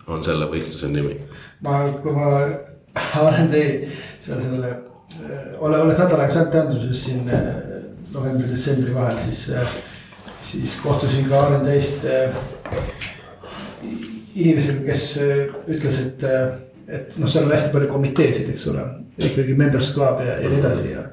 on 0.08 0.24
selle 0.24 0.48
võistluse 0.50 0.90
nimi. 0.90 1.20
ma, 1.62 1.84
kui 2.02 2.12
ma 2.12 2.32
olen 3.24 3.50
teie 3.52 3.90
seal 4.20 4.42
selle, 4.42 4.72
ole, 5.60 5.78
olles 5.78 6.00
nädal 6.00 6.24
aega 6.24 6.46
Andrews'is 6.62 7.06
siin 7.08 7.30
eh, 7.32 7.52
novembri-detsembri 8.12 8.96
vahel, 8.96 9.20
siis, 9.22 9.46
eh, 9.56 9.78
siis 10.44 10.76
kohtusin 10.84 11.30
ka 11.30 11.46
eh, 12.12 12.42
inimesega, 14.36 14.84
kes 14.88 15.06
ütles, 15.68 16.02
et 16.06 16.28
et 16.92 17.14
noh, 17.22 17.30
seal 17.30 17.46
on 17.46 17.54
hästi 17.54 17.72
palju 17.72 17.88
komiteesid, 17.88 18.50
eks 18.52 18.66
ole, 18.68 18.82
ikkagi 19.22 19.54
members 19.56 19.94
club 19.96 20.20
ja, 20.26 20.36
ja 20.44 20.50
nii 20.52 20.60
edasi 20.60 20.90
ja. 20.92 21.06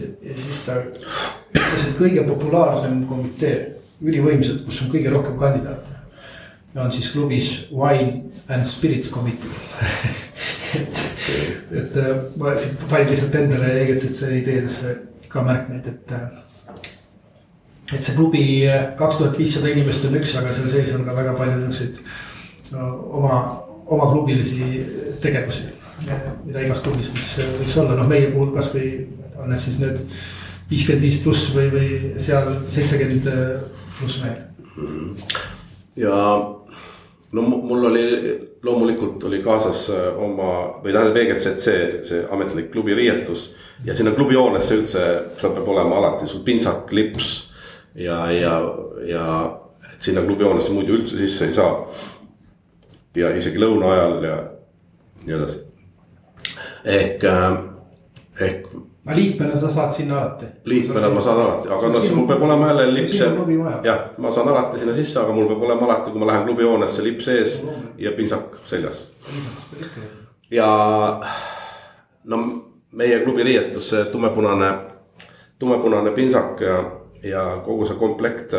ja 0.00 0.36
siis 0.40 0.62
ta 0.64 0.78
ütles, 0.80 1.84
et 1.84 1.98
kõige 1.98 2.24
populaarsem 2.28 3.02
komitee, 3.10 3.58
ülivõimsad, 4.00 4.62
kus 4.64 4.80
on 4.80 4.92
kõige 4.94 5.12
rohkem 5.12 5.36
kandidaate. 5.36 5.98
on 6.80 6.92
siis 6.92 7.10
klubis 7.12 7.50
Wine 7.68 8.30
and 8.48 8.64
Spirits 8.64 9.12
Committee 9.12 9.50
et, 11.30 11.96
et 11.96 11.98
ma 12.40 12.56
siit 12.58 12.84
panin 12.90 13.10
lihtsalt 13.10 13.40
endale 13.40 13.72
EGCC 13.82 14.36
ideedesse 14.40 14.94
ka 15.30 15.42
märkmeid, 15.46 15.86
et. 15.86 16.14
et 17.94 18.02
see 18.02 18.14
klubi 18.14 18.44
kaks 18.98 19.18
tuhat 19.18 19.38
viissada 19.38 19.70
inimest 19.72 20.04
on 20.06 20.18
üks, 20.20 20.36
aga 20.38 20.52
seal 20.54 20.70
sees 20.70 20.94
on 20.94 21.06
ka 21.06 21.16
väga 21.16 21.34
palju 21.38 21.58
niisuguseid 21.58 21.98
no, 22.74 22.86
oma 23.18 23.40
oma 23.90 24.06
klubilisi 24.12 24.66
tegevusi, 25.20 25.66
mida 26.46 26.62
igas 26.62 26.82
klubis 26.84 27.10
võiks, 27.10 27.32
võiks 27.58 27.74
olla, 27.82 27.96
noh, 27.98 28.06
meie 28.10 28.30
puhul 28.30 28.52
kasvõi 28.54 28.90
on 29.40 29.50
need 29.50 29.62
siis 29.62 29.80
need 29.82 30.02
viiskümmend 30.70 31.02
viis 31.02 31.18
pluss 31.24 31.50
või, 31.56 31.66
või 31.74 31.88
seal 32.22 32.52
seitsekümmend 32.70 33.26
pluss 33.98 34.20
mehed. 34.22 35.34
ja 35.98 36.14
no 37.32 37.42
mul 37.42 37.84
oli 37.84 38.04
loomulikult 38.62 39.24
oli 39.24 39.42
kaasas 39.42 39.86
oma 40.18 40.80
või 40.82 40.92
tähendab 40.92 41.16
VGCC 41.16 41.74
see 42.08 42.24
ametlik 42.30 42.70
klubi 42.72 42.94
riietus 42.98 43.52
ja 43.84 43.94
sinna 43.94 44.12
klubi 44.16 44.34
hoonesse 44.34 44.80
üldse, 44.80 45.04
seal 45.38 45.54
peab 45.56 45.68
olema 45.68 46.00
alati 46.00 46.26
sul 46.28 46.42
pintsak, 46.44 46.90
lips 46.92 47.50
ja, 47.94 48.24
ja, 48.32 48.54
ja 49.06 49.24
sinna 49.98 50.24
klubi 50.26 50.44
hoonesse 50.44 50.74
muidu 50.74 50.98
üldse 50.98 51.18
sisse 51.20 51.46
ei 51.48 51.56
saa 51.56 51.72
ja 53.16 53.32
isegi 53.36 53.58
lõuna 53.60 53.94
ajal 53.94 54.24
ja 54.24 54.36
nii 55.24 55.36
edasi. 55.36 55.58
ehk, 56.84 57.24
äh, 57.24 57.58
ehk. 58.40 58.70
Aga 59.06 59.16
liikmena 59.16 59.56
sa 59.56 59.70
saad 59.70 59.92
sinna 59.92 60.18
alati? 60.18 60.46
liikmena 60.64 61.10
ma 61.10 61.20
saan 61.20 61.40
alati, 61.40 61.68
aga 61.68 61.88
noh, 61.88 62.08
mul 62.14 62.26
peab 62.28 62.42
olema 62.42 62.66
jälle 62.66 62.94
lips. 62.94 63.12
jah, 63.84 64.00
ma 64.18 64.30
saan 64.30 64.48
alati 64.48 64.78
sinna 64.78 64.94
sisse, 64.94 65.20
aga 65.20 65.32
mul 65.32 65.48
peab 65.48 65.62
olema 65.62 65.86
alati, 65.86 66.10
kui 66.10 66.20
ma 66.20 66.26
lähen 66.26 66.44
klubihoonesse, 66.44 67.02
lips 67.02 67.28
ees 67.28 67.66
ja 67.98 68.12
pintsak 68.12 68.60
seljas. 68.64 69.06
ja 70.50 70.68
no 72.24 72.42
meie 72.92 73.20
klubi 73.24 73.42
riietus, 73.42 73.90
see 73.90 74.04
tumepunane, 74.04 74.70
tumepunane 75.58 76.10
pintsak 76.10 76.60
ja, 76.60 76.84
ja 77.24 77.44
kogu 77.64 77.86
see 77.88 77.96
komplekt 77.96 78.54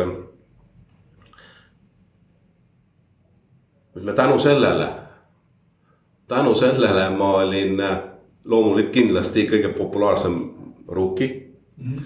ütleme 3.92 4.12
tänu 4.16 4.38
sellele, 4.38 4.88
tänu 6.28 6.54
sellele 6.54 7.10
ma 7.10 7.34
olin 7.44 7.82
loomulikult 8.44 8.92
kindlasti 8.94 9.46
kõige 9.50 9.72
populaarsem 9.76 10.36
rookie 10.88 11.28
mm. 11.76 11.92
-hmm. 11.92 12.04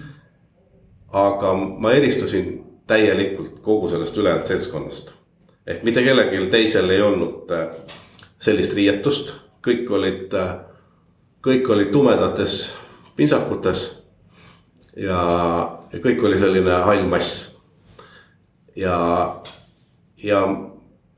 aga 1.13 1.53
ma 1.53 1.91
eristusin 1.91 2.63
täielikult 2.87 3.59
kogu 3.59 3.89
sellest 3.89 4.17
ülejäänud 4.17 4.45
seltskonnast. 4.45 5.11
ehk 5.67 5.83
mitte 5.83 6.03
kellelgi 6.03 6.47
teisel 6.47 6.89
ei 6.89 7.01
olnud 7.01 7.51
äh, 7.51 7.67
sellist 8.39 8.75
riietust, 8.75 9.33
kõik 9.67 9.91
olid, 9.91 10.33
äh, 10.33 10.55
kõik 11.47 11.69
olid 11.69 11.91
tumedates 11.91 12.75
pintsakutes. 13.15 14.03
ja, 14.95 15.19
ja 15.93 15.99
kõik 15.99 16.23
oli 16.23 16.37
selline 16.37 16.71
hall 16.71 17.05
mass. 17.07 17.59
ja, 18.75 19.35
ja 20.23 20.67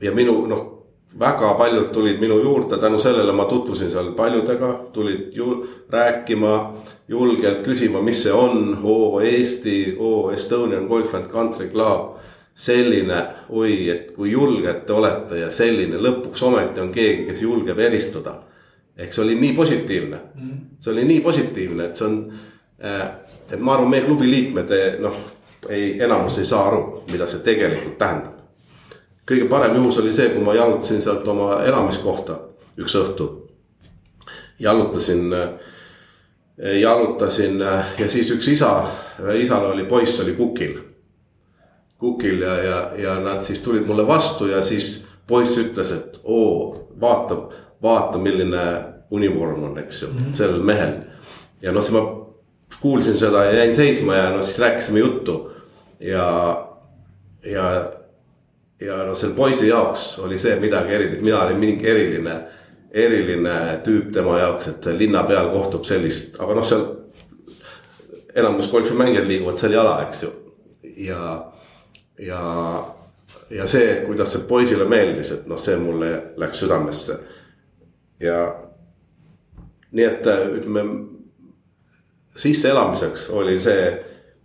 ja 0.00 0.12
minu 0.12 0.46
noh, 0.48 0.79
väga 1.18 1.54
paljud 1.58 1.90
tulid 1.92 2.20
minu 2.20 2.38
juurde, 2.38 2.76
tänu 2.76 2.98
sellele 2.98 3.32
ma 3.32 3.44
tutvusin 3.44 3.90
seal 3.90 4.12
paljudega, 4.12 4.80
tulid 4.92 5.30
ju 5.32 5.66
rääkima, 5.90 6.74
julgelt 7.08 7.64
küsima, 7.66 8.02
mis 8.02 8.22
see 8.22 8.32
on, 8.32 8.78
oo 8.82 9.20
Eesti, 9.20 9.96
oo 9.98 10.30
Estonian 10.30 10.86
Golf 10.86 11.14
and 11.14 11.30
Country 11.32 11.68
Club. 11.68 12.16
selline, 12.54 13.22
oi, 13.48 13.88
et 13.88 14.10
kui 14.12 14.30
julged 14.30 14.82
te 14.84 14.92
olete 14.92 15.38
ja 15.38 15.46
selline, 15.50 15.96
lõpuks 15.96 16.42
ometi 16.44 16.80
on 16.82 16.90
keegi, 16.92 17.24
kes 17.24 17.42
julgeb 17.42 17.78
eristuda. 17.78 18.34
ehk 18.96 19.12
see 19.12 19.22
oli 19.24 19.34
nii 19.34 19.52
positiivne, 19.52 20.18
mm. 20.34 20.58
see 20.80 20.92
oli 20.92 21.04
nii 21.04 21.20
positiivne, 21.20 21.84
et 21.84 21.96
see 21.96 22.06
on, 22.06 22.32
äh, 22.84 23.06
et 23.52 23.60
ma 23.60 23.74
arvan, 23.74 23.88
meie 23.90 24.02
klubi 24.04 24.28
liikmed 24.30 24.74
noh, 25.00 25.16
ei, 25.68 26.02
enamus 26.02 26.38
ei 26.38 26.46
saa 26.46 26.66
aru, 26.68 27.02
mida 27.12 27.26
see 27.26 27.40
tegelikult 27.40 27.96
tähendab 27.98 28.39
kõige 29.26 29.48
parem 29.48 29.76
juhus 29.76 29.98
oli 29.98 30.12
see, 30.12 30.28
kui 30.28 30.44
ma 30.44 30.54
jalutasin 30.54 31.02
sealt 31.02 31.28
oma 31.28 31.62
elamiskohta 31.64 32.38
üks 32.80 32.96
õhtu. 32.96 33.28
jalutasin, 34.58 35.34
jalutasin 36.80 37.60
ja 37.98 38.08
siis 38.08 38.30
üks 38.30 38.48
isa, 38.48 38.86
isal 39.34 39.70
oli 39.72 39.84
poiss 39.84 40.20
oli 40.20 40.32
kukil. 40.32 40.78
kukil 41.98 42.42
ja, 42.42 42.56
ja, 42.64 42.90
ja 42.96 43.18
nad 43.20 43.42
siis 43.42 43.60
tulid 43.60 43.86
mulle 43.86 44.06
vastu 44.06 44.46
ja 44.46 44.62
siis 44.62 45.06
poiss 45.26 45.58
ütles, 45.58 45.92
et 45.92 46.20
oo, 46.24 46.88
vaata, 47.00 47.36
vaata, 47.82 48.18
milline 48.18 48.64
univorm 49.10 49.64
on, 49.64 49.78
eks 49.78 50.02
ju 50.02 50.08
mm, 50.08 50.18
-hmm. 50.18 50.34
sellel 50.34 50.62
mehel. 50.62 50.92
ja 51.62 51.72
noh, 51.72 51.82
siis 51.82 51.94
ma 51.94 52.20
kuulsin 52.80 53.16
seda 53.16 53.44
ja 53.44 53.52
jäin 53.52 53.74
seisma 53.74 54.14
ja 54.14 54.30
noh, 54.30 54.42
siis 54.42 54.58
rääkisime 54.58 54.98
juttu 54.98 55.52
ja, 56.00 56.26
ja 57.44 57.92
ja 58.80 58.96
noh, 59.04 59.16
selle 59.16 59.34
poisi 59.34 59.68
jaoks 59.68 60.18
oli 60.18 60.38
see 60.38 60.56
midagi 60.60 60.94
erilist, 60.94 61.24
mina 61.24 61.42
olin 61.44 61.58
mingi 61.60 61.88
eriline, 61.88 62.36
eriline 62.90 63.56
tüüp 63.84 64.12
tema 64.12 64.38
jaoks, 64.40 64.70
et 64.72 64.88
linna 64.98 65.22
peal 65.28 65.50
kohtub 65.52 65.84
sellist, 65.84 66.40
aga 66.40 66.56
noh, 66.56 66.66
seal. 66.66 66.86
enamus 68.34 68.70
golfimängijad 68.70 69.26
liiguvad 69.26 69.58
seal 69.58 69.74
jala, 69.74 69.96
eks 70.06 70.22
ju, 70.22 70.30
ja, 71.02 71.52
ja, 72.18 72.42
ja 73.50 73.66
see, 73.66 74.00
kuidas 74.06 74.32
see 74.32 74.46
poisile 74.48 74.86
meeldis, 74.88 75.32
et 75.34 75.46
noh, 75.50 75.58
see 75.58 75.76
mulle 75.76 76.10
läks 76.40 76.64
südamesse. 76.64 77.18
ja 78.20 78.40
nii 79.92 80.04
et 80.06 80.26
ütleme 80.56 80.84
sisseelamiseks 82.36 83.30
oli 83.34 83.58
see 83.58 83.88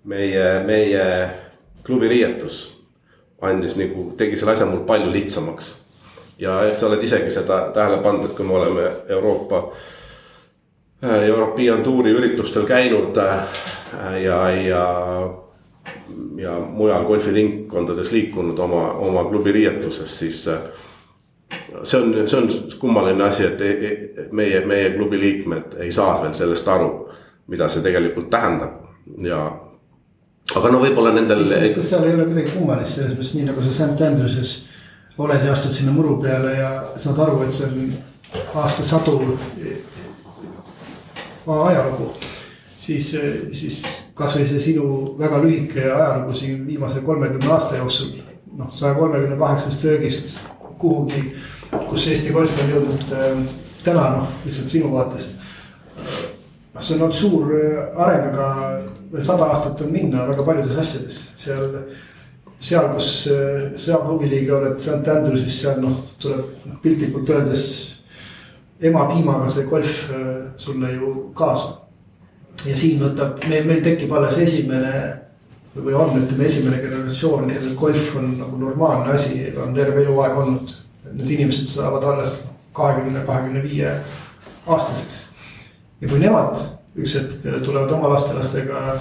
meie, 0.03 0.63
meie 0.65 1.05
klubi 1.85 2.07
riietus 2.09 2.74
andis 3.41 3.75
nagu, 3.79 4.11
tegi 4.17 4.37
selle 4.39 4.55
asja 4.55 4.67
mul 4.69 4.85
palju 4.87 5.11
lihtsamaks. 5.11 5.73
ja 6.39 6.63
eks 6.67 6.79
sa 6.79 6.87
oled 6.87 7.03
isegi 7.03 7.31
seda 7.31 7.59
tähele 7.73 8.01
pannud, 8.03 8.25
et 8.29 8.35
kui 8.35 8.45
me 8.45 8.57
oleme 8.57 8.89
Euroopa, 9.09 9.61
äh, 11.03 11.23
European 11.27 11.83
Touri 11.83 12.11
üritustel 12.11 12.65
käinud 12.67 13.17
äh, 13.17 13.43
ja, 14.23 14.39
ja, 14.51 14.85
ja 16.37 16.57
mujal 16.59 17.05
golfiringkondades 17.05 18.11
liikunud 18.11 18.59
oma, 18.59 18.89
oma 18.91 19.23
klubi 19.29 19.51
riietuses, 19.51 20.19
siis 20.19 20.47
äh, 20.47 20.59
see 21.83 22.01
on, 22.01 22.27
see 22.27 22.37
on 22.37 22.49
kummaline 22.79 23.23
asi, 23.23 23.45
et 23.45 23.61
e, 23.61 23.69
e, 23.71 24.27
meie, 24.31 24.65
meie 24.65 24.91
klubi 24.95 25.19
liikmed 25.19 25.79
ei 25.79 25.91
saa 25.91 26.17
veel 26.21 26.33
sellest 26.33 26.67
aru, 26.67 26.89
mida 27.47 27.67
see 27.71 27.83
tegelikult 27.85 28.29
tähendab 28.33 28.83
ja 29.21 29.39
aga 30.53 30.71
no 30.71 30.79
võib-olla 30.83 31.13
nendel. 31.15 31.45
seal 31.47 32.05
ei 32.05 32.13
ole 32.13 32.29
midagi 32.29 32.53
kummalist 32.53 32.99
selles 32.99 33.15
mõttes, 33.17 33.33
nii 33.37 33.49
nagu 33.49 33.63
sa 33.65 33.73
St 33.73 34.07
Andrews'is 34.09 34.55
oled 35.17 35.45
ja 35.45 35.51
astud 35.55 35.73
sinna 35.73 35.93
muru 35.95 36.19
peale 36.21 36.53
ja 36.57 36.71
saad 37.01 37.19
aru, 37.23 37.41
et 37.45 37.55
see 37.55 37.67
on 37.67 37.93
aastasadu 38.61 39.37
ajalugu. 41.47 42.11
siis, 42.79 43.15
siis 43.51 43.81
kasvõi 44.13 44.45
see 44.45 44.59
sinu 44.59 45.15
väga 45.19 45.41
lühike 45.43 45.85
ajalugu 45.87 46.35
siin 46.37 46.65
viimase 46.67 47.01
kolmekümne 47.01 47.53
aasta 47.53 47.77
jooksul. 47.81 48.15
noh, 48.55 48.71
saja 48.73 48.93
kolmekümne 48.93 49.37
kaheksast 49.37 49.83
löögist 49.83 50.35
kuhugi, 50.77 51.35
kus 51.89 52.07
Eesti 52.07 52.33
golf 52.35 52.59
on 52.63 52.69
jõudnud 52.71 53.15
äh, 53.15 53.41
täna 53.83 54.09
noh, 54.17 54.29
lihtsalt 54.45 54.71
sinu 54.71 54.91
vaatest. 54.91 55.34
Noh, 56.75 56.81
see 56.81 56.97
on 56.97 57.07
olnud 57.07 57.15
suur 57.15 57.55
äh, 57.55 58.03
areng, 58.05 58.27
aga 58.33 58.49
veel 59.13 59.23
sada 59.23 59.49
aastat 59.53 59.81
on 59.85 59.95
minna 59.95 60.27
väga 60.27 60.45
paljudes 60.47 60.77
asjades, 60.83 61.21
seal 61.39 61.71
seal, 62.59 62.89
kus 62.93 63.09
äh, 63.31 63.73
sa 63.79 63.99
klubi 64.03 64.29
liige 64.29 64.53
oled, 64.55 64.77
St 64.79 65.07
Andrewsis, 65.11 65.59
seal 65.61 65.81
noh, 65.83 65.97
tuleb 66.21 66.65
noh, 66.65 66.79
piltlikult 66.83 67.29
öeldes 67.29 67.65
emapiimaga 68.81 69.49
see 69.51 69.67
golf 69.69 70.05
äh, 70.11 70.47
sulle 70.57 70.93
ju 70.95 71.11
kaasa. 71.37 71.81
ja 72.65 72.75
siin 72.75 72.99
võtab, 73.01 73.37
meil, 73.49 73.67
meil 73.67 73.83
tekib 73.85 74.11
alles 74.15 74.39
esimene 74.41 74.91
või 75.75 75.93
on, 75.93 76.15
ütleme 76.23 76.47
esimene 76.47 76.79
generatsioon, 76.81 77.49
kellel 77.51 77.75
golf 77.77 78.15
on 78.15 78.31
nagu 78.39 78.57
normaalne 78.57 79.11
asi, 79.13 79.43
on 79.59 79.75
terve 79.75 80.05
eluaeg 80.05 80.37
olnud. 80.39 80.71
Need 81.11 81.29
inimesed 81.35 81.67
saavad 81.69 82.03
alles 82.09 82.39
kahekümne, 82.75 83.21
kahekümne 83.27 83.61
viie 83.63 83.91
aastaseks. 84.65 85.19
Ja 86.01 86.09
kui 86.09 86.19
nemad 86.19 86.59
üks 86.95 87.15
hetk 87.19 87.45
tulevad 87.63 87.91
oma 87.91 88.09
lastelastega 88.13 88.99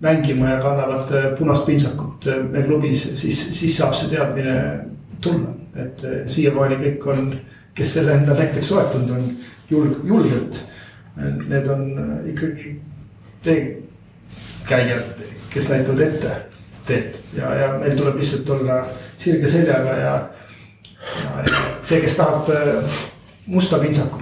mängima 0.00 0.54
ja 0.54 0.60
kannavad 0.62 1.12
punast 1.38 1.66
pintsakut 1.66 2.28
meil 2.50 2.66
klubis, 2.68 3.06
siis, 3.20 3.40
siis 3.56 3.76
saab 3.76 3.94
see 3.96 4.12
teadmine 4.12 4.56
tulla, 5.20 5.52
et 5.76 6.04
siiamaani 6.28 6.80
kõik 6.80 7.08
on 7.12 7.32
kes 7.74 7.94
selle 7.94 8.14
enda 8.14 8.34
näiteks 8.34 8.68
soetanud 8.68 9.10
on 9.10 9.26
julg, 9.70 10.04
julgelt. 10.04 10.62
Need 11.48 11.66
on 11.68 11.82
ikkagi 12.30 12.74
teekäijad, 13.42 15.24
kes 15.50 15.68
näitavad 15.72 16.00
ette 16.04 16.30
teed 16.86 17.18
ja, 17.36 17.50
ja 17.54 17.72
meil 17.78 17.96
tuleb 17.98 18.16
lihtsalt 18.20 18.48
olla 18.54 18.78
sirge 19.18 19.48
seljaga 19.48 19.96
ja, 19.98 20.14
ja, 21.22 21.42
ja 21.44 21.64
see, 21.82 22.00
kes 22.00 22.16
tahab 22.16 22.48
äh, 22.54 23.00
musta 23.46 23.78
pintsakut 23.82 24.19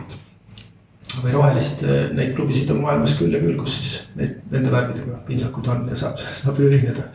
või 1.24 1.34
rohelist, 1.34 1.84
äh, 1.86 2.08
neid 2.14 2.34
klubisid 2.36 2.70
on 2.74 2.82
maailmas 2.84 3.16
küll 3.18 3.34
ja 3.34 3.42
küll, 3.42 3.58
kus 3.58 3.78
siis 3.80 3.92
neid, 4.18 4.38
nende 4.52 4.72
värvidega 4.74 5.20
pintsakud 5.26 5.70
on 5.74 5.86
ja 5.90 5.98
saab, 5.98 6.20
saab 6.40 6.60
ühineda. 6.62 7.06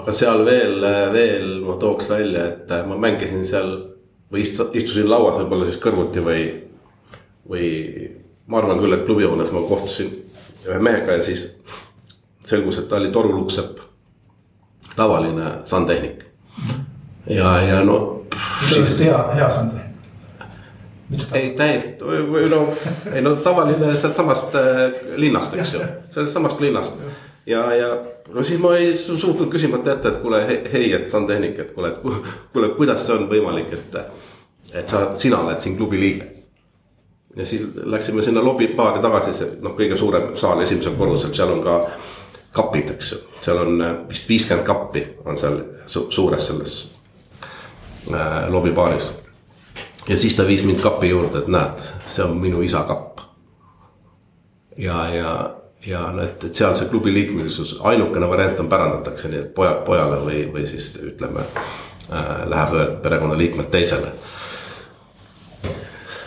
aga 0.00 0.14
seal 0.14 0.44
veel, 0.46 0.86
veel 1.14 1.50
ma 1.66 1.76
tooks 1.82 2.10
välja, 2.10 2.46
et 2.52 2.76
ma 2.88 2.98
mängisin 3.00 3.44
seal 3.46 3.74
või 4.32 4.42
istusin 4.42 5.08
lauas 5.08 5.38
võib-olla 5.38 5.68
siis 5.68 5.80
kõrvuti 5.82 6.22
või, 6.24 6.46
või 7.48 7.68
ma 8.46 8.58
arvan 8.58 8.80
küll, 8.82 8.94
et 8.96 9.04
klubihoones 9.06 9.52
ma 9.54 9.62
kohtusin 9.68 10.10
ühe 10.66 10.78
mehega 10.82 11.18
ja 11.18 11.22
siis 11.22 11.48
selgus, 12.46 12.78
et 12.78 12.88
ta 12.88 12.96
oli 12.96 13.10
torulukksepp. 13.14 13.78
tavaline 14.96 15.50
sandtehnik. 15.64 16.24
ja, 17.26 17.60
ja 17.62 17.84
no. 17.84 18.26
tõeliselt 18.70 19.04
hea, 19.04 19.18
hea 19.34 19.50
sandtehnik. 19.50 19.85
Ei 21.38 21.50
täiesti 21.58 22.04
või 22.04 22.48
no, 22.50 22.64
ei 23.12 23.22
no 23.22 23.36
tavaline 23.42 23.94
sealtsamast 23.94 24.54
äh, 24.58 24.82
linnast, 25.16 25.54
eks 25.54 25.74
ju, 25.76 25.86
sellest 26.14 26.34
samast 26.34 26.60
linnast 26.60 26.98
ja, 27.46 27.74
ja 27.74 27.90
no 28.34 28.42
siis 28.42 28.60
ma 28.60 28.76
ei 28.76 28.96
suutnud 28.96 29.50
küsimata 29.52 29.90
jätta, 29.90 30.08
et 30.08 30.22
kuule, 30.22 30.40
hei, 30.72 30.92
et 30.94 31.10
sandtehnik, 31.10 31.58
et 31.58 31.74
kuule, 31.74 31.92
et 31.94 32.00
kuule, 32.52 32.72
kuidas 32.78 33.06
see 33.06 33.18
on 33.18 33.28
võimalik, 33.30 33.72
et. 33.72 34.00
et 34.74 34.88
sa, 34.88 35.10
sina 35.14 35.38
oled 35.44 35.60
siin 35.62 35.76
klubi 35.76 36.00
liige. 36.00 36.32
ja 37.36 37.46
siis 37.46 37.64
läksime 37.76 38.22
sinna 38.22 38.44
lobibaari 38.44 39.02
tagasi, 39.02 39.34
see 39.34 39.50
noh, 39.62 39.76
kõige 39.78 39.96
suurem 39.96 40.30
saal 40.36 40.62
esimesel 40.64 40.96
korrusel, 40.98 41.34
seal 41.34 41.52
on 41.52 41.62
ka 41.62 41.78
kapid, 42.56 42.90
eks 42.96 43.12
ju. 43.12 43.18
seal 43.44 43.62
on 43.62 43.80
äh, 43.82 43.94
vist 44.08 44.28
viiskümmend 44.28 44.66
kappi 44.66 45.06
on 45.24 45.38
seal 45.38 45.60
su 45.86 46.06
suures 46.10 46.46
selles 46.46 46.76
äh, 48.10 48.50
lobibaaris. 48.50 49.12
Ja 50.08 50.18
siis 50.18 50.36
ta 50.36 50.46
viis 50.46 50.64
mind 50.64 50.80
kapi 50.80 51.10
juurde, 51.10 51.38
et 51.38 51.48
näed, 51.52 51.82
see 52.06 52.24
on 52.24 52.36
minu 52.40 52.62
isa 52.62 52.84
kapp. 52.88 53.20
ja, 54.76 55.08
ja 55.14 55.36
ja 55.86 56.12
no 56.12 56.22
et, 56.22 56.44
et 56.44 56.54
seal 56.54 56.74
see 56.74 56.88
klubi 56.90 57.12
liikmelisus, 57.14 57.76
ainukene 57.86 58.28
variant 58.28 58.60
on 58.60 58.68
pärandatakse 58.68 59.28
nii, 59.30 59.42
et 59.44 59.52
pojad 59.54 59.84
pojale 59.86 60.18
või, 60.24 60.40
või 60.52 60.66
siis 60.66 60.96
ütleme 61.02 61.44
äh,. 61.46 62.46
Läheb 62.46 62.74
ühelt 62.74 63.02
perekonnaliikmelt 63.02 63.70
teisele. 63.70 64.12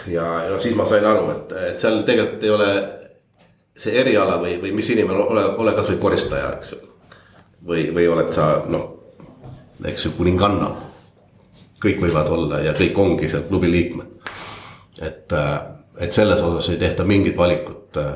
ja, 0.08 0.28
ja 0.50 0.58
siis 0.58 0.76
ma 0.76 0.86
sain 0.86 1.06
aru, 1.06 1.30
et, 1.32 1.54
et 1.72 1.80
seal 1.80 2.02
tegelikult 2.08 2.44
ei 2.44 2.56
ole 2.56 2.70
see 3.80 3.96
eriala 4.00 4.38
või, 4.42 4.58
või 4.62 4.74
mis 4.76 4.90
inimene 4.92 5.24
ole, 5.24 5.46
ole 5.64 5.74
kasvõi 5.78 5.98
koristaja, 6.02 6.54
eks 6.58 6.74
ju. 6.74 6.80
või, 7.68 7.90
või 7.96 8.08
oled 8.12 8.32
sa 8.34 8.50
noh, 8.68 8.88
eks 9.86 10.06
ju, 10.06 10.16
kuninganna. 10.18 10.72
Kõik 11.84 12.02
võivad 12.04 12.30
olla 12.34 12.62
ja 12.64 12.74
kõik 12.78 12.98
ongi 13.00 13.30
seal 13.30 13.46
klubi 13.50 13.72
liikmed. 13.72 14.32
et, 15.02 15.32
äh, 15.34 15.60
et 15.98 16.12
selles 16.12 16.42
osas 16.42 16.70
ei 16.70 16.78
tehta 16.78 17.04
mingit 17.04 17.38
valikut 17.38 17.98
äh, 17.98 18.14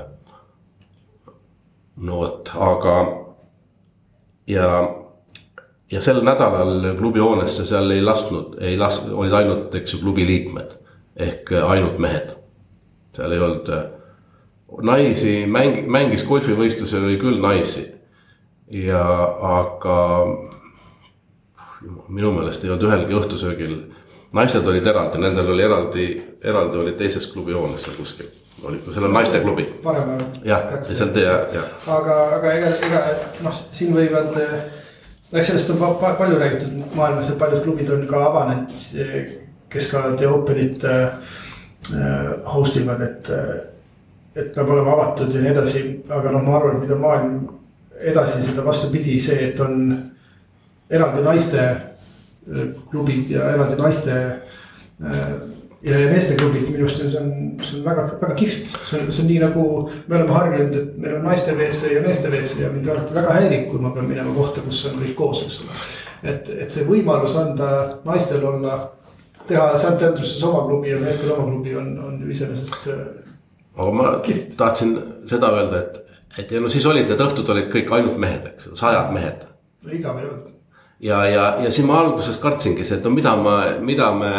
no 1.95 2.18
vot, 2.18 2.51
aga 2.55 2.95
ja, 4.47 4.68
ja 5.91 6.01
sel 6.01 6.24
nädalal 6.26 6.93
klubi 6.97 7.20
hoonesse 7.20 7.66
seal 7.66 7.91
ei 7.91 8.01
lasknud, 8.01 8.57
ei 8.61 8.78
las-, 8.78 9.03
olid 9.11 9.34
ainult, 9.34 9.76
eks 9.76 9.93
ju, 9.93 10.03
klubi 10.03 10.26
liikmed 10.28 10.80
ehk 11.16 11.51
ainult 11.61 11.99
mehed. 12.01 12.34
seal 13.14 13.32
ei 13.32 13.39
olnud 13.39 13.70
naisi, 14.82 15.43
mäng-, 15.45 15.86
mängis 15.91 16.26
golfivõistlusel 16.28 17.05
oli 17.05 17.20
küll 17.22 17.41
naisi. 17.41 17.91
ja 18.74 19.03
aga 19.59 19.97
minu 22.07 22.31
meelest 22.36 22.63
ei 22.63 22.71
olnud 22.71 22.88
ühelgi 22.88 23.17
õhtusöögil, 23.17 23.75
naised 24.34 24.67
olid 24.67 24.88
eraldi, 24.88 25.19
nendel 25.21 25.51
oli 25.53 25.65
eraldi, 25.65 26.07
eraldi 26.43 26.81
oli 26.81 26.95
teises 26.99 27.27
klubi 27.34 27.55
hoones 27.57 27.86
seal 27.86 27.97
kuskil 27.99 28.31
oli, 28.63 28.79
seal 28.93 29.03
on 29.03 29.13
naisteklubi. 29.13 29.63
paremal. 29.84 30.21
jah, 30.43 30.63
ja 30.71 30.84
seal 30.84 31.11
tee, 31.15 31.25
jah. 31.25 31.65
aga, 31.88 32.17
aga 32.38 32.53
ega, 32.53 32.71
ega 32.88 33.01
noh, 33.43 33.59
siin 33.71 33.93
võivad, 33.95 34.38
eks 35.34 35.51
sellest 35.51 35.73
on 35.73 35.81
pa, 35.81 36.13
palju 36.19 36.39
räägitud 36.39 36.95
maailmas, 36.95 37.31
et 37.31 37.39
paljud 37.41 37.63
klubid 37.65 37.91
on 37.93 38.05
ka 38.09 38.23
avanenud, 38.29 38.86
kes 39.73 39.89
ka 39.91 40.05
The 40.15 40.29
Openit 40.29 40.86
äh, 40.88 41.36
host 42.53 42.79
ivad, 42.79 43.01
et. 43.03 43.31
et 44.34 44.47
peab 44.55 44.69
olema 44.73 44.95
avatud 44.95 45.34
ja 45.34 45.41
nii 45.43 45.51
edasi, 45.51 45.81
aga 46.09 46.31
noh, 46.34 46.41
ma 46.41 46.55
arvan, 46.57 46.79
et 46.79 46.88
mida 46.88 46.95
maailm 46.97 47.36
edasi, 48.01 48.39
seda 48.41 48.63
vastupidi, 48.65 49.19
see, 49.21 49.49
et 49.51 49.59
on 49.61 49.91
eraldi 50.93 51.25
naiste 51.25 51.65
klubid 52.91 53.31
ja 53.31 53.49
eraldi 53.53 53.77
naiste 53.79 54.15
äh, 55.03 55.19
ja, 55.83 55.99
meesteklubid 56.11 56.69
minu 56.71 56.85
arust 56.85 57.01
see 57.01 57.19
on, 57.19 57.29
see 57.63 57.79
on 57.79 57.85
väga, 57.87 58.05
väga 58.21 58.35
kihvt, 58.39 58.71
see 58.71 58.99
on, 58.99 59.11
see 59.11 59.23
on 59.23 59.29
nii 59.31 59.39
nagu 59.43 59.65
me 60.07 60.17
oleme 60.17 60.35
harjunud, 60.37 60.77
et 60.79 60.97
meil 61.03 61.17
on 61.19 61.27
naiste 61.27 61.55
WC 61.57 61.93
ja 61.95 62.03
meeste 62.05 62.31
WC 62.31 62.63
ja 62.63 62.71
mind 62.73 62.89
alati 62.91 63.15
väga 63.17 63.37
häirib, 63.39 63.67
kui 63.71 63.83
ma 63.83 63.93
pean 63.95 64.07
minema 64.09 64.35
kohta, 64.35 64.63
kus 64.65 64.83
on 64.89 64.99
kõik 65.01 65.15
koos, 65.19 65.43
eks 65.47 65.59
ole. 65.63 65.79
et, 66.33 66.53
et 66.65 66.75
see 66.75 66.87
võimalus 66.87 67.35
anda 67.39 67.73
naistel 68.07 68.45
olla, 68.47 68.79
teha 69.47 69.73
St 69.75 69.99
Andrews'is 69.99 70.43
oma 70.47 70.63
klubi 70.69 70.93
ja 70.93 71.01
meestel 71.01 71.35
oma 71.35 71.49
klubi 71.49 71.75
on, 71.79 71.91
on 71.99 72.21
ju 72.23 72.31
iseenesest. 72.31 72.87
Äh, 72.93 73.35
aga 73.75 73.91
ma 73.99 74.15
kihvt. 74.23 74.57
tahtsin 74.59 74.95
seda 75.27 75.51
öelda, 75.57 75.83
et, 75.83 76.17
et 76.39 76.55
ja 76.55 76.63
no 76.63 76.71
siis 76.71 76.87
olid 76.87 77.11
need 77.11 77.27
õhtud 77.27 77.55
olid 77.55 77.71
kõik 77.73 77.91
ainult 77.99 78.19
mehed, 78.23 78.51
eks 78.53 78.71
ju, 78.71 78.79
sajad 78.79 79.11
mehed. 79.15 79.47
no 79.83 79.95
igav 79.99 80.19
ei 80.21 80.31
olnud 80.31 80.52
ja, 81.03 81.23
ja, 81.27 81.47
ja 81.63 81.71
siis 81.71 81.87
ma 81.87 81.99
alguses 82.01 82.39
kartsingi, 82.39 82.85
et 82.95 83.03
no 83.03 83.11
mida 83.13 83.35
ma, 83.39 83.57
mida 83.83 84.11
me 84.15 84.31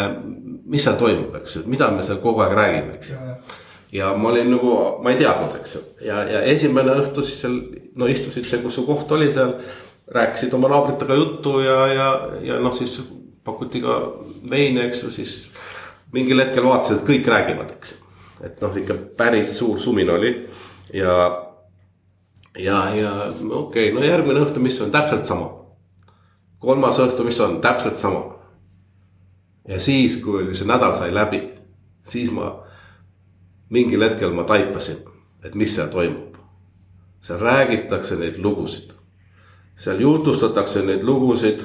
mis 0.74 0.84
seal 0.84 0.96
toimub, 1.00 1.34
eks 1.38 1.58
ju, 1.58 1.62
mida 1.70 1.90
me 1.94 2.04
seal 2.06 2.20
kogu 2.22 2.42
aeg 2.44 2.56
räägime, 2.56 2.96
eks 2.98 3.12
ju. 3.12 3.18
ja 3.98 4.12
ma 4.18 4.30
olin 4.32 4.50
nagu, 4.54 4.74
ma 5.04 5.12
ei 5.12 5.20
teadnud, 5.20 5.54
eks 5.60 5.76
ju, 5.76 5.82
ja, 6.08 6.22
ja 6.30 6.42
esimene 6.54 6.96
õhtu 7.02 7.24
siis 7.26 7.42
seal, 7.44 7.58
no 8.00 8.08
istusid 8.10 8.48
seal, 8.48 8.62
kus 8.64 8.78
su 8.78 8.86
koht 8.88 9.12
oli 9.16 9.30
seal. 9.32 9.58
rääkisid 10.14 10.52
oma 10.52 10.68
naabritega 10.68 11.14
juttu 11.16 11.60
ja, 11.64 11.76
ja, 11.88 12.08
ja 12.44 12.58
noh, 12.60 12.74
siis 12.76 12.98
pakuti 13.44 13.80
ka 13.80 13.94
veini, 14.50 14.82
eks 14.84 15.02
ju, 15.04 15.10
siis 15.10 15.36
mingil 16.12 16.42
hetkel 16.42 16.66
vaatasid, 16.66 16.98
et 16.98 17.08
kõik 17.08 17.30
räägivad, 17.32 17.70
eks 17.78 17.94
ju. 17.94 18.20
et 18.44 18.60
noh, 18.60 18.76
ikka 18.76 18.98
päris 19.16 19.56
suur 19.58 19.80
sumin 19.80 20.10
oli 20.12 20.34
ja, 20.92 21.14
ja, 22.58 22.78
ja 22.92 23.12
okei 23.32 23.88
okay,, 23.88 23.92
no 23.96 24.04
järgmine 24.04 24.44
õhtu, 24.44 24.60
mis 24.60 24.80
on 24.84 24.92
täpselt 24.92 25.24
sama. 25.28 25.63
Kolmas 26.64 26.98
õhtu, 27.02 27.24
mis 27.24 27.40
on 27.40 27.60
täpselt 27.60 27.96
sama 28.00 28.34
ja 29.68 29.80
siis, 29.80 30.16
kui 30.22 30.54
see 30.54 30.68
nädal 30.68 30.94
sai 30.96 31.14
läbi, 31.14 31.40
siis 32.04 32.32
ma 32.32 32.50
mingil 33.72 34.04
hetkel 34.04 34.34
ma 34.36 34.44
taipasin, 34.44 35.00
et 35.44 35.54
mis 35.54 35.74
seal 35.74 35.88
toimub. 35.92 36.36
seal 37.24 37.40
räägitakse 37.40 38.18
neid 38.20 38.36
lugusid, 38.36 38.92
seal 39.76 40.00
jutustatakse 40.00 40.82
neid 40.84 41.04
lugusid 41.04 41.64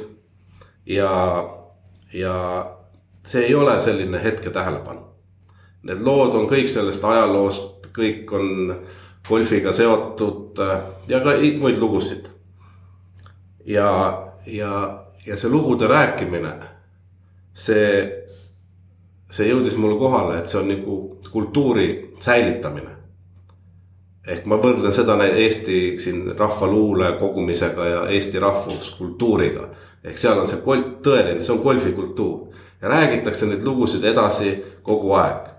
ja, 0.85 1.11
ja 2.13 2.35
see 3.23 3.45
ei 3.45 3.55
ole 3.55 3.79
selline 3.79 4.23
hetke 4.23 4.49
tähelepanu. 4.49 5.03
Need 5.83 5.99
lood 6.03 6.35
on 6.35 6.47
kõik 6.47 6.67
sellest 6.71 7.03
ajaloost, 7.03 7.91
kõik 7.95 8.31
on 8.35 8.75
golfiga 9.27 9.73
seotud 9.75 10.59
äh, 10.63 10.79
ja 11.07 11.19
ka 11.23 11.35
muid 11.59 11.77
lugusid. 11.77 12.29
ja, 13.65 13.89
ja, 14.51 15.05
ja 15.25 15.37
see 15.37 15.51
lugude 15.51 15.87
rääkimine, 15.87 16.53
see, 17.53 17.89
see 19.29 19.49
jõudis 19.49 19.77
mulle 19.77 19.99
kohale, 19.99 20.39
et 20.39 20.49
see 20.51 20.61
on 20.61 20.71
nagu 20.73 20.97
kultuuri 21.31 21.89
säilitamine. 22.19 22.97
ehk 24.29 24.45
ma 24.45 24.59
võrdlen 24.61 24.93
seda 24.93 25.15
Eesti 25.25 25.95
siin 25.99 26.35
rahvaluule 26.37 27.11
kogumisega 27.19 27.85
ja 27.85 28.01
Eesti 28.09 28.39
rahvuskultuuriga. 28.39 29.69
ehk 30.03 30.17
seal 30.17 30.39
on 30.39 30.47
see 30.47 30.61
golf, 30.65 30.85
tõeline, 31.03 31.43
see 31.43 31.53
on 31.53 31.63
golfikultuur 31.63 32.53
ja 32.81 32.89
räägitakse 32.89 33.45
neid 33.45 33.63
lugusid 33.63 34.03
edasi 34.03 34.63
kogu 34.83 35.13
aeg. 35.13 35.49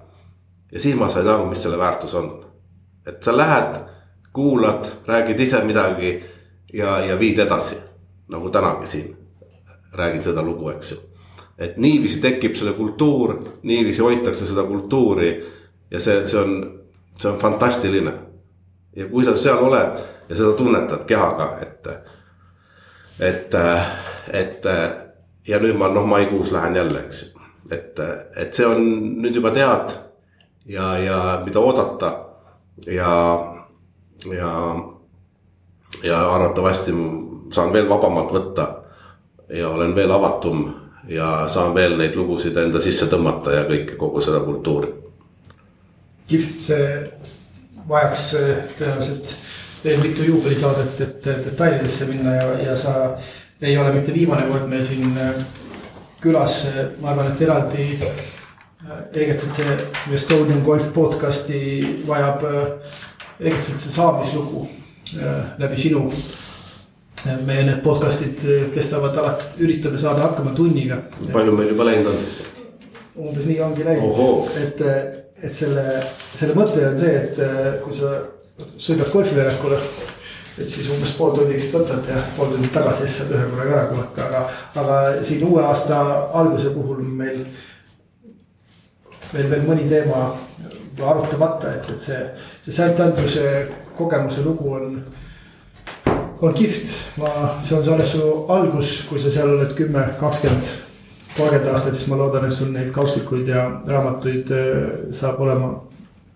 ja 0.72 0.80
siis 0.80 0.96
ma 0.96 1.08
sain 1.08 1.28
aru, 1.28 1.46
mis 1.46 1.62
selle 1.62 1.78
väärtus 1.78 2.14
on 2.14 2.50
et 3.06 3.22
sa 3.22 3.36
lähed, 3.36 3.76
kuulad, 4.32 4.86
räägid 5.06 5.40
ise 5.40 5.64
midagi 5.64 6.24
ja, 6.72 6.98
ja 7.04 7.18
viid 7.18 7.38
edasi. 7.38 7.76
Nagu 8.30 8.50
tänagi 8.50 8.86
siin 8.86 9.16
räägin 9.92 10.22
seda 10.22 10.42
lugu, 10.42 10.68
eks 10.70 10.92
ju. 10.92 10.96
et 11.58 11.76
niiviisi 11.76 12.20
tekib 12.20 12.54
selle 12.56 12.72
kultuur, 12.72 13.34
niiviisi 13.62 14.02
hoitakse 14.02 14.46
seda 14.46 14.64
kultuuri 14.64 15.30
ja 15.90 16.00
see, 16.00 16.26
see 16.26 16.40
on, 16.40 16.80
see 17.18 17.30
on 17.30 17.38
fantastiline. 17.38 18.12
ja 18.96 19.06
kui 19.06 19.24
sa 19.24 19.34
seal 19.36 19.64
oled 19.64 19.98
ja 20.28 20.36
seda 20.36 20.52
tunnetad 20.52 21.04
kehaga, 21.06 21.50
et, 21.62 21.88
et, 23.20 23.54
et 24.32 24.70
ja 25.48 25.58
nüüd 25.60 25.76
ma 25.78 25.90
noh, 25.92 26.06
maikuus 26.06 26.52
lähen 26.52 26.76
jälle, 26.76 27.04
eks 27.06 27.22
ju. 27.22 27.44
et, 27.70 28.00
et 28.36 28.54
see 28.54 28.66
on 28.66 28.80
nüüd 29.22 29.36
juba 29.36 29.52
tead 29.54 29.96
ja, 30.66 30.94
ja 30.98 31.18
mida 31.44 31.60
oodata 31.60 32.12
ja, 32.86 33.12
ja, 34.32 34.52
ja 36.02 36.20
arvatavasti 36.34 36.94
saan 37.52 37.72
veel 37.72 37.88
vabamalt 37.88 38.32
võtta 38.32 38.66
ja 39.48 39.68
olen 39.68 39.94
veel 39.94 40.12
avatum 40.14 40.64
ja 41.08 41.48
saan 41.48 41.74
veel 41.74 41.96
neid 41.98 42.16
lugusid 42.16 42.56
enda 42.56 42.80
sisse 42.80 43.08
tõmmata 43.10 43.54
ja 43.54 43.64
kõike, 43.68 43.96
kogu 43.98 44.20
seda 44.20 44.40
kultuuri. 44.44 44.92
kihvt, 46.30 46.60
see 46.60 46.90
vajaks 47.88 48.26
tõenäoliselt 48.78 49.34
veel 49.84 50.02
mitu 50.02 50.24
juubelisaadet, 50.24 51.00
et 51.00 51.30
detailidesse 51.44 52.06
minna 52.06 52.34
ja, 52.34 52.50
ja 52.70 52.76
sa 52.76 53.16
ei 53.62 53.78
ole 53.78 53.92
mitte 53.92 54.14
viimane 54.14 54.46
kord 54.48 54.68
meil 54.68 54.84
siin 54.84 55.16
külas, 56.20 56.62
ma 57.00 57.10
arvan, 57.10 57.32
et 57.32 57.42
eraldi 57.42 57.88
Eegetsed 59.12 59.52
see 59.54 59.74
Estonian 60.16 60.62
Golf 60.64 60.86
podcast'i 60.94 61.80
vajab 62.08 62.44
Eegetsed 63.40 63.80
see 63.80 63.92
saamislugu 63.92 64.66
äh, 65.16 65.52
läbi 65.58 65.76
sinu. 65.80 66.06
Meie 67.46 67.64
need 67.66 67.82
podcast'id 67.84 68.44
kestavad 68.74 69.16
alati, 69.20 69.58
üritame 69.64 69.98
saada 70.00 70.28
hakkama 70.28 70.54
tunniga. 70.56 71.00
palju 71.32 71.56
meil 71.56 71.72
juba 71.74 71.88
läinud 71.90 72.12
on 72.12 72.20
siis? 72.20 72.38
umbes 73.20 73.48
nii 73.50 73.58
ongi 73.64 73.84
läinud, 73.84 74.52
et, 74.62 74.84
et 75.42 75.56
selle, 75.56 75.84
selle 76.34 76.56
mõte 76.56 76.84
on 76.88 76.96
see, 76.98 77.16
et 77.24 77.42
kui 77.84 77.96
sa 77.96 78.14
sõidad 78.76 79.12
golfiväljakule 79.12 79.80
et 80.60 80.68
siis 80.68 80.88
umbes 80.92 81.12
pool 81.16 81.32
tunnikest 81.36 81.74
võtad 81.76 82.08
ja 82.10 82.20
pool 82.36 82.54
tundi 82.54 82.68
tagasi 82.72 83.06
siis 83.06 83.20
saad 83.20 83.34
ühe 83.36 83.48
korraga 83.52 83.76
ära 83.76 83.88
kuulata, 83.90 84.26
aga, 84.26 84.40
aga 84.82 85.24
siin 85.26 85.44
uue 85.46 85.62
aasta 85.64 86.00
alguse 86.40 86.72
puhul 86.74 87.02
meil 87.04 87.42
meil 89.32 89.50
veel 89.50 89.66
mõni 89.66 89.86
teema 89.88 90.30
arutamata, 91.00 91.70
et, 91.78 91.86
et 91.94 92.02
see, 92.02 92.18
see 92.60 92.74
St 92.74 93.00
Andrewse 93.00 93.44
kogemuse 93.96 94.42
lugu 94.44 94.72
on, 94.76 94.98
on 96.42 96.54
kihvt. 96.54 96.94
ma, 97.16 97.58
see 97.60 97.76
on 97.76 97.92
alles 97.94 98.14
su 98.14 98.22
algus, 98.48 98.94
kui 99.08 99.20
sa 99.20 99.32
seal 99.32 99.52
oled 99.54 99.74
kümme, 99.76 100.04
kakskümmend, 100.20 100.70
kolmkümmend 101.36 101.68
aastat, 101.72 101.98
siis 101.98 102.08
ma 102.10 102.18
loodan, 102.20 102.46
et 102.48 102.56
sul 102.56 102.72
neid 102.74 102.90
kaustikuid 102.94 103.50
ja 103.50 103.66
raamatuid 103.88 104.52
äh, 104.56 104.64
saab 105.16 105.40
olema 105.44 105.74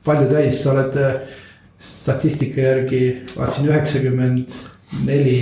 palju 0.04 0.28
täis, 0.30 0.62
sa 0.62 0.74
oled 0.74 0.98
äh, 1.00 1.38
statistika 1.78 2.60
järgi, 2.60 3.04
vaatasin 3.34 3.70
üheksakümmend 3.72 4.58
neli. 5.04 5.38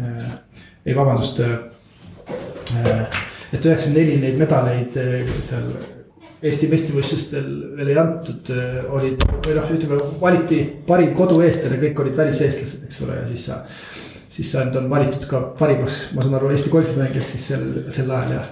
Äh, 0.00 0.38
ei, 0.86 0.96
vabandust. 0.96 1.42
et 1.42 3.64
üheksakümmend 3.64 3.98
neli 3.98 4.16
neid 4.22 4.38
medaleid 4.40 4.96
seal 5.44 5.66
Eesti 6.42 6.66
meistrivõistlustel 6.66 7.50
veel 7.78 7.92
ei 7.92 7.98
antud, 8.02 8.48
äh, 8.50 8.80
olid 8.90 9.20
või 9.44 9.52
noh, 9.54 9.68
ütleme 9.76 9.98
valiti 10.18 10.58
parim 10.88 11.12
kodueestlane, 11.14 11.78
kõik 11.78 12.02
olid 12.02 12.18
väliseestlased, 12.18 12.82
eks 12.88 12.98
ole, 13.04 13.20
ja 13.20 13.28
siis 13.30 13.44
sa. 13.46 13.60
siis 14.32 14.50
sa 14.50 14.64
end 14.64 14.76
on 14.80 14.88
valitud 14.90 15.26
ka 15.28 15.42
parimaks, 15.58 16.00
ma 16.16 16.24
saan 16.24 16.34
aru, 16.38 16.50
Eesti 16.50 16.72
golfimängijaks 16.72 17.36
siis 17.36 17.46
sel, 17.52 17.64
sel 17.94 18.10
ajal 18.10 18.34
ja. 18.34 18.42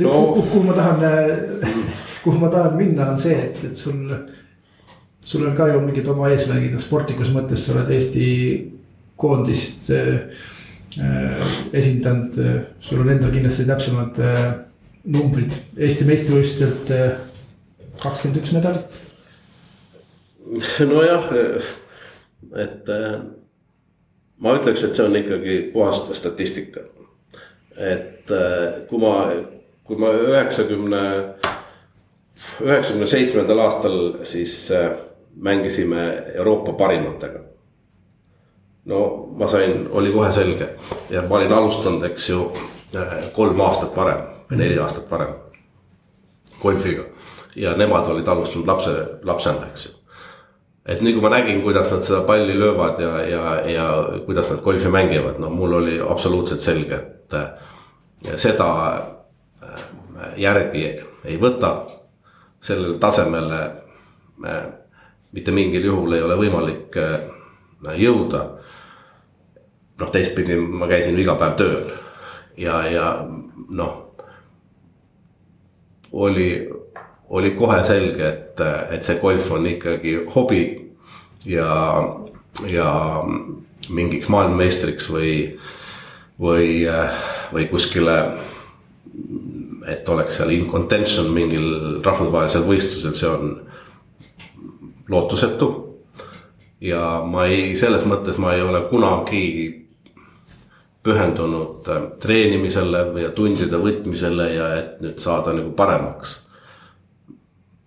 No. 0.00 0.10
kuhu, 0.10 0.44
kuhu 0.52 0.62
ma 0.68 0.76
tahan, 0.76 1.04
äh, 1.08 1.82
kuhu 2.24 2.38
ma 2.38 2.52
tahan 2.52 2.76
minna, 2.76 3.08
on 3.14 3.18
see, 3.18 3.40
et, 3.40 3.64
et 3.70 3.76
sul. 3.76 4.16
sul 5.20 5.46
on 5.46 5.56
ka 5.56 5.66
ju 5.68 5.80
mingid 5.80 6.08
oma 6.08 6.28
eesmärgid 6.32 6.76
sportlikus 6.80 7.28
mõttes, 7.32 7.64
sa 7.64 7.76
oled 7.76 7.88
Eesti 7.94 8.26
koondist 9.16 9.92
äh, 9.96 10.26
äh 11.00 11.52
esindanud, 11.72 12.36
sul 12.80 13.00
on 13.00 13.12
endal 13.14 13.32
kindlasti 13.32 13.64
täpsemad 13.68 14.18
äh, 14.20 14.48
numbrid 15.08 15.56
Eesti 15.80 16.06
meistrivõistlustelt 16.08 16.90
eh, 16.92 17.12
kakskümmend 18.02 18.40
üks 18.42 18.52
medalit. 18.56 18.98
nojah, 20.90 21.28
et 22.60 22.88
eh, 22.92 23.20
ma 24.40 24.56
ütleks, 24.58 24.84
et 24.84 24.96
see 24.96 25.06
on 25.06 25.16
ikkagi 25.20 25.60
puhas 25.72 26.04
statistika. 26.18 26.84
et 27.80 28.28
kui 28.90 28.98
ma, 29.00 29.12
kui 29.88 29.96
ma 29.96 30.10
üheksakümne, 30.12 31.02
üheksakümne 32.60 33.06
seitsmendal 33.08 33.62
aastal 33.64 33.96
siis 34.28 34.68
mängisime 35.36 36.02
Euroopa 36.34 36.72
parimatega. 36.72 37.40
no 38.84 39.00
ma 39.38 39.48
sain, 39.48 39.88
oli 39.92 40.12
kohe 40.12 40.32
selge 40.32 40.74
ja 41.10 41.22
ma 41.22 41.40
olin 41.40 41.56
alustanud, 41.56 42.04
eks 42.10 42.28
ju, 42.28 42.50
kolm 43.32 43.60
aastat 43.64 43.96
varem 43.96 44.39
või 44.50 44.58
neli 44.58 44.78
aastat 44.78 45.10
varem 45.10 45.34
golfiga. 46.62 47.04
ja 47.56 47.76
nemad 47.76 48.06
olid 48.06 48.28
alustanud 48.28 48.66
lapse, 48.66 48.92
lapsena, 49.22 49.66
eks 49.70 49.86
ju. 49.86 49.92
et 50.86 51.00
nii 51.00 51.12
kui 51.12 51.22
ma 51.22 51.30
nägin, 51.32 51.62
kuidas 51.62 51.90
nad 51.90 52.04
seda 52.06 52.22
palli 52.26 52.58
löövad 52.58 53.00
ja, 53.02 53.14
ja, 53.26 53.54
ja 53.70 53.86
kuidas 54.26 54.50
nad 54.50 54.62
golfi 54.62 54.88
mängivad, 54.88 55.38
no 55.38 55.50
mul 55.50 55.72
oli 55.80 56.00
absoluutselt 56.00 56.60
selge, 56.60 56.94
et 56.94 57.34
äh, 57.34 58.36
seda 58.36 58.68
äh, 59.62 59.80
järgi 60.36 60.84
ei 61.24 61.38
võta. 61.40 61.86
sellele 62.60 62.98
tasemele 62.98 63.60
äh, 64.46 64.62
mitte 65.32 65.50
mingil 65.50 65.84
juhul 65.84 66.12
ei 66.12 66.22
ole 66.22 66.36
võimalik 66.36 66.96
jõuda. 67.96 68.44
noh, 70.00 70.10
teistpidi 70.10 70.56
ma 70.56 70.86
käisin 70.86 71.18
iga 71.18 71.34
päev 71.34 71.56
tööl 71.56 71.90
ja, 72.56 72.84
ja 72.88 73.26
noh 73.68 74.09
oli, 76.12 76.68
oli 77.28 77.50
kohe 77.50 77.82
selge, 77.84 78.28
et, 78.28 78.60
et 78.90 79.06
see 79.06 79.18
golf 79.20 79.50
on 79.52 79.66
ikkagi 79.70 80.16
hobi 80.34 80.62
ja, 81.46 81.70
ja 82.66 82.88
mingiks 83.88 84.28
maailmameistriks 84.28 85.10
või, 85.10 85.34
või, 86.40 86.86
või 87.52 87.68
kuskile. 87.70 88.16
et 89.90 90.08
oleks 90.08 90.36
seal 90.36 90.50
in 90.54 90.66
contention 90.70 91.30
mingil 91.34 92.00
rahvusvahelisel 92.04 92.66
võistlusel, 92.66 93.14
see 93.14 93.28
on 93.28 93.54
lootusetu. 95.08 95.70
ja 96.80 97.22
ma 97.26 97.46
ei, 97.46 97.76
selles 97.76 98.04
mõttes 98.06 98.38
ma 98.38 98.54
ei 98.54 98.62
ole 98.62 98.80
kunagi 98.90 99.79
pühendunud 101.02 101.88
äh, 101.88 102.02
treenimisele 102.20 103.04
ja 103.22 103.30
tundide 103.36 103.80
võtmisele 103.80 104.48
ja 104.54 104.70
et 104.78 105.00
nüüd 105.00 105.18
saada 105.18 105.54
nagu 105.56 105.72
paremaks. 105.76 106.36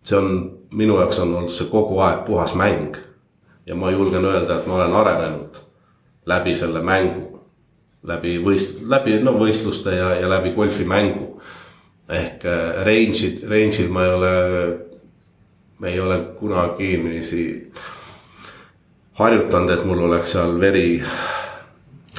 see 0.03 0.17
on, 0.17 0.31
minu 0.71 0.97
jaoks 0.99 1.19
on 1.23 1.35
olnud 1.35 1.53
see 1.53 1.69
kogu 1.71 1.99
aeg 1.99 2.25
puhas 2.25 2.55
mäng. 2.55 2.97
ja 3.65 3.75
ma 3.75 3.91
julgen 3.91 4.25
öelda, 4.25 4.57
et 4.57 4.67
ma 4.67 4.75
olen 4.75 4.93
arenenud 4.93 5.61
läbi 6.25 6.55
selle 6.55 6.81
mängu. 6.81 7.39
läbi 8.03 8.37
võist-, 8.43 8.81
läbi 8.89 9.19
no 9.23 9.31
võistluste 9.39 9.95
ja, 9.95 10.15
ja 10.15 10.29
läbi 10.29 10.51
golfimängu. 10.55 11.41
ehk 12.09 12.45
äh, 12.45 12.83
range'id, 12.85 13.43
range'il 13.49 13.89
ma 13.89 14.05
ei 14.05 14.13
ole, 14.13 14.33
ei 15.85 15.99
ole 15.99 16.17
kunagi 16.39 16.97
niiviisi 16.97 17.71
harjutanud, 19.13 19.69
et 19.69 19.85
mul 19.85 20.01
oleks 20.09 20.33
seal 20.33 20.59
veri 20.59 21.03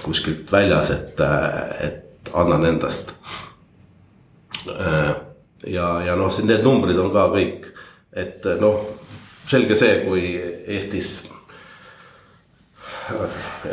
kuskilt 0.05 0.53
väljas, 0.53 0.93
et, 0.95 1.21
et 1.81 2.33
annan 2.35 2.67
endast. 2.69 3.15
ja, 5.67 5.89
ja 6.07 6.17
noh, 6.17 6.33
need 6.45 6.65
numbrid 6.65 6.99
on 7.01 7.13
ka 7.13 7.29
kõik, 7.35 7.71
et 8.13 8.47
noh, 8.61 8.85
selge 9.49 9.77
see, 9.77 10.01
kui 10.07 10.35
Eestis 10.77 11.15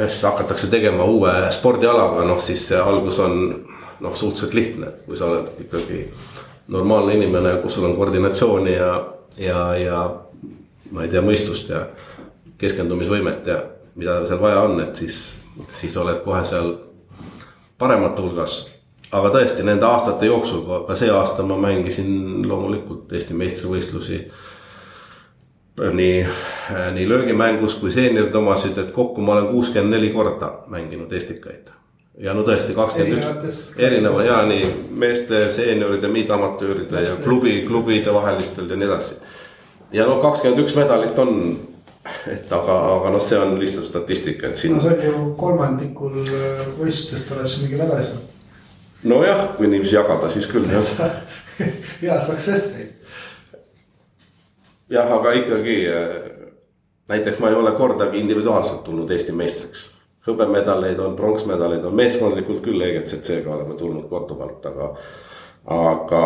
siis 0.07 0.23
hakatakse 0.23 0.67
tegema 0.67 1.05
uue 1.07 1.31
spordialaga, 1.55 2.25
noh 2.27 2.41
siis 2.43 2.65
see 2.67 2.79
algus 2.79 3.19
on 3.23 3.37
noh, 4.01 4.15
suhteliselt 4.15 4.53
lihtne, 4.57 4.91
et 4.91 5.05
kui 5.05 5.17
sa 5.17 5.29
oled 5.29 5.51
ikkagi 5.65 6.03
normaalne 6.71 7.15
inimene, 7.15 7.57
kus 7.63 7.77
sul 7.77 7.87
on 7.87 7.95
koordinatsiooni 7.99 8.73
ja, 8.73 8.91
ja, 9.39 9.61
ja 9.77 10.01
ma 10.91 11.05
ei 11.05 11.11
tea, 11.11 11.23
mõistust 11.23 11.71
ja 11.71 11.85
keskendumisvõimet 12.61 13.47
ja 13.47 13.61
mida 13.95 14.21
seal 14.27 14.41
vaja 14.41 14.65
on, 14.67 14.79
et 14.83 14.99
siis, 14.99 15.21
siis 15.71 15.97
oled 15.97 16.21
kohe 16.25 16.43
seal 16.45 16.75
paremate 17.77 18.21
hulgas. 18.21 18.61
aga 19.11 19.29
tõesti 19.33 19.63
nende 19.67 19.85
aastate 19.85 20.25
jooksul, 20.25 20.63
ka 20.87 20.95
see 20.95 21.11
aasta 21.11 21.43
ma 21.43 21.57
mängisin 21.59 22.47
loomulikult 22.47 23.11
Eesti 23.11 23.33
meistrivõistlusi 23.35 24.21
nii, 25.93 26.27
nii 26.93 27.09
löögimängus 27.09 27.75
kui 27.75 27.91
seenioride 27.91 28.37
omasid, 28.37 28.77
et 28.77 28.91
kokku 28.91 29.21
ma 29.21 29.33
olen 29.33 29.47
kuuskümmend 29.51 29.95
neli 29.95 30.09
korda 30.09 30.53
mänginud 30.67 31.11
Estikaid. 31.11 31.71
ja 32.21 32.33
no 32.37 32.43
tõesti 32.45 32.75
kakskümmend 32.75 33.23
üks 33.23 33.59
erineva 33.79 34.23
ja 34.23 34.41
nii 34.45 34.65
meeste, 34.99 35.45
seenioride, 35.49 36.07
miidamatööride 36.11 37.05
ja 37.07 37.15
klubi, 37.23 37.61
klubide 37.67 38.13
vahelistel 38.13 38.69
ja 38.69 38.75
nii 38.75 38.87
edasi. 38.87 39.15
ja 39.91 40.05
no 40.05 40.19
kakskümmend 40.21 40.63
üks 40.65 40.75
medalit 40.75 41.19
on, 41.19 41.57
et 42.31 42.53
aga, 42.53 42.77
aga 42.95 43.11
noh, 43.13 43.21
see 43.21 43.39
on 43.39 43.57
lihtsalt 43.61 43.85
statistika, 43.85 44.49
et 44.49 44.59
siin. 44.59 44.75
no 44.75 44.81
see 44.83 44.95
on 44.95 45.03
ju 45.05 45.25
kolmandikul 45.37 46.21
äh, 46.23 46.63
võistlustest 46.79 47.35
oled 47.35 47.49
sa 47.49 47.61
mingi 47.61 47.81
medali 47.81 48.05
saanud. 48.07 48.39
nojah, 49.11 49.45
kui 49.57 49.69
niiviisi 49.69 49.97
jagada, 49.99 50.29
siis 50.33 50.49
küll 50.49 50.65
jah. 50.71 51.21
hea 52.01 52.17
success 52.19 52.73
rate 52.73 53.01
jah, 54.91 55.11
aga 55.17 55.33
ikkagi 55.39 55.77
äh, 55.87 56.15
näiteks 57.09 57.39
ma 57.39 57.49
ei 57.49 57.55
ole 57.55 57.71
kordagi 57.71 58.19
individuaalselt 58.19 58.83
tulnud 58.83 59.11
Eesti 59.11 59.35
meistriks. 59.35 59.91
hõbemedaleid 60.27 60.99
on, 61.01 61.15
pronksmedaleid 61.17 61.85
on, 61.85 61.95
meeskondlikult 61.97 62.61
küll 62.61 62.81
EGCC-ga 62.85 63.55
oleme 63.55 63.73
tulnud 63.77 64.05
korduvalt, 64.09 64.65
aga, 64.69 64.89
aga. 65.77 66.25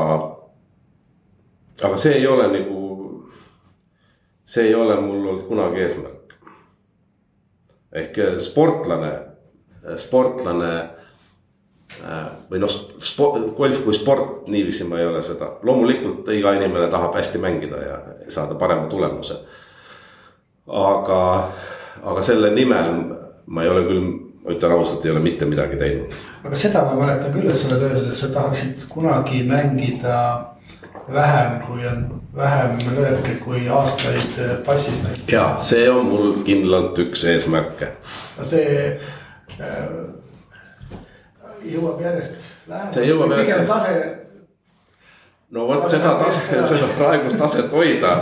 aga 1.84 1.98
see 1.98 2.18
ei 2.18 2.28
ole 2.28 2.50
nagu, 2.52 2.82
see 4.46 4.68
ei 4.68 4.76
ole 4.76 5.00
mul 5.02 5.28
olnud 5.28 5.48
kunagi 5.48 5.82
eesmärk. 5.82 6.36
ehk 7.92 8.18
äh, 8.20 8.38
sportlane, 8.38 9.14
sportlane 9.96 10.74
Äh, 12.04 12.32
või 12.52 12.60
noh, 12.60 12.72
golf 13.56 13.78
kui 13.86 13.96
sport, 13.96 14.50
niiviisi 14.52 14.84
ma 14.90 14.98
ei 15.00 15.08
ole 15.08 15.22
seda, 15.24 15.54
loomulikult 15.64 16.28
iga 16.36 16.52
inimene 16.58 16.90
tahab 16.92 17.16
hästi 17.16 17.40
mängida 17.40 17.80
ja 17.80 18.00
saada 18.28 18.58
parema 18.60 18.90
tulemuse. 18.92 19.38
aga, 20.68 21.20
aga 22.04 22.22
selle 22.26 22.50
nimel 22.52 22.92
ma 23.46 23.64
ei 23.64 23.70
ole 23.70 23.86
küll, 23.86 24.02
ma 24.44 24.56
ütlen 24.58 24.76
ausalt, 24.76 25.06
ei 25.06 25.14
ole 25.14 25.22
mitte 25.24 25.46
midagi 25.46 25.80
teinud. 25.80 26.18
aga 26.44 26.60
seda 26.60 26.84
ma 26.90 26.98
mäletan 27.00 27.32
küll, 27.32 27.48
et 27.50 27.58
sa 27.58 27.70
oled 27.70 27.88
öelnud, 27.88 28.10
et 28.12 28.20
sa 28.20 28.32
tahaksid 28.34 28.88
kunagi 28.90 29.46
mängida 29.48 30.18
vähem, 31.14 31.60
kui 31.68 31.88
on 31.88 32.22
vähem 32.36 32.78
lööke 32.96 33.36
kui 33.44 33.68
aastaid 33.70 34.40
passis 34.66 35.04
näiteks. 35.04 35.32
ja 35.34 35.56
see 35.60 35.90
on 35.92 36.06
mul 36.10 36.34
kindlalt 36.48 37.00
üks 37.00 37.26
eesmärke. 37.30 37.92
see 38.42 39.00
äh, 39.60 39.86
jõuab 41.66 42.02
järjest 42.02 42.50
lähemale. 42.68 42.94
see 42.94 43.08
jõuab 43.10 43.36
järjest. 43.36 43.52
pigem 43.52 43.68
tase. 43.70 44.18
no 45.52 45.68
vot 45.68 45.88
seda 45.90 46.18
taset, 46.24 46.52
seda 46.74 46.92
praegust 46.98 47.40
taset 47.40 47.72
hoida 47.72 48.18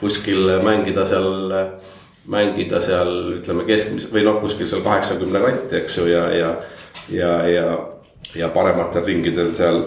kuskil 0.00 0.52
mängida 0.64 1.06
seal, 1.08 1.56
mängida 2.28 2.80
seal 2.84 3.12
ütleme 3.38 3.66
keskmis- 3.68 4.10
või 4.12 4.24
noh, 4.26 4.40
kuskil 4.44 4.68
seal 4.68 4.84
kaheksakümne 4.84 5.40
kanti, 5.40 5.80
eks 5.80 5.98
ju, 5.98 6.08
ja, 6.12 6.28
ja. 6.34 6.54
ja, 7.08 7.34
ja, 7.48 7.66
ja 8.36 8.48
parematel 8.52 9.04
ringidel 9.06 9.54
seal 9.56 9.82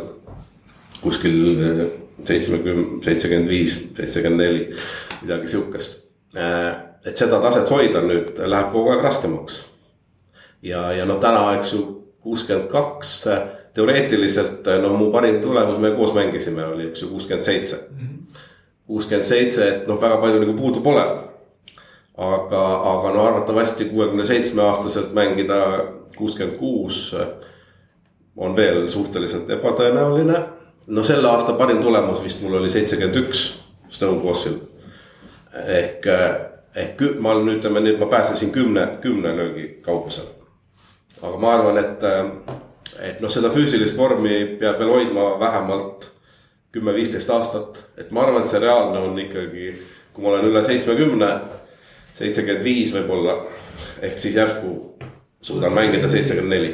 kuskil 1.04 1.90
seitsmekümne, 2.26 3.04
seitsekümmend 3.04 3.50
viis, 3.50 3.78
seitsekümmend 3.98 4.42
neli, 4.42 4.66
midagi 5.22 5.48
sihukest. 5.48 6.00
et 7.06 7.18
seda 7.18 7.40
taset 7.42 7.70
hoida 7.72 8.02
nüüd 8.06 8.38
läheb 8.38 8.74
kogu 8.74 8.92
aeg 8.94 9.04
raskemaks. 9.04 9.64
ja, 10.62 10.92
ja 10.94 11.06
noh, 11.06 11.20
täna, 11.20 11.56
eks 11.58 11.74
ju 11.74 11.86
kuuskümmend 12.20 12.68
kaks, 12.72 13.14
teoreetiliselt 13.74 14.68
no 14.82 14.94
mu 14.98 15.12
parim 15.12 15.42
tulemus, 15.42 15.80
me 15.80 15.92
koos 15.96 16.14
mängisime, 16.14 16.66
oli 16.66 16.90
eks 16.90 17.04
ju 17.04 17.10
kuuskümmend 17.10 17.46
seitse. 17.46 17.80
kuuskümmend 18.88 19.26
seitse, 19.26 19.68
et 19.70 19.88
noh, 19.88 20.02
väga 20.02 20.18
palju 20.22 20.44
nagu 20.44 20.54
puudu 20.58 20.82
pole. 20.82 21.06
aga, 22.18 22.62
aga 22.94 23.12
no 23.16 23.22
arvatavasti 23.24 23.86
kuuekümne 23.86 24.26
seitsme 24.26 24.62
aastaselt 24.62 25.14
mängida 25.14 25.60
kuuskümmend 26.18 26.58
kuus 26.58 27.16
on 28.40 28.56
veel 28.56 28.88
suhteliselt 28.90 29.50
ebatõenäoline. 29.50 30.40
No 30.90 31.04
selle 31.06 31.30
aasta 31.30 31.54
parim 31.54 31.84
tulemus 31.86 32.24
vist 32.24 32.42
mul 32.42 32.58
oli 32.62 32.70
seitsekümmend 32.70 33.22
üks 33.22 33.46
Stone 33.90 34.22
Crossil. 34.22 34.58
ehk, 35.68 36.06
ehk 36.76 37.06
ma 37.20 37.32
olen, 37.32 37.56
ütleme 37.58 37.82
nüüd 37.86 38.02
ma 38.02 38.10
pääsesin 38.10 38.52
kümne, 38.52 38.88
kümne 39.02 39.36
löögi 39.38 39.70
kaugusele 39.86 40.40
aga 41.22 41.38
ma 41.38 41.54
arvan, 41.58 41.80
et, 41.82 42.04
et 43.04 43.22
noh, 43.24 43.32
seda 43.32 43.52
füüsilist 43.54 43.98
vormi 43.98 44.58
peab 44.60 44.80
veel 44.80 44.94
hoidma 44.94 45.32
vähemalt 45.42 46.10
kümme-viisteist 46.76 47.32
aastat. 47.34 47.82
et 47.98 48.12
ma 48.12 48.24
arvan, 48.24 48.44
et 48.44 48.52
see 48.52 48.62
reaalne 48.62 49.02
on 49.10 49.18
ikkagi, 49.20 49.74
kui 50.14 50.24
ma 50.24 50.34
olen 50.34 50.48
üle 50.52 50.64
seitsmekümne, 50.64 51.32
seitsekümmend 52.20 52.64
viis 52.64 52.94
võib-olla. 52.96 53.40
ehk 54.02 54.20
siis 54.20 54.36
järsku 54.36 54.76
suudan 55.42 55.74
mängida 55.74 56.08
seitsekümmend 56.08 56.56
neli. 56.56 56.72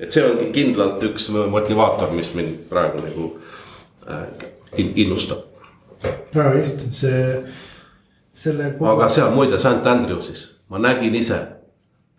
Et 0.00 0.12
see 0.12 0.24
on 0.24 0.52
kindlalt 0.52 1.02
üks 1.10 1.28
motivaator, 1.30 2.12
mis 2.16 2.32
mind 2.34 2.66
praegu 2.70 3.02
nagu 3.04 3.30
äh, 4.08 4.26
innustab. 4.80 5.46
väga 6.34 6.56
just, 6.58 6.86
see, 6.96 7.42
selle. 8.32 8.74
aga 8.80 9.08
seal 9.08 9.34
muide 9.36 9.58
St 9.58 9.86
Andrewsis 9.86 10.46
ma 10.70 10.78
nägin 10.78 11.14
ise 11.14 11.40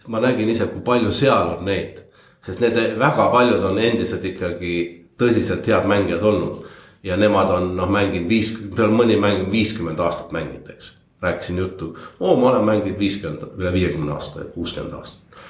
ma 0.08 0.20
nägin 0.20 0.50
ise, 0.50 0.68
kui 0.68 0.82
palju 0.86 1.12
seal 1.12 1.56
on 1.58 1.66
neid. 1.66 2.00
sest 2.42 2.60
need 2.60 2.78
väga 3.00 3.28
paljud 3.30 3.64
on 3.70 3.78
endiselt 3.78 4.24
ikkagi 4.26 4.72
tõsiselt 5.18 5.68
head 5.68 5.86
mängijad 5.86 6.24
olnud. 6.24 6.66
ja 7.04 7.18
nemad 7.18 7.50
on 7.50 7.76
noh 7.78 7.90
mänginud 7.90 8.30
viis, 8.30 8.52
peal 8.76 8.92
mõni 8.94 9.18
mäng 9.18 9.48
viiskümmend 9.52 10.00
aastat 10.00 10.32
mänginud, 10.32 10.70
eks. 10.70 10.92
rääkisin 11.22 11.58
juttu, 11.58 11.98
oo 12.20 12.36
ma 12.38 12.52
olen 12.52 12.66
mänginud 12.66 13.00
viiskümmend, 13.00 13.58
üle 13.58 13.74
viiekümne 13.74 14.14
aasta, 14.14 14.46
kuuskümmend 14.54 14.94
aastat. 14.94 15.42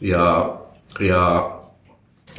ja, 0.00 0.58
ja 1.00 1.22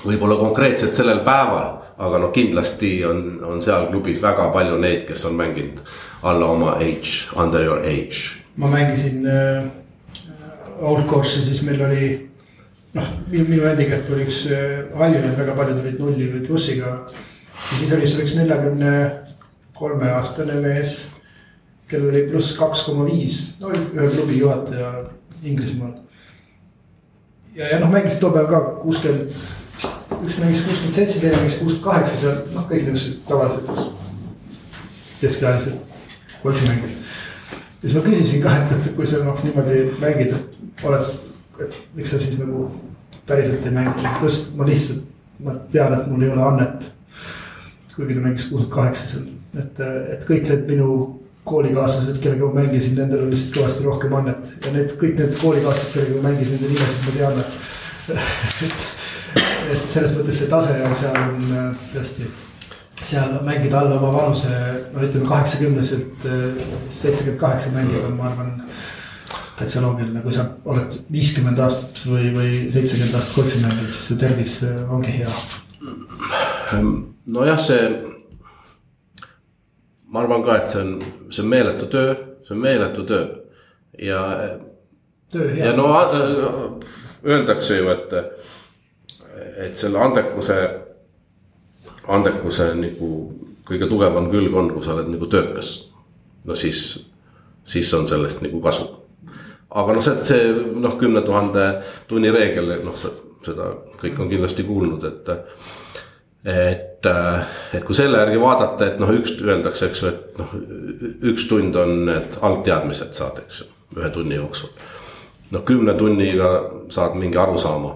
võib-olla 0.06 0.38
konkreetselt 0.40 0.96
sellel 0.96 1.24
päeval, 1.26 1.76
aga 2.00 2.22
noh, 2.22 2.32
kindlasti 2.36 2.94
on, 3.06 3.26
on 3.44 3.62
seal 3.62 3.90
klubis 3.92 4.22
väga 4.24 4.50
palju 4.56 4.78
neid, 4.80 5.06
kes 5.08 5.26
on 5.28 5.36
mänginud 5.40 5.84
alla 6.24 6.46
oma 6.52 6.78
age, 6.80 7.30
under 7.36 7.64
your 7.64 7.84
age. 7.84 8.40
ma 8.56 8.68
mängisin 8.68 9.28
äh 9.28 9.70
outcourse'i, 10.82 11.42
siis 11.44 11.62
meil 11.68 11.82
oli 11.84 12.10
noh, 12.96 13.08
minu, 13.30 13.46
minu 13.50 13.66
handicap 13.68 14.10
oli 14.14 14.26
üks 14.28 14.44
haljunenud, 14.96 15.38
väga 15.38 15.56
paljud 15.58 15.82
olid 15.84 16.02
nulli 16.02 16.30
või 16.34 16.44
plussiga. 16.48 16.98
ja 17.60 17.78
siis 17.78 17.94
oli 17.96 18.08
seal 18.08 18.24
üks 18.24 18.36
neljakümne 18.40 18.94
kolme 19.78 20.12
aastane 20.16 20.60
mees, 20.64 21.02
kellel 21.90 22.12
oli 22.14 22.26
pluss 22.30 22.56
kaks 22.58 22.86
koma 22.88 23.08
viis, 23.08 23.40
no 23.60 23.72
ühe 23.74 24.10
klubi 24.16 24.40
juhataja 24.40 24.94
Inglismaal. 25.44 25.94
ja, 27.56 27.74
ja 27.74 27.80
noh, 27.80 27.92
mängis 27.92 28.20
too 28.22 28.32
päev 28.36 28.50
ka 28.52 28.62
kuuskümmend, 28.84 29.36
üks 30.20 30.40
mängis 30.40 30.64
kuuskümmend 30.66 30.96
seitse, 30.96 31.20
teine 31.20 31.38
mängis 31.38 31.60
kuuskümmend 31.60 31.86
kaheksa, 31.86 32.18
seal 32.24 32.40
noh, 32.56 32.66
kõik 32.70 32.88
niisugused 32.88 33.22
tavalised 33.30 33.86
keskealised 35.20 35.76
golfimängijad 36.44 37.00
ja 37.80 37.88
siis 37.88 37.96
ma 37.96 38.04
küsisin 38.04 38.42
ka, 38.44 38.56
et, 38.60 38.72
et 38.76 38.92
kui 38.96 39.08
sa 39.08 39.22
noh 39.24 39.40
niimoodi 39.44 39.86
mängid, 40.02 40.34
et 40.36 40.86
oled, 40.88 41.12
et 41.64 41.78
miks 41.96 42.12
sa 42.12 42.20
siis 42.20 42.40
nagu 42.42 42.66
päriselt 43.30 43.66
ei 43.68 43.76
mängi, 43.76 43.96
siis 44.02 44.18
ta 44.18 44.20
ütles, 44.20 44.40
et 44.42 44.58
ma 44.60 44.68
lihtsalt, 44.68 45.06
ma 45.46 45.56
tean, 45.72 45.96
et 45.96 46.10
mul 46.12 46.26
ei 46.26 46.34
ole 46.34 46.44
annet. 46.44 46.92
kuigi 47.96 48.16
ta 48.16 48.22
mängis 48.24 48.46
kuuskümmend 48.50 48.74
kaheksa 48.74 49.08
seal, 49.08 49.26
et, 49.60 49.80
et 50.14 50.28
kõik 50.28 50.46
need 50.48 50.68
minu 50.70 50.92
koolikaaslased, 51.50 52.20
kellega 52.24 52.48
ma 52.48 52.62
mängisin, 52.62 52.96
nendel 53.00 53.26
on 53.26 53.32
lihtsalt 53.34 53.56
kõvasti 53.58 53.88
rohkem 53.88 54.16
annet 54.20 54.54
ja 54.66 54.72
need 54.76 54.94
kõik 55.00 55.18
need 55.20 55.36
koolikaaslased, 55.40 55.96
kellega 55.96 56.20
ma 56.20 56.30
mängisin, 56.30 56.56
nende 56.56 56.72
nimesid 56.74 57.08
ma 57.08 57.16
tean 57.16 57.44
et, 58.68 58.88
et 59.38 59.88
selles 59.88 60.14
mõttes 60.18 60.40
see 60.42 60.52
tase 60.52 60.78
seal 61.02 61.18
on 61.24 61.50
äh, 61.54 61.90
tõesti 61.94 62.30
seal 63.00 63.38
mängida 63.48 63.80
alla 63.80 63.96
oma 63.96 64.12
vanuse, 64.12 64.50
no 64.94 65.04
ütleme 65.06 65.28
kaheksakümneselt, 65.30 66.26
seitsekümmend 66.92 67.40
kaheksa 67.40 67.72
mängida 67.72 68.10
on, 68.10 68.18
ma 68.18 68.26
arvan 68.28 68.50
täitsa 69.60 69.82
loogiline, 69.84 70.22
kui 70.24 70.34
sa 70.36 70.46
oled 70.72 70.98
viiskümmend 71.12 71.60
aastat 71.64 72.04
või, 72.08 72.30
või 72.36 72.52
seitsekümmend 72.72 73.18
aastat 73.20 73.40
golfi 73.40 73.64
mänginud, 73.64 73.92
siis 73.92 74.12
su 74.12 74.20
tervis 74.20 74.56
äh, 74.68 74.94
ongi 74.94 75.16
hea. 75.20 75.32
nojah, 77.36 77.60
see, 77.64 77.90
ma 80.08 80.24
arvan 80.24 80.46
ka, 80.48 80.60
et 80.62 80.72
see 80.72 80.84
on, 80.84 80.96
see 81.30 81.44
on 81.46 81.52
meeletu 81.56 81.90
töö. 81.92 82.16
see 82.48 82.56
on 82.56 82.62
meeletu 82.64 83.04
töö 83.06 83.26
ja. 84.02 84.22
ja 85.58 85.74
no 85.78 85.90
öeldakse 87.26 87.78
ju, 87.78 87.90
et, 87.94 88.16
et 89.66 89.78
selle 89.78 90.00
andekuse, 90.04 90.58
andekuse 92.08 92.72
nagu 92.78 93.10
kõige 93.70 93.90
tugevam 93.90 94.30
külg 94.32 94.56
on, 94.58 94.72
kui 94.74 94.86
sa 94.86 94.96
oled 94.96 95.12
nagu 95.14 95.30
töökas. 95.30 95.74
no 96.46 96.56
siis, 96.56 97.06
siis 97.66 97.94
on 97.94 98.08
sellest 98.08 98.42
nagu 98.42 98.62
kasu. 98.62 98.88
aga 99.70 99.94
noh, 99.94 100.04
see, 100.04 100.24
see 100.26 100.54
noh, 100.82 100.98
kümne 100.98 101.22
tuhande 101.22 101.66
tunni 102.08 102.32
reegel, 102.34 102.80
noh, 102.84 102.96
seda 103.46 103.74
kõik 104.02 104.20
on 104.20 104.32
kindlasti 104.32 104.66
kuulnud, 104.68 105.04
et 105.04 105.30
et, 106.46 107.06
et 107.76 107.84
kui 107.84 107.96
selle 107.96 108.22
järgi 108.22 108.40
vaadata, 108.42 108.88
et 108.88 109.02
noh, 109.02 109.12
üks 109.12 109.36
öeldakse, 109.44 109.90
eks 109.90 110.04
ju, 110.04 110.12
et 110.14 110.38
noh, 110.40 110.54
üks 111.34 111.48
tund 111.50 111.76
on 111.80 112.06
need 112.08 112.38
algteadmised 112.42 113.14
saad, 113.18 113.42
eks 113.44 113.64
ju, 113.64 113.68
ühe 114.00 114.10
tunni 114.16 114.40
jooksul. 114.40 114.72
noh, 115.52 115.66
kümne 115.68 115.94
tunniga 116.00 116.52
saad 116.94 117.18
mingi 117.20 117.38
arusaama. 117.38 117.96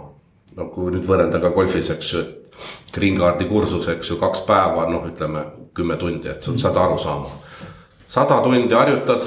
No 0.55 0.69
kui 0.73 0.93
nüüd 0.93 1.05
võrrelda 1.07 1.41
ka 1.41 1.53
golfis, 1.55 1.89
eks 1.93 2.13
ju, 2.13 2.23
et 2.23 2.95
green 2.95 3.17
card'i 3.19 3.47
kursus, 3.49 3.87
eks 3.91 4.11
ju, 4.11 4.17
kaks 4.21 4.43
päeva, 4.47 4.87
noh, 4.89 5.05
ütleme 5.09 5.45
kümme 5.75 5.97
tundi, 5.97 6.29
et 6.29 6.43
saad 6.43 6.77
aru 6.77 6.97
saama. 7.01 7.29
sada 8.07 8.41
tundi 8.43 8.75
harjutad. 8.75 9.25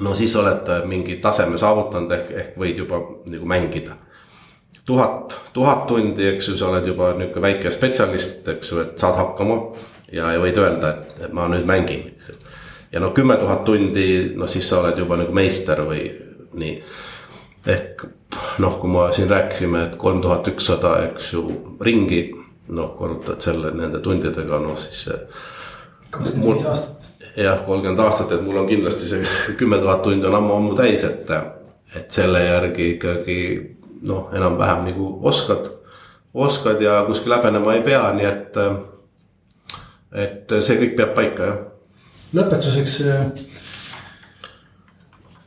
no 0.00 0.14
siis 0.14 0.36
oled 0.36 0.68
mingi 0.84 1.16
taseme 1.16 1.58
saavutanud 1.58 2.12
ehk, 2.12 2.30
ehk 2.30 2.58
võid 2.60 2.76
juba 2.76 3.00
nagu 3.26 3.46
mängida 3.46 3.96
tuhat, 4.86 5.36
tuhat 5.52 5.86
tundi, 5.86 6.26
eks 6.26 6.48
ju, 6.48 6.56
sa 6.56 6.68
oled 6.70 6.86
juba 6.86 7.12
nihuke 7.18 7.42
väike 7.42 7.70
spetsialist, 7.70 8.48
eks 8.48 8.72
ju, 8.72 8.80
et 8.84 8.98
saad 8.98 9.18
hakkama. 9.18 9.60
ja, 10.12 10.30
ja 10.32 10.38
võid 10.40 10.58
öelda, 10.62 10.92
et, 10.92 11.16
et 11.26 11.32
ma 11.34 11.48
nüüd 11.50 11.66
mängin, 11.66 12.12
eks 12.14 12.30
ju. 12.30 12.36
ja 12.92 13.02
no 13.02 13.10
kümme 13.10 13.36
tuhat 13.36 13.64
tundi, 13.64 14.34
no 14.36 14.46
siis 14.46 14.68
sa 14.68 14.80
oled 14.80 14.98
juba 14.98 15.18
nagu 15.18 15.34
meister 15.34 15.82
või 15.88 16.06
nii. 16.54 16.76
ehk 17.66 18.06
noh, 18.58 18.78
kui 18.80 18.90
ma 18.90 19.12
siin 19.12 19.30
rääkisime, 19.30 19.84
et 19.86 19.96
kolm 19.96 20.20
tuhat 20.22 20.48
ükssada, 20.48 20.96
eks 21.10 21.32
ju, 21.32 21.46
ringi. 21.80 22.24
noh, 22.68 22.96
korrutad 22.98 23.38
selle 23.40 23.70
nende 23.78 24.00
tundidega, 24.02 24.58
noh 24.58 24.74
siis. 24.78 25.04
kakskümmend 26.10 26.56
viis 26.56 26.64
aastat. 26.66 27.08
jah, 27.36 27.60
kolmkümmend 27.66 28.00
aastat, 28.02 28.32
et 28.32 28.42
mul 28.42 28.56
on 28.56 28.66
kindlasti 28.66 29.06
see 29.06 29.22
kümme 29.60 29.78
tuhat 29.78 30.02
tundi 30.02 30.26
on 30.26 30.34
ammu-ammu 30.34 30.74
täis, 30.74 31.04
et, 31.04 31.30
et 31.94 32.10
selle 32.10 32.42
järgi 32.42 32.90
ikkagi 32.96 33.38
noh, 34.02 34.30
enam-vähem 34.34 34.88
nagu 34.90 35.12
oskad, 35.22 35.70
oskad 36.34 36.82
ja 36.82 37.04
kuskil 37.06 37.36
häbenema 37.36 37.76
ei 37.76 37.84
pea, 37.86 38.10
nii 38.12 38.26
et. 38.26 38.60
et 40.26 40.56
see 40.60 40.80
kõik 40.80 40.96
peab 40.98 41.14
paika, 41.14 41.52
jah. 41.52 41.62
lõpetuseks. 42.34 42.98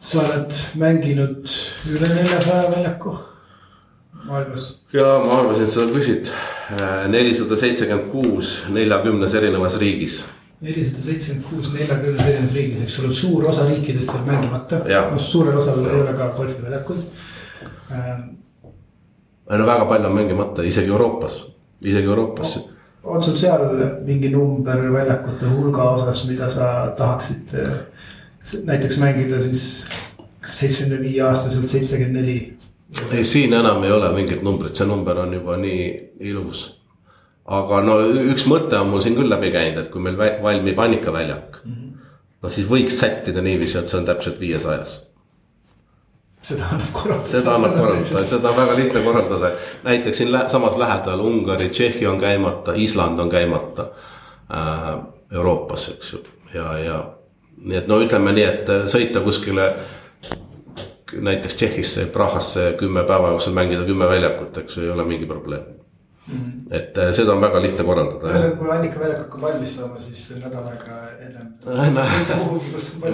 Sa 0.10 0.24
oled 0.26 0.56
mänginud 0.82 1.52
üle 1.94 2.08
neljasaja 2.10 2.72
väljaku 2.72 3.14
maailmas. 4.26 4.82
ja 4.94 5.06
ma 5.26 5.40
arvasin, 5.42 5.64
et 5.64 5.74
sa 5.74 5.86
küsid 5.94 6.32
nelisada 7.14 7.58
seitsekümmend 7.60 8.12
kuus 8.14 8.54
neljakümnes 8.74 9.36
erinevas 9.38 9.78
riigis 9.82 10.24
nelisada 10.62 11.06
seitsekümmend 11.06 11.50
kuus 11.50 11.70
neljakümnes 11.74 12.26
erinevas 12.26 12.56
riigis, 12.58 12.82
eks 12.88 12.98
ole, 13.04 13.14
suur 13.22 13.48
osa 13.52 13.68
riikidest 13.70 14.14
veel 14.16 14.26
mängimata. 14.32 14.82
noh, 14.88 15.22
suurel 15.22 15.58
osal 15.62 15.86
ei 15.86 16.02
ole 16.02 16.18
ka 16.18 16.34
golfiväljakuid 16.38 17.06
no 19.50 19.66
väga 19.66 19.86
palju 19.86 20.10
on 20.10 20.16
mängimata, 20.16 20.64
isegi 20.64 20.92
Euroopas, 20.92 21.40
isegi 21.86 22.08
Euroopas 22.08 22.56
no,. 22.58 22.68
on 23.04 23.24
sul 23.24 23.38
seal 23.40 23.66
mingi 24.06 24.30
number 24.34 24.90
väljakute 24.94 25.54
hulga 25.54 25.92
osas, 25.96 26.26
mida 26.28 26.50
sa 26.50 26.88
tahaksid 26.98 27.56
näiteks 28.64 28.98
mängida 28.98 29.42
siis 29.42 29.64
seitsmekümne 30.46 31.02
viie 31.02 31.22
aastaselt 31.28 31.68
seitsekümmend 31.68 32.22
neli? 32.22 32.38
ei, 33.14 33.24
siin 33.24 33.54
enam 33.54 33.84
ei 33.84 33.92
ole 33.92 34.12
mingit 34.14 34.42
numbrit, 34.46 34.76
see 34.76 34.88
number 34.88 35.18
on 35.22 35.34
juba 35.34 35.58
nii 35.58 35.84
ilus. 36.32 36.64
aga 37.46 37.82
no 37.86 38.00
üks 38.34 38.48
mõte 38.50 38.80
on 38.80 38.90
mul 38.94 39.04
siin 39.06 39.18
küll 39.18 39.30
läbi 39.30 39.52
käinud, 39.54 39.84
et 39.84 39.92
kui 39.94 40.02
meil 40.02 40.18
valmib 40.18 40.80
Annikaväljak 40.80 41.62
mm. 41.64 41.76
-hmm. 41.76 42.10
no 42.42 42.50
siis 42.50 42.68
võiks 42.70 42.98
sättida 43.04 43.42
niiviisi, 43.46 43.78
et 43.78 43.88
see 43.88 44.00
on 44.00 44.10
täpselt 44.10 44.40
viiesajas 44.40 45.00
seda 46.42 46.64
annab 46.72 46.92
korraldada. 46.94 47.30
seda 47.30 47.54
annab 47.56 47.74
korraldada, 47.76 48.26
seda 48.26 48.50
on 48.50 48.58
väga 48.58 48.76
lihtne 48.76 49.02
korraldada. 49.04 49.52
näiteks 49.84 50.18
siin 50.18 50.32
lä 50.32 50.50
samas 50.50 50.78
lähedal 50.78 51.20
Ungari, 51.20 51.70
Tšehhi 51.70 52.08
on 52.08 52.20
käimata, 52.20 52.74
Island 52.76 53.20
on 53.20 53.30
käimata 53.30 53.86
äh, 54.54 55.00
Euroopas, 55.32 55.90
eks 55.90 56.14
ju. 56.14 56.24
ja, 56.54 56.78
ja 56.78 57.19
nii 57.66 57.78
et 57.78 57.88
no 57.88 58.00
ütleme 58.02 58.32
nii, 58.36 58.46
et 58.46 58.70
sõita 58.92 59.24
kuskile 59.26 59.74
näiteks 61.14 61.56
Tšehhisse, 61.56 62.06
Prahasse 62.14 62.74
kümme 62.80 63.04
päeva 63.04 63.34
jooksul 63.34 63.54
mängida 63.58 63.84
kümme 63.88 64.08
väljakut, 64.10 64.58
eks 64.62 64.78
ju, 64.78 64.86
ei 64.86 64.94
ole 64.94 65.06
mingi 65.10 65.26
probleem 65.26 65.80
Mm 66.30 66.38
-hmm. 66.38 66.76
et 66.76 66.98
äh, 66.98 67.12
seda 67.12 67.32
on 67.32 67.42
väga 67.42 67.62
lihtne 67.62 67.84
korraldada. 67.84 68.28
ühesõnaga, 68.28 68.58
kui 68.58 68.72
Annika 68.72 69.00
väljak 69.00 69.20
hakkab 69.20 69.42
valmis 69.42 69.76
saama, 69.76 70.00
siis 70.00 70.36
nädal 70.44 70.68
aega 70.68 70.98
ennem. 71.26 71.48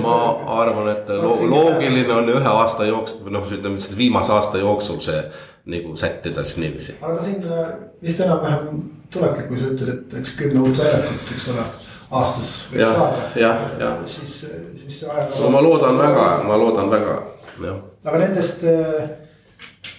ma 0.02 0.16
arvan, 0.62 0.90
et 0.92 1.10
lo 1.10 1.50
loogiline 1.50 2.14
on 2.14 2.30
ühe 2.30 2.50
aasta 2.50 2.86
jooksul 2.86 3.22
või 3.26 3.32
noh, 3.38 3.52
ütleme 3.52 3.78
viimase 3.98 4.32
aasta 4.32 4.58
jooksul 4.58 5.00
see 5.00 5.24
nagu 5.66 5.96
sättida 5.96 6.44
siis 6.44 6.58
niiviisi. 6.58 6.98
aga 7.02 7.16
ta 7.16 7.24
siin 7.24 7.44
äh, 7.44 7.72
vist 8.04 8.20
enam-vähem 8.20 8.84
tulebki, 9.14 9.48
kui 9.48 9.58
sa 9.58 9.72
ütled, 9.72 9.94
et 9.94 10.14
eks 10.20 10.36
kümme 10.42 10.60
uut 10.60 10.78
väljakut, 10.78 11.32
eks 11.38 11.50
ole 11.54 11.64
aastas 12.12 12.50
võiks 12.72 12.82
ja, 12.84 12.92
saada. 12.94 13.28
jah, 13.40 13.66
jah. 13.80 14.00
siis, 14.10 14.34
siis 14.82 15.00
see 15.02 15.12
aeg. 15.12 15.32
no 15.42 15.52
ma 15.56 15.64
loodan 15.66 16.00
väga, 16.00 16.28
ma 16.48 16.60
loodan 16.62 16.92
väga, 16.94 17.18
jah. 17.66 17.82
aga 18.06 18.22
nendest 18.22 18.66
äh, 18.70 19.10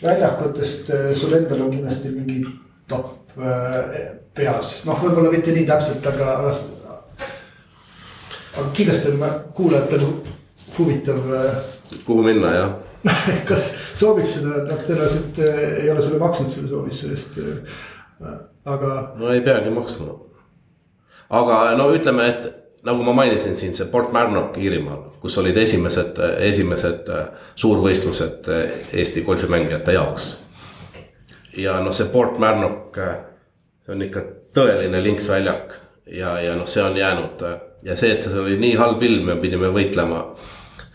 väljakutest 0.03 0.93
sul 1.19 1.37
endal 1.39 1.67
on 1.67 1.75
kindlasti 1.75 2.15
mingi 2.15 2.43
top 2.89 3.13
peas, 4.37 4.71
noh, 4.89 4.97
võib-olla 5.01 5.29
mitte 5.33 5.53
nii 5.53 5.67
täpselt, 5.69 6.07
aga, 6.09 6.39
aga. 6.41 6.97
aga 8.57 8.67
kindlasti 8.77 9.13
on 9.13 9.25
kuulajatel 9.57 10.07
huvitav. 10.79 11.21
Kuhu 12.07 12.25
minna, 12.25 12.53
jah 12.57 12.75
kas 13.49 13.69
sooviks 13.95 14.39
seda, 14.39 14.63
noh 14.67 14.81
tõenäoliselt 14.87 15.41
ei 15.45 15.91
ole 15.93 16.05
sulle 16.05 16.21
maksnud 16.23 16.51
selle 16.53 16.71
soovituse 16.71 17.11
eest, 17.15 17.39
aga. 18.67 18.95
no 19.21 19.31
ei 19.33 19.43
peagi 19.47 19.73
maksma. 19.75 20.17
Aga 21.31 21.61
no 21.79 21.91
ütleme, 21.95 22.31
et 22.31 22.49
nagu 22.87 23.03
ma 23.03 23.13
mainisin 23.13 23.55
siin 23.55 23.75
see 23.75 23.89
Port 23.91 24.13
Marnock 24.15 24.59
Iirimaal, 24.59 25.17
kus 25.21 25.39
olid 25.43 25.57
esimesed, 25.59 26.19
esimesed 26.47 27.09
suurvõistlused 27.59 28.51
Eesti 28.95 29.25
golfimängijate 29.27 29.97
jaoks 29.97 30.37
ja 31.57 31.81
noh, 31.81 31.95
see 31.95 32.09
Port 32.13 32.39
Marnock, 32.39 32.99
äh, 32.99 33.17
see 33.85 33.95
on 33.97 34.05
ikka 34.07 34.23
tõeline 34.57 35.01
linksväljak 35.05 35.77
ja, 36.13 36.37
ja 36.43 36.55
noh, 36.59 36.69
see 36.69 36.85
on 36.85 36.97
jäänud 36.97 37.43
äh, 37.47 37.59
ja 37.87 37.97
see, 37.97 38.13
et 38.17 38.25
seal 38.27 38.45
oli 38.45 38.59
nii 38.61 38.77
halb 38.81 39.03
ilm 39.07 39.33
ja 39.33 39.37
pidime 39.41 39.71
võitlema 39.75 40.23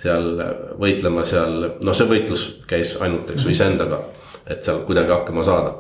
seal, 0.01 0.33
võitlema 0.81 1.25
seal, 1.27 1.57
noh, 1.81 1.95
see 1.97 2.09
võitlus 2.09 2.47
käis 2.69 2.95
ainult, 3.01 3.29
eks 3.33 3.45
ju, 3.45 3.53
iseendaga, 3.53 4.01
et 4.47 4.63
seal 4.65 4.83
kuidagi 4.87 5.13
hakkama 5.13 5.45
saada. 5.45 5.75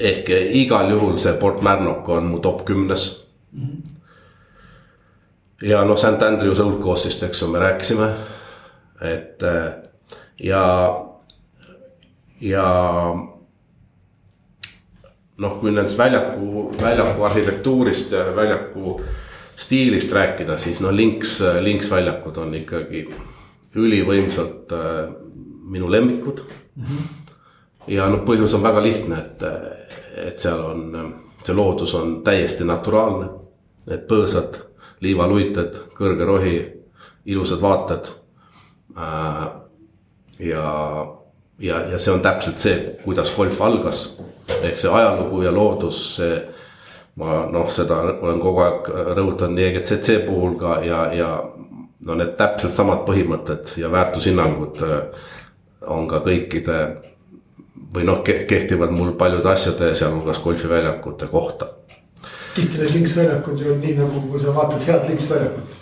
Ehk 0.00 0.28
igal 0.54 0.90
juhul 0.90 1.18
see 1.18 1.32
Port 1.40 1.62
Marnock 1.62 2.08
on 2.08 2.30
mu 2.30 2.38
top 2.38 2.64
kümnes 2.64 3.26
mm. 3.52 3.62
-hmm. 3.62 3.82
ja 5.62 5.84
noh, 5.84 5.98
St 5.98 6.22
Andrews 6.22 6.60
Old 6.60 6.82
Course'ist, 6.82 7.22
eks 7.22 7.42
ju, 7.42 7.48
me 7.48 7.58
rääkisime, 7.58 8.14
et 9.00 9.42
äh, 9.42 9.74
ja, 10.38 10.94
ja 12.40 12.66
noh, 15.36 15.60
kui 15.60 15.70
nendest 15.70 15.98
väljaku, 15.98 16.72
väljaku 16.82 17.22
arhitektuurist 17.22 18.12
ja 18.12 18.24
väljaku 18.36 19.00
stiilist 19.56 20.12
rääkida, 20.12 20.56
siis 20.56 20.80
no 20.80 20.96
links, 20.96 21.40
linksväljakud 21.60 22.36
on 22.36 22.54
ikkagi 22.54 23.08
ülivõimsalt 23.74 24.72
minu 25.68 25.90
lemmikud 25.90 26.42
mm. 26.76 26.84
-hmm. 26.84 27.02
ja 27.86 28.08
noh, 28.08 28.22
põhjus 28.24 28.54
on 28.54 28.62
väga 28.62 28.82
lihtne, 28.82 29.18
et, 29.18 29.42
et 30.26 30.38
seal 30.38 30.60
on, 30.64 31.12
see 31.44 31.56
loodus 31.56 31.94
on 31.94 32.18
täiesti 32.24 32.64
naturaalne. 32.64 33.28
et 33.90 34.04
põõsad, 34.08 34.58
liivaluited, 35.00 35.76
kõrge 35.96 36.24
rohi, 36.26 36.56
ilusad 37.26 37.60
vaated 37.62 38.10
äh,. 38.98 39.46
ja, 40.38 40.66
ja, 41.58 41.80
ja 41.92 41.98
see 41.98 42.12
on 42.12 42.20
täpselt 42.22 42.58
see, 42.58 42.98
kuidas 43.04 43.32
golf 43.36 43.62
algas 43.62 44.02
ehk 44.62 44.78
see 44.78 44.90
ajalugu 44.92 45.42
ja 45.42 45.52
loodus, 45.54 46.00
see. 46.16 46.38
ma 47.18 47.46
noh, 47.50 47.70
seda 47.74 47.96
olen 48.22 48.38
kogu 48.38 48.60
aeg 48.62 48.90
rõhutanud 49.18 49.56
nii 49.56 49.64
EGCC 49.72 50.20
puhul 50.26 50.52
ka 50.60 50.76
ja, 50.86 51.00
ja 51.12 51.30
no 52.06 52.14
need 52.14 52.36
täpselt 52.38 52.76
samad 52.76 53.02
põhimõtted 53.08 53.74
ja 53.80 53.90
väärtushinnangud 53.90 54.82
äh, 54.86 55.00
on 55.90 56.08
ka 56.10 56.22
kõikide. 56.24 56.78
Või 57.94 58.04
noh, 58.04 58.22
kehtivad 58.22 58.92
mul 58.92 59.14
paljude 59.18 59.48
asjade, 59.50 59.94
sealhulgas 59.94 60.42
golfiväljakute 60.44 61.26
kohta. 61.26 61.68
tihti 62.54 62.78
need 62.78 62.94
linksväljakud 62.94 63.60
ju 63.60 63.72
on 63.72 63.80
nii 63.80 63.94
nagu, 63.98 64.20
kui 64.30 64.40
sa 64.40 64.54
vaatad 64.54 64.86
head 64.86 65.08
linksväljakut 65.08 65.76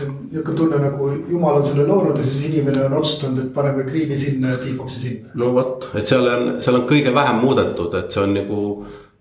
see 0.00 0.06
on 0.06 0.16
niisugune 0.30 0.56
tunne 0.56 0.78
nagu 0.78 1.10
jumal 1.28 1.56
on 1.60 1.66
selle 1.66 1.86
loonud 1.86 2.18
ja 2.18 2.24
siis 2.24 2.44
inimene 2.48 2.84
on 2.84 2.96
otsustanud, 3.00 3.38
et 3.38 3.52
paneme 3.54 3.84
green'i 3.84 4.16
sinna 4.16 4.54
ja 4.54 4.58
T-box'i 4.58 5.00
sinna. 5.00 5.30
no 5.34 5.52
vot, 5.54 5.88
et 5.94 6.06
seal 6.06 6.26
on, 6.26 6.50
seal 6.62 6.80
on 6.80 6.86
kõige 6.88 7.14
vähem 7.14 7.40
muudetud, 7.44 7.94
et 7.98 8.10
see 8.14 8.22
on 8.24 8.34
nagu 8.34 8.60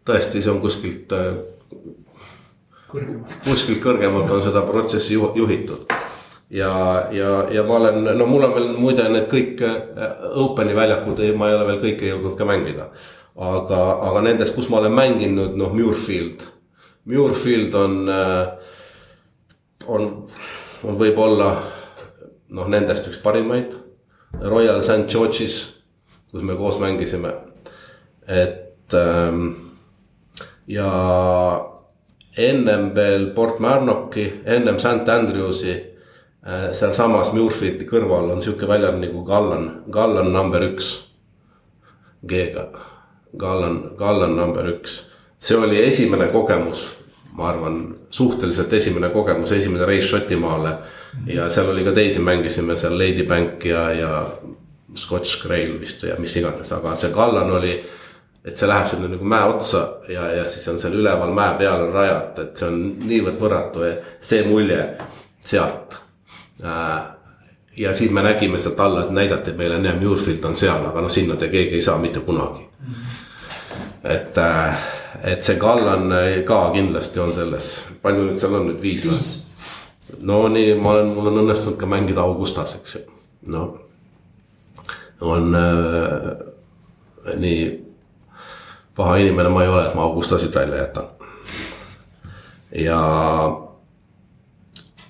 tõesti, 0.08 0.44
see 0.44 0.54
on 0.54 0.62
kuskilt. 0.64 1.16
kõrgemalt. 2.90 3.40
kuskilt 3.48 3.84
kõrgemalt 3.84 4.32
on 4.38 4.46
seda 4.46 4.64
protsessi 4.70 5.18
juhitud 5.18 5.90
ja, 6.50 6.74
ja, 7.12 7.32
ja 7.54 7.64
ma 7.64 7.80
olen, 7.80 8.04
no 8.18 8.28
mul 8.30 8.48
on 8.48 8.56
veel 8.56 8.70
muide 8.78 9.08
need 9.10 9.28
kõik 9.32 9.64
Openi 10.44 10.76
väljakud, 10.76 11.24
ma 11.38 11.50
ei 11.50 11.58
ole 11.58 11.68
veel 11.72 11.82
kõike 11.84 12.14
jõudnud 12.14 12.38
ka 12.38 12.48
mängida. 12.50 12.90
aga, 13.40 13.82
aga 14.10 14.22
nendest, 14.22 14.56
kus 14.56 14.70
ma 14.70 14.82
olen 14.82 14.92
mänginud, 14.92 15.54
noh, 15.56 15.72
Muirfield. 15.72 16.42
Muirfield 17.08 17.76
on, 17.80 18.10
on 19.88 20.10
on 20.88 20.98
võib-olla 21.00 21.50
noh, 22.56 22.70
nendest 22.72 23.10
üks 23.10 23.20
parimaid. 23.24 23.76
Royal 24.40 24.84
St 24.86 25.10
George'is, 25.10 25.58
kus 26.30 26.46
me 26.46 26.56
koos 26.58 26.78
mängisime, 26.82 27.32
et 28.30 28.94
ähm, 28.94 29.48
ja 30.70 30.90
ennem 32.38 32.92
veel 32.96 33.32
Port 33.34 33.58
Marnocki, 33.60 34.28
ennem 34.46 34.78
St 34.80 35.10
Andrewsi 35.10 35.74
äh,. 35.74 35.86
Sealsamas 36.46 37.34
Muirfieldi 37.36 37.88
kõrval 37.90 38.32
on 38.36 38.44
sihuke 38.44 38.68
väljend 38.68 39.04
nagu 39.04 39.24
Gallan, 39.28 39.70
Gallan 39.92 40.32
number 40.34 40.64
üks. 40.72 40.94
G-ga, 42.28 42.70
Gallan, 43.40 43.82
Gallan 44.00 44.36
number 44.36 44.68
üks, 44.74 45.06
see 45.40 45.56
oli 45.56 45.80
esimene 45.84 46.28
kogemus 46.34 46.88
ma 47.40 47.50
arvan, 47.50 47.96
suhteliselt 48.10 48.74
esimene 48.74 49.10
kogemus, 49.10 49.52
esimene 49.56 49.86
reis 49.86 50.08
Šotimaale. 50.10 50.74
ja 51.28 51.50
seal 51.50 51.70
oli 51.72 51.84
ka 51.84 51.94
teisi, 51.96 52.20
mängisime 52.20 52.76
seal 52.78 52.98
Ladybank 53.00 53.66
ja, 53.66 53.92
ja 53.96 54.26
Scotch 54.96 55.46
Grail 55.46 55.80
vist 55.80 56.04
ja 56.04 56.18
mis 56.20 56.36
iganes, 56.36 56.72
aga 56.76 56.96
see 57.00 57.14
Kallan 57.16 57.52
oli. 57.52 57.80
et 58.46 58.56
see 58.56 58.68
läheb 58.68 58.88
sinna 58.88 59.08
nagu 59.12 59.26
mäe 59.28 59.48
otsa 59.52 59.80
ja, 60.10 60.30
ja 60.32 60.46
siis 60.48 60.68
on 60.72 60.78
seal 60.80 60.94
üleval 60.96 61.34
mäe 61.36 61.58
peal 61.60 61.82
on 61.84 61.92
rajad, 61.94 62.38
et 62.40 62.58
see 62.58 62.70
on 62.70 62.78
niivõrd 63.04 63.36
võrratu 63.40 63.84
ja 63.84 63.98
see 64.24 64.46
mulje 64.48 64.80
sealt 65.44 65.98
äh, 65.98 65.99
ja 67.78 67.94
siis 67.94 68.12
me 68.12 68.24
nägime 68.24 68.58
sealt 68.58 68.80
alla, 68.80 69.06
et 69.06 69.12
näidati 69.16 69.54
meile, 69.54 69.78
näe, 69.80 69.96
Muirfield 70.00 70.44
on 70.44 70.56
seal, 70.56 70.86
aga 70.86 71.02
noh, 71.02 71.12
sinna 71.12 71.36
te 71.40 71.48
keegi 71.50 71.80
ei 71.80 71.82
saa 71.82 71.98
mitte 71.98 72.20
kunagi. 72.20 72.68
et 74.04 74.38
äh, 74.38 74.88
et 75.24 75.44
see 75.44 75.60
Kallan 75.60 76.12
ka 76.46 76.60
kindlasti 76.74 77.20
on 77.20 77.34
selles, 77.34 77.88
palju 78.02 78.28
nüüd 78.28 78.40
seal 78.40 78.56
on 78.56 78.68
nüüd 78.70 78.82
viis 78.82 79.06
või? 79.08 79.20
no 80.26 80.48
nii, 80.48 80.74
ma 80.80 80.96
olen, 80.96 81.14
mul 81.14 81.32
on 81.32 81.42
õnnestunud 81.44 81.78
ka 81.80 81.90
mängida 81.90 82.22
Augustas, 82.22 82.76
eks 82.80 82.96
ju, 82.96 83.02
noh. 83.54 83.78
on 85.22 85.56
äh, 85.56 86.32
nii 87.38 87.64
paha 89.00 89.18
inimene 89.24 89.50
ma 89.54 89.64
ei 89.64 89.72
ole, 89.72 89.88
et 89.88 89.96
ma 89.96 90.08
Augustasid 90.08 90.56
välja 90.56 90.84
jätan. 90.84 91.08
ja, 92.76 93.02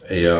ja 0.09 0.39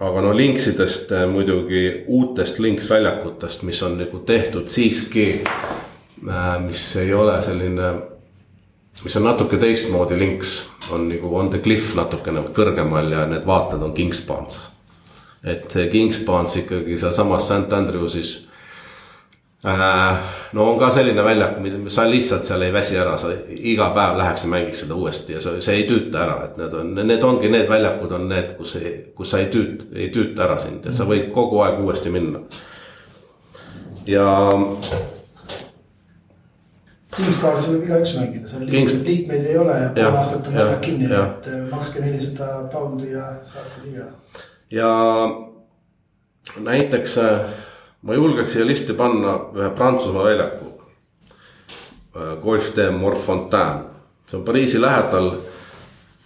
aga 0.00 0.20
no 0.20 0.36
linksidest 0.36 1.12
muidugi 1.30 2.04
uutest 2.06 2.58
linksväljakutest, 2.58 3.62
mis 3.62 3.82
on 3.82 3.98
nagu 3.98 4.18
tehtud 4.26 4.68
siiski 4.68 5.28
Äh, 6.28 6.60
mis 6.60 6.96
ei 6.96 7.14
ole 7.14 7.42
selline, 7.42 7.94
mis 9.04 9.16
on 9.16 9.26
natuke 9.26 9.58
teistmoodi 9.60 10.16
links, 10.18 10.70
on 10.90 11.08
nagu 11.08 11.36
on 11.36 11.50
the 11.52 11.58
cliff 11.58 11.92
natukene 11.98 12.46
kõrgemal 12.56 13.10
ja 13.12 13.26
need 13.28 13.44
vaated 13.46 13.82
on 13.82 13.92
Kingspans. 13.92 14.70
et 15.44 15.74
Kingspans 15.92 16.56
ikkagi 16.56 16.96
sealsamas 16.96 17.48
St 17.48 17.72
Andrewsis 17.72 18.30
äh,. 18.38 18.53
No 19.64 20.64
on 20.70 20.78
ka 20.78 20.90
selline 20.92 21.24
väljak, 21.24 21.56
sa 21.88 22.04
lihtsalt 22.08 22.44
seal 22.44 22.62
ei 22.66 22.72
väsi 22.72 22.98
ära, 23.00 23.16
sa 23.16 23.30
iga 23.48 23.88
päev 23.96 24.18
läheks 24.20 24.44
ja 24.44 24.50
mängiks 24.52 24.84
seda 24.84 24.98
uuesti 25.00 25.32
ja 25.32 25.40
see, 25.40 25.60
see 25.64 25.78
ei 25.80 25.86
tüüta 25.88 26.20
ära, 26.20 26.36
et 26.44 26.60
need 26.60 26.76
on, 26.80 26.92
need 27.00 27.24
ongi 27.24 27.48
need 27.52 27.70
väljakud 27.70 28.12
on 28.12 28.28
need, 28.28 28.52
kus 28.58 28.76
kus 29.16 29.32
sa 29.32 29.40
ei 29.40 29.48
tüüt-, 29.54 29.88
ei 29.96 30.10
tüüta 30.12 30.44
ära 30.44 30.58
sind, 30.60 30.84
et 30.84 30.96
sa 30.96 31.08
võid 31.08 31.30
kogu 31.32 31.64
aeg 31.64 31.80
uuesti 31.80 32.12
minna. 32.12 32.44
ja 34.06 34.28
Kingsbarsi 37.14 37.70
võib 37.70 37.84
igaüks 37.86 38.16
mängida, 38.18 38.48
seal 38.50 38.68
Kings... 38.68 39.00
liikmeid 39.06 39.44
ei 39.48 39.58
ole 39.58 39.80
ja 39.80 39.90
pool 39.96 40.16
aastat 40.20 40.48
on 40.50 40.58
seal 40.60 40.78
kinni, 40.84 41.08
et 41.08 41.48
äh, 41.48 41.60
makske 41.70 42.04
nelisada 42.04 42.66
poundi 42.72 43.14
ja 43.14 43.30
saate 43.46 43.86
liiga. 43.86 44.10
ja 44.74 44.90
näiteks 46.60 47.16
äh, 47.22 47.54
ma 48.04 48.14
julgeks 48.14 48.52
siia 48.52 48.66
listi 48.66 48.94
panna 48.96 49.34
ühe 49.56 49.70
Prantsusmaa 49.74 50.24
väljaku. 50.24 50.70
Äh, 52.16 52.36
Golf 52.42 52.74
de 52.76 52.90
Morfontaine, 52.90 53.90
see 54.26 54.38
on 54.38 54.44
Pariisi 54.44 54.80
lähedal. 54.80 55.32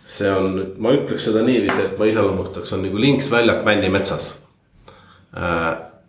see 0.09 0.31
on, 0.33 0.55
ma 0.81 0.95
ütleks 0.97 1.27
seda 1.29 1.43
niiviisi, 1.45 1.83
et 1.85 1.99
ma 2.01 2.07
iseloomustaks, 2.09 2.71
on 2.73 2.81
nagu 2.87 3.01
linksväljak 3.01 3.59
männimetsas. 3.65 4.29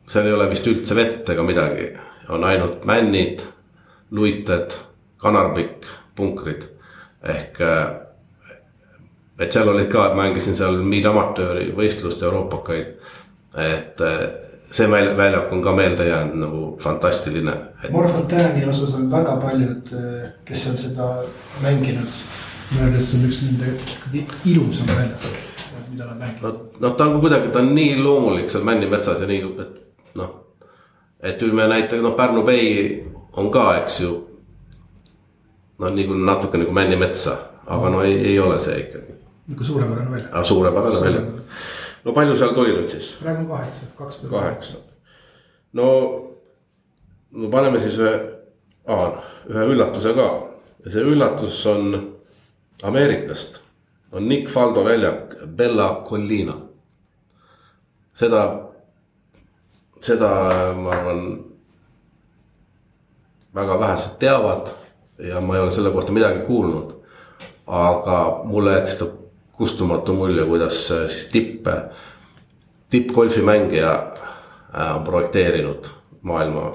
seal 0.07 0.25
ei 0.25 0.33
ole 0.33 0.45
vist 0.49 0.67
üldse 0.67 0.95
vett 0.95 1.29
ega 1.29 1.43
midagi, 1.43 1.89
on 2.29 2.43
ainult 2.47 2.85
männid 2.87 3.43
luited, 4.11 4.71
kanarbikk, 5.17 5.83
punkrid 6.15 6.63
ehk. 7.23 7.59
Äh, 7.61 7.89
et 9.39 9.51
seal 9.51 9.67
olid 9.67 9.91
ka, 9.91 10.13
mängisin 10.15 10.55
seal 10.55 10.79
miidamatööri 10.79 11.73
võistlust 11.75 12.23
euroopakaid, 12.23 12.95
et 13.59 14.01
see 14.71 14.87
väljak 15.17 15.51
on 15.53 15.61
ka 15.63 15.73
meelde 15.75 16.05
jäänud 16.05 16.35
nagu 16.43 16.77
fantastiline 16.81 17.53
et.... 17.83 17.91
Morfontaine'i 17.91 18.69
osas 18.69 18.93
on 18.95 19.11
väga 19.11 19.35
paljud, 19.41 19.93
kes 20.45 20.67
on 20.69 20.77
seda 20.77 21.07
mänginud. 21.63 22.19
mõelnud, 22.69 22.99
et 22.99 23.07
see 23.09 23.17
on 23.17 23.25
üks 23.25 23.39
nende 23.41 23.71
ikkagi 23.81 24.25
ilusam 24.51 24.91
väljak, 24.93 25.23
mida 25.89 26.05
nad 26.05 26.19
mängivad. 26.19 26.53
no, 26.53 26.69
noh, 26.79 26.95
ta 26.95 27.07
on 27.09 27.21
kuidagi, 27.21 27.49
ta 27.53 27.63
on 27.63 27.73
nii 27.75 27.95
loomulik 28.03 28.49
seal 28.49 28.67
männimetsas 28.67 29.21
ja 29.25 29.29
nii, 29.29 29.53
et 29.65 30.15
noh. 30.21 30.35
et 31.19 31.41
ütleme 31.41 31.65
näiteks 31.73 32.03
noh, 32.05 32.13
Pärnu 32.17 32.45
Bay 32.45 33.01
on 33.33 33.49
ka, 33.51 33.71
eks 33.81 33.99
ju. 34.05 34.13
no 35.79 35.89
nagu 35.95 36.13
natuke 36.13 36.61
nagu 36.61 36.71
männimetsa, 36.75 37.37
aga 37.65 37.89
no 37.89 38.05
ei, 38.05 38.17
ei 38.33 38.39
ole 38.39 38.59
see 38.61 38.77
ikkagi. 38.85 39.17
nagu 39.49 39.63
suurepärane 39.73 40.11
väljak. 40.11 40.31
Ah, 40.33 40.43
suurepärane 40.45 41.05
väljak. 41.07 41.35
No 42.09 42.15
palju 42.15 42.37
seal 42.37 42.55
tuli 42.57 42.73
nüüd 42.73 42.89
siis? 42.89 43.11
praegu 43.21 43.43
on 43.45 43.49
kaheksa, 43.53 43.87
kaks 43.97 44.21
peale. 44.21 44.31
kaheksa. 44.33 44.77
no, 45.77 45.89
no 47.31 47.49
paneme 47.53 47.81
siis 47.83 47.99
ühe, 48.01 48.13
ühe 49.49 49.65
üllatuse 49.73 50.13
ka 50.17 50.29
ja 50.85 50.93
see 50.93 51.03
üllatus 51.05 51.59
on 51.69 51.99
Ameerikast. 52.83 53.59
on 54.11 54.25
Nick 54.29 54.49
Faldo 54.49 54.85
väljak 54.85 55.35
Bella 55.45 55.89
Collina. 56.09 56.55
seda, 58.13 58.43
seda 60.01 60.31
ma 60.75 60.95
arvan 60.97 61.23
väga 63.55 63.79
vähesed 63.79 64.17
teavad 64.19 64.73
ja 65.29 65.41
ma 65.41 65.55
ei 65.55 65.61
ole 65.61 65.71
selle 65.71 65.91
kohta 65.91 66.11
midagi 66.11 66.45
kuulnud. 66.47 66.95
aga 67.67 68.41
mulle 68.49 68.79
jättis 68.79 68.97
ta 68.97 69.05
kustumatu 69.59 70.15
mulje, 70.15 70.45
kuidas 70.47 70.81
äh, 70.95 71.07
siis 71.11 71.27
tipp, 71.33 71.67
tippgolfimängija 72.89 73.93
äh, 73.93 74.95
on 74.95 75.03
projekteerinud 75.03 75.89
maailma. 76.21 76.73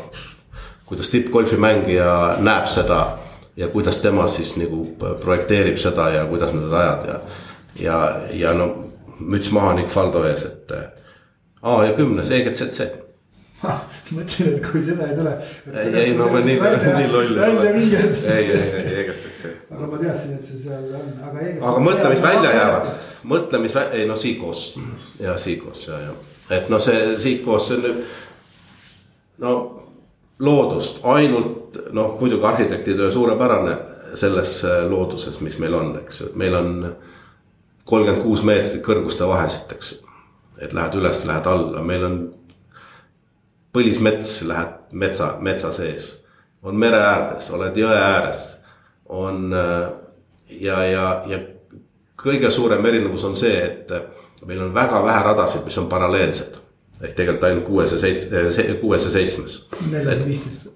kuidas 0.86 1.08
tippgolfimängija 1.08 2.36
näeb 2.38 2.66
seda 2.68 3.18
ja 3.56 3.68
kuidas 3.68 3.98
tema 3.98 4.26
siis 4.28 4.56
nagu 4.60 4.84
projekteerib 5.20 5.80
seda 5.80 6.10
ja 6.12 6.26
kuidas 6.28 6.52
need 6.52 6.72
ajad 6.72 7.08
ja. 7.08 7.20
ja, 7.80 8.20
ja 8.32 8.52
no 8.54 8.68
müts 9.20 9.48
maha 9.52 9.72
Nick 9.74 9.88
Faldo 9.88 10.24
ees, 10.28 10.44
et 10.44 10.76
äh, 10.76 10.84
A 11.64 11.78
ja 11.86 11.96
kümnes 11.96 12.30
EGCC 12.30 12.90
mõtlesin, 14.12 14.52
et 14.52 14.66
kui 14.66 14.82
seda 14.84 15.08
ei 15.08 15.16
tule. 15.16 15.32
ei, 15.72 15.92
ei 16.02 16.16
no 16.18 16.28
ma 16.32 16.42
nii, 16.44 16.58
nii 17.00 17.12
loll 17.12 17.38
ei 17.38 17.56
ole. 17.56 17.70
ei, 17.72 18.50
ei, 18.52 18.96
ei, 18.98 19.14
see. 19.40 19.53
Aga 19.74 19.86
ma 19.90 20.00
teadsin, 20.00 20.36
et 20.38 20.46
see 20.46 20.58
seal 20.58 20.90
on, 20.94 21.14
aga 21.28 21.46
aga 21.60 21.84
mõtle, 21.84 22.10
mis 22.14 22.22
välja 22.22 22.52
jäävad, 22.54 22.90
mõtle, 23.32 23.62
mis, 23.64 23.78
ei 23.92 24.06
no 24.08 24.16
Seacoast 24.16 24.78
ja 25.20 25.38
Seacoast 25.38 25.88
ja, 25.88 26.02
ja, 26.08 26.14
et 26.58 26.70
noh, 26.72 26.82
see 26.82 27.16
Seacoast, 27.18 27.70
see 27.70 27.80
on 27.80 27.88
nüüd. 27.88 28.04
no 29.44 29.54
loodust 30.44 31.02
ainult 31.10 31.78
noh, 31.92 32.14
muidugi 32.20 32.46
arhitektitöö 32.46 33.10
suurepärane 33.10 33.76
selles 34.14 34.64
äh, 34.64 34.86
looduses, 34.90 35.40
mis 35.40 35.58
meil 35.58 35.74
on, 35.74 35.96
eks 36.02 36.20
ju, 36.20 36.30
meil 36.38 36.54
on 36.54 36.72
kolmkümmend 37.84 38.22
kuus 38.22 38.42
meetrit 38.46 38.82
kõrguste 38.84 39.26
vahesid, 39.28 39.72
eks 39.74 39.92
ju. 39.92 40.00
et 40.62 40.72
lähed 40.72 40.94
üles, 40.98 41.24
lähed 41.28 41.46
alla, 41.50 41.82
meil 41.82 42.04
on 42.06 42.18
põlismets, 43.74 44.42
lähed 44.46 44.92
metsa, 44.92 45.34
metsa 45.40 45.72
sees. 45.72 46.14
on 46.62 46.78
mere 46.80 47.00
äärdes, 47.02 47.50
oled 47.52 47.76
jõe 47.76 47.96
ääres, 47.96 48.44
on 49.08 49.54
äh, 49.54 49.88
ja, 50.60 50.84
ja, 50.84 51.22
ja 51.26 51.38
kõige 52.24 52.50
suurem 52.50 52.86
erinevus 52.86 53.24
on 53.24 53.36
see, 53.36 53.56
et 53.64 54.46
meil 54.46 54.62
on 54.64 54.74
väga 54.74 55.00
vähe 55.04 55.22
radasid, 55.24 55.64
mis 55.64 55.78
on 55.78 55.88
paralleelsed. 55.88 56.60
ehk 57.02 57.16
tegelikult 57.16 57.44
ainult 57.44 57.64
kuues 57.66 57.92
ja 57.92 57.98
seitsme, 57.98 58.74
kuues 58.80 59.04
ja 59.04 59.10
seitsmes. 59.10 59.66
neljas 59.90 60.20
ja 60.20 60.26
viisteist. 60.26 60.68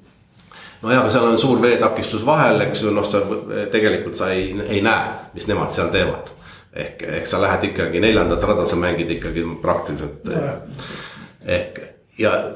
nojah, 0.83 1.01
aga 1.01 1.11
seal 1.11 1.29
on 1.29 1.39
suur 1.39 1.63
veetakistus 1.63 2.27
vahel, 2.27 2.61
eks 2.61 2.83
ju, 2.83 2.91
noh, 2.91 3.07
sa 3.07 3.23
tegelikult 3.71 4.15
sa 4.15 4.31
ei, 4.31 4.51
ei 4.69 4.83
näe, 4.83 5.15
mis 5.35 5.47
nemad 5.47 5.71
seal 5.71 5.93
teevad. 5.95 6.33
ehk, 6.73 7.03
ehk 7.03 7.27
sa 7.27 7.41
lähed 7.43 7.71
ikkagi 7.71 8.01
neljandat 8.01 8.45
rada, 8.45 8.67
sa 8.67 8.77
mängid 8.77 9.11
ikkagi 9.11 9.45
praktiliselt. 9.63 10.29
ehk 11.47 11.88
ja 12.19 12.51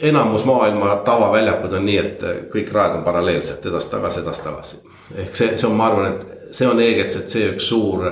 enamus 0.00 0.44
maailma 0.44 0.96
tavaväljakud 0.96 1.72
on 1.72 1.84
nii, 1.86 1.98
et 1.98 2.24
kõik 2.52 2.72
rajad 2.72 2.98
on 2.98 3.04
paralleelsed 3.04 3.66
edasi-tagasi, 3.70 4.20
edasi-tagasi. 4.20 4.80
ehk 5.14 5.36
see, 5.36 5.52
see 5.58 5.68
on, 5.68 5.76
ma 5.78 5.90
arvan, 5.90 6.14
et 6.14 6.54
see 6.56 6.68
on 6.68 6.80
EGCC 6.82 7.46
üks 7.52 7.68
suur 7.68 8.06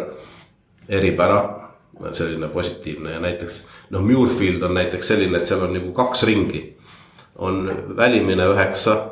eripära 0.89 1.41
selline 2.13 2.49
positiivne 2.49 3.13
ja 3.13 3.21
näiteks 3.21 3.65
noh, 3.91 4.03
Muirfield 4.03 4.63
on 4.63 4.75
näiteks 4.75 5.09
selline, 5.09 5.39
et 5.39 5.47
seal 5.47 5.63
on 5.67 5.75
nagu 5.75 5.93
kaks 5.93 6.23
ringi. 6.23 6.77
on 7.39 7.83
välimine 7.97 8.47
üheksa, 8.47 9.11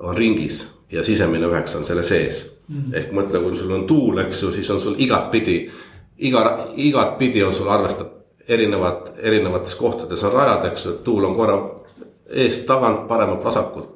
on 0.00 0.16
ringis 0.16 0.72
ja 0.90 1.02
sisemine 1.02 1.46
üheksa 1.46 1.78
on 1.78 1.84
selle 1.84 2.02
sees 2.02 2.58
mm.. 2.68 2.94
ehk 2.94 3.12
mõtle, 3.14 3.38
kui 3.42 3.56
sul 3.56 3.70
on 3.70 3.86
tuul, 3.86 4.18
eks 4.18 4.42
ju, 4.42 4.50
siis 4.52 4.70
on 4.70 4.80
sul 4.80 4.98
igatpidi, 4.98 5.70
iga, 6.18 6.42
igatpidi 6.76 7.44
on 7.44 7.54
sul 7.54 7.70
arvestatud 7.70 8.21
erinevad, 8.48 9.12
erinevates 9.18 9.74
kohtades 9.74 10.24
on 10.24 10.32
rajad, 10.32 10.66
eks 10.70 10.86
ju, 10.86 10.92
et 10.96 11.04
tuul 11.04 11.24
on 11.24 11.34
korra 11.36 11.56
eest, 12.28 12.66
tagant, 12.66 13.06
paremalt, 13.08 13.44
vasakult. 13.44 13.88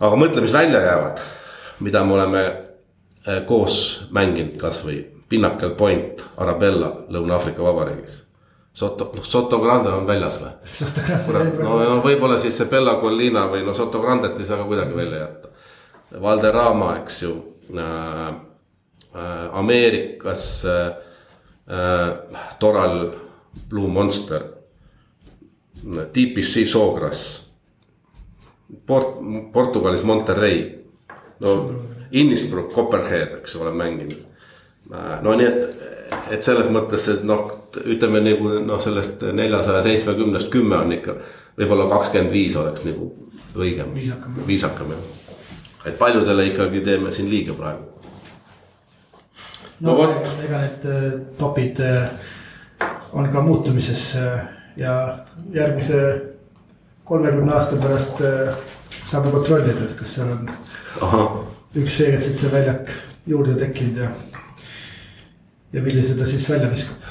aga 0.00 0.18
mõtle, 0.18 0.42
mis 0.42 0.54
välja 0.54 0.80
jäävad, 0.82 1.22
mida 1.80 2.04
me 2.04 2.14
oleme 2.18 2.42
eh, 2.46 3.42
koos 3.46 4.08
mänginud, 4.10 4.56
kasvõi 4.60 5.00
Pinnacle 5.28 5.74
Point, 5.78 6.24
Arabella 6.36 6.90
Lõuna-Aafrika 7.08 7.64
Vabariigis. 7.64 8.18
Soto, 8.72 9.10
noh 9.16 9.24
Soto 9.24 9.58
Grande 9.60 9.90
on 9.92 10.06
väljas 10.08 10.38
või? 10.40 10.50
no, 11.64 11.74
no 11.76 11.98
võib-olla 12.04 12.38
siis 12.40 12.56
see 12.56 12.68
Bella 12.68 12.94
Collina 13.00 13.46
või 13.52 13.64
no 13.66 13.74
Soto 13.76 14.00
Grandet 14.00 14.38
ei 14.40 14.48
saa 14.48 14.60
ka 14.60 14.68
kuidagi 14.68 14.96
välja 14.96 15.26
jätta. 15.26 15.52
Valderrama, 16.20 16.96
eks 17.02 17.22
ju 17.22 17.36
äh,. 17.76 18.32
Äh, 19.14 19.56
Ameerikas 19.58 20.64
äh, 20.64 20.86
äh, 20.86 20.92
Toral 22.58 23.06
Blue 23.68 23.88
Monster. 23.88 24.42
DPC 26.14 26.66
Sawgrass. 26.66 27.48
Port-, 28.86 29.18
Portugalis 29.52 30.02
Monterrey. 30.02 30.84
no 31.40 31.54
Innisbrook, 32.12 32.74
Copperhead, 32.74 33.38
eks 33.40 33.56
ole, 33.56 33.72
mänginud 33.74 34.32
no 35.22 35.34
nii, 35.38 35.46
et, 35.46 35.84
et 36.36 36.44
selles 36.44 36.68
mõttes, 36.72 37.06
et 37.12 37.24
noh, 37.26 37.44
ütleme 37.82 38.22
nagu 38.24 38.58
noh, 38.64 38.80
sellest 38.82 39.24
neljasaja 39.32 39.82
seitsmekümnest 39.86 40.50
kümme 40.52 40.78
on 40.78 40.92
ikka. 40.98 41.16
võib-olla 41.58 41.88
kakskümmend 41.90 42.32
viis 42.32 42.56
oleks 42.56 42.84
nagu 42.88 43.12
õigem. 43.56 43.94
viisakam. 43.94 44.36
viisakam 44.46 44.92
jah. 44.94 45.08
et 45.86 45.98
paljudele 45.98 46.46
ikkagi 46.52 46.80
teeme 46.80 47.12
siin 47.12 47.30
liiga 47.30 47.56
praegu. 47.56 47.91
No, 49.82 49.92
no 49.92 49.96
vot. 49.98 50.30
ega 50.46 50.60
need 50.62 50.84
äh, 50.88 51.06
topid 51.38 51.80
äh, 51.80 52.08
on 53.12 53.28
ka 53.32 53.42
muutumises 53.42 54.14
äh, 54.16 54.44
ja 54.76 54.94
järgmise 55.54 56.02
kolmekümne 57.04 57.52
aasta 57.52 57.76
pärast 57.76 58.22
saame 59.04 59.30
kontrollida, 59.34 59.84
et 59.84 59.96
kas 59.98 60.14
seal 60.16 60.30
on 60.32 60.46
Aha. 61.02 61.24
üks 61.76 61.98
veegetseitse 62.00 62.52
väljak 62.52 62.92
juurde 63.26 63.56
tekkinud 63.58 63.98
ja 64.04 64.12
ja 65.72 65.82
millise 65.82 66.14
ta 66.18 66.26
siis 66.28 66.46
välja 66.50 66.70
viskab? 66.70 67.10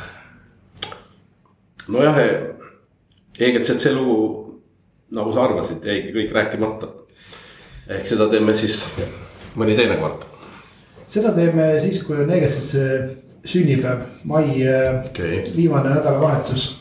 nojah, 1.91 2.17
EGCC 3.39 3.91
lugu, 3.97 4.17
nagu 5.11 5.33
sa 5.33 5.43
arvasid, 5.43 5.85
jäigi 5.85 6.13
kõik 6.15 6.33
rääkimata. 6.33 6.87
ehk 7.87 8.07
seda 8.07 8.29
teeme 8.31 8.55
siis 8.55 8.85
mõni 9.59 9.75
teine 9.75 9.97
kord. 9.99 10.30
Seda 11.11 11.33
teeme 11.35 11.73
siis, 11.83 12.01
kui 12.05 12.19
on 12.23 12.31
EGCC 12.31 12.85
sünnipäev, 13.51 14.05
mai 14.29 14.61
äh, 14.63 15.01
okay. 15.05 15.41
viimane 15.55 15.95
nädalavahetus. 15.95 16.77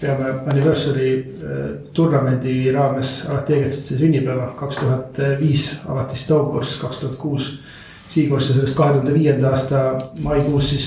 peame 0.00 0.30
anniversary 0.48 1.10
äh, 1.18 1.56
turnamendi 1.92 2.72
raames 2.72 3.26
alati 3.28 3.54
EGCC 3.58 3.98
sünnipäeva, 3.98 4.46
kaks 4.56 4.76
tuhat 4.80 5.20
viis 5.40 5.74
avati 5.88 6.16
Stoke 6.16 6.52
Course, 6.52 6.80
kaks 6.80 6.98
tuhat 6.98 7.16
kuus. 7.16 7.60
Seacourse 8.08 8.50
ja 8.50 8.54
sellest 8.54 8.76
kahe 8.76 8.92
tuhande 8.92 9.12
viienda 9.14 9.48
aasta 9.48 9.82
maikuus 10.22 10.70
siis 10.70 10.86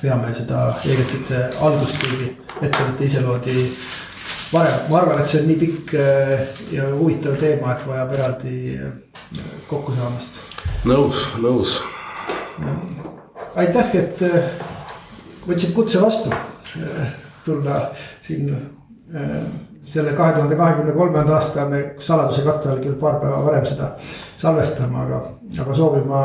peame 0.00 0.32
seda 0.34 0.74
EGCC 0.84 1.60
algust, 1.62 2.00
kuigi 2.02 2.32
ettevõte 2.62 3.04
ise 3.04 3.20
loodi 3.22 3.68
varem, 4.52 4.88
ma 4.90 4.98
arvan, 5.02 5.20
et 5.20 5.30
see 5.30 5.42
on 5.42 5.46
nii 5.50 5.60
pikk 5.60 5.94
äh, 5.94 6.48
ja 6.72 6.88
huvitav 6.94 7.36
teema, 7.40 7.74
et 7.76 7.86
vajab 7.86 8.16
eraldi 8.16 8.56
äh, 9.36 9.50
kokkusaamist. 9.68 10.40
nõus, 10.88 11.22
nõus. 11.42 11.78
aitäh, 13.56 13.94
et 14.00 14.22
äh, 14.22 14.50
võtsid 15.48 15.74
kutse 15.76 16.02
vastu 16.02 16.32
tulla 17.44 17.80
siin 18.20 18.50
selle 19.82 20.12
kahe 20.12 20.34
tuhande 20.36 20.56
kahekümne 20.56 20.92
kolmanda 20.92 21.38
aasta 21.38 21.64
me 21.68 21.78
saladuse 21.98 22.42
katte 22.44 22.68
all 22.68 22.82
küll 22.82 22.98
paar 23.00 23.16
päeva 23.22 23.38
varem 23.46 23.64
seda 23.64 23.94
salvestama, 24.36 25.06
aga, 25.06 25.20
aga 25.62 25.74
soovima 25.74 26.20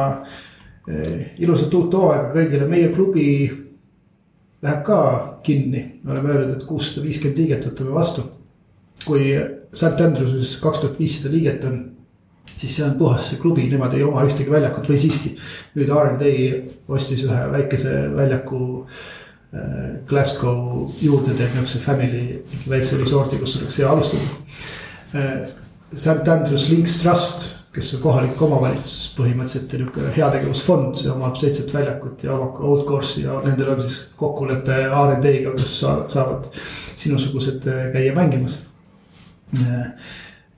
ilusat 1.39 1.73
uut 1.79 1.95
hooaega 1.95 2.33
kõigile, 2.33 2.67
meie 2.67 2.89
klubi 2.91 3.27
läheb 4.63 4.83
ka 4.87 4.99
kinni, 5.43 5.83
me 6.03 6.11
oleme 6.11 6.31
öelnud, 6.33 6.53
et 6.55 6.67
kuussada 6.67 7.03
viiskümmend 7.03 7.39
liiget 7.41 7.67
võtame 7.67 7.95
vastu. 7.95 8.23
kui 9.03 9.33
St 9.73 9.99
Andrewsis 9.99 10.55
kaks 10.63 10.79
tuhat 10.79 10.99
viissada 10.99 11.31
liiget 11.33 11.63
on, 11.67 11.79
siis 12.63 12.77
see 12.77 12.85
on 12.87 12.93
puhas 12.99 13.25
see 13.29 13.41
klubi, 13.41 13.65
nemad 13.71 13.95
ei 13.97 14.05
oma 14.07 14.23
ühtegi 14.27 14.51
väljakut 14.51 14.87
või 14.89 14.99
siiski. 15.01 15.33
nüüd 15.75 15.91
RD 15.91 16.29
ostis 16.95 17.25
ühe 17.27 17.41
väikese 17.51 17.95
väljaku 18.15 18.61
äh, 18.83 19.89
Glasgow 20.07 20.87
juurde, 21.03 21.35
teeb 21.35 21.57
niisuguse 21.57 21.83
family 21.83 22.23
väikse 22.69 23.01
resort'i, 23.01 23.41
kus 23.41 23.59
oleks 23.59 23.81
hea 23.81 23.91
alustada 23.91 24.31
äh,. 25.19 25.43
St 25.93 26.25
Andrews 26.25 26.71
Links 26.71 26.95
Trust 27.03 27.43
kes 27.73 27.91
on 27.97 28.01
kohalik 28.03 28.41
omavalitsus, 28.41 29.07
põhimõtteliselt 29.17 29.71
nihuke 29.77 30.09
heategevusfond, 30.13 30.97
see 30.97 31.09
omab 31.09 31.37
seitset 31.39 31.71
väljakut 31.73 32.21
ja 32.25 32.35
omab 32.35 32.51
ka 32.57 32.67
old 32.69 32.83
course'i 32.89 33.23
ja 33.25 33.39
nendel 33.45 33.71
on 33.73 33.81
siis 33.81 33.95
kokkulepe 34.17 34.77
RD-ga, 34.89 35.55
kus 35.57 35.79
sa, 35.81 35.95
saavad 36.09 36.49
sinusugused 36.53 37.65
äh, 37.69 37.87
käia 37.95 38.13
mängimas. 38.17 38.59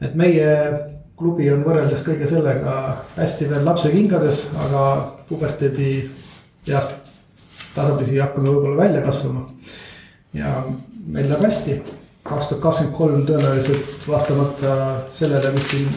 Et 0.04 0.14
meie 0.16 0.50
klubi 1.18 1.48
on 1.52 1.64
võrreldes 1.64 2.04
kõige 2.06 2.28
sellega 2.28 2.76
hästi 3.16 3.50
veel 3.50 3.66
lapsekingades, 3.66 4.42
aga 4.68 4.82
puberteedi 5.30 5.92
east 6.68 7.14
tasapisi 7.76 8.20
hakkame 8.20 8.50
võib-olla 8.50 8.84
välja 8.84 9.04
kasvama. 9.04 9.46
ja 10.34 10.52
meil 11.08 11.30
läheb 11.30 11.46
hästi, 11.46 11.76
kaks 12.24 12.50
tuhat 12.50 12.62
kakskümmend 12.64 12.96
kolm 12.98 13.26
tõenäoliselt 13.28 14.08
vaatamata 14.08 14.76
sellele, 15.12 15.52
mis 15.56 15.70
siin 15.70 15.88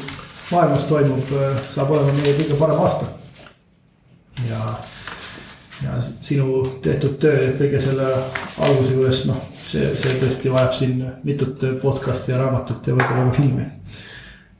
maailmas 0.53 0.86
toimub, 0.89 1.32
saab 1.70 1.90
olema 1.95 2.15
meie 2.19 2.35
kõige 2.39 2.59
parem 2.61 2.82
aasta. 2.85 3.07
ja, 4.49 4.61
ja 5.85 6.01
sinu 6.01 6.62
tehtud 6.82 7.19
töö 7.23 7.53
kõige 7.59 7.81
selle 7.82 8.11
alguse 8.59 8.93
juures, 8.95 9.24
noh, 9.31 9.40
see, 9.65 9.90
see 9.99 10.19
tõesti 10.20 10.53
vajab 10.53 10.77
siin 10.77 11.03
mitut 11.24 11.65
podcast'i 11.82 12.35
ja 12.35 12.43
raamatut 12.43 12.86
ja 12.86 12.95
võib-olla 12.95 13.31
ka 13.31 13.40
filmi, 13.40 13.66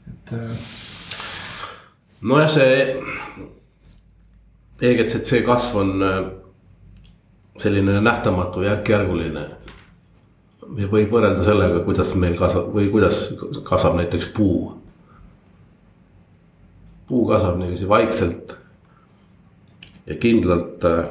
et. 0.09 0.33
Äh, 0.33 0.67
nojah, 2.21 2.49
see 2.51 3.01
EGCC 4.81 5.43
kasv 5.47 5.77
on 5.79 6.03
äh, 6.03 6.19
selline 7.59 7.99
nähtamatu, 8.01 8.63
järk-järguline 8.63 9.45
ja 10.77 10.87
võib 10.91 11.11
võrrelda 11.11 11.43
sellega, 11.43 11.81
kuidas 11.83 12.13
meil 12.19 12.37
kasvab 12.39 12.69
või 12.75 12.91
kuidas 12.93 13.23
kasvab 13.67 13.97
näiteks 13.99 14.29
puu 14.35 14.79
puu 17.09 17.25
kasvab 17.27 17.57
niiviisi 17.57 17.89
vaikselt 17.89 18.53
ja 20.05 20.15
kindlalt 20.15 20.85
äh, 20.85 21.05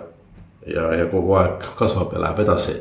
ja, 0.66 0.92
ja 0.94 1.06
kogu 1.10 1.34
aeg 1.40 1.66
kasvab 1.78 2.12
ja 2.14 2.22
läheb 2.22 2.44
edasi. 2.44 2.76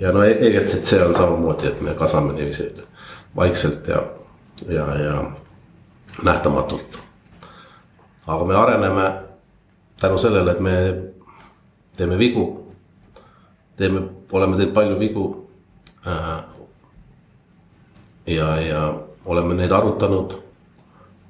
ja 0.00 0.12
no 0.12 0.22
EGCC 0.22 1.02
on 1.06 1.14
samamoodi, 1.14 1.66
et 1.66 1.82
me 1.82 1.94
kasvame 1.94 2.32
niiviisi 2.32 2.70
vaikselt 3.36 3.88
ja, 3.88 4.02
ja, 4.68 4.86
ja 5.02 5.30
nähtamatult. 6.22 6.98
aga 8.26 8.44
me 8.44 8.56
areneme 8.56 9.12
tänu 10.00 10.18
sellele, 10.18 10.50
et 10.50 10.60
me 10.60 11.02
teeme 11.96 12.18
vigu. 12.18 12.74
teeme, 13.76 14.02
oleme 14.32 14.56
teinud 14.56 14.74
palju 14.74 14.98
vigu. 14.98 15.48
Äh, 16.06 16.44
ja, 18.26 18.60
ja 18.60 18.94
oleme 19.24 19.54
neid 19.54 19.72
arutanud 19.72 20.46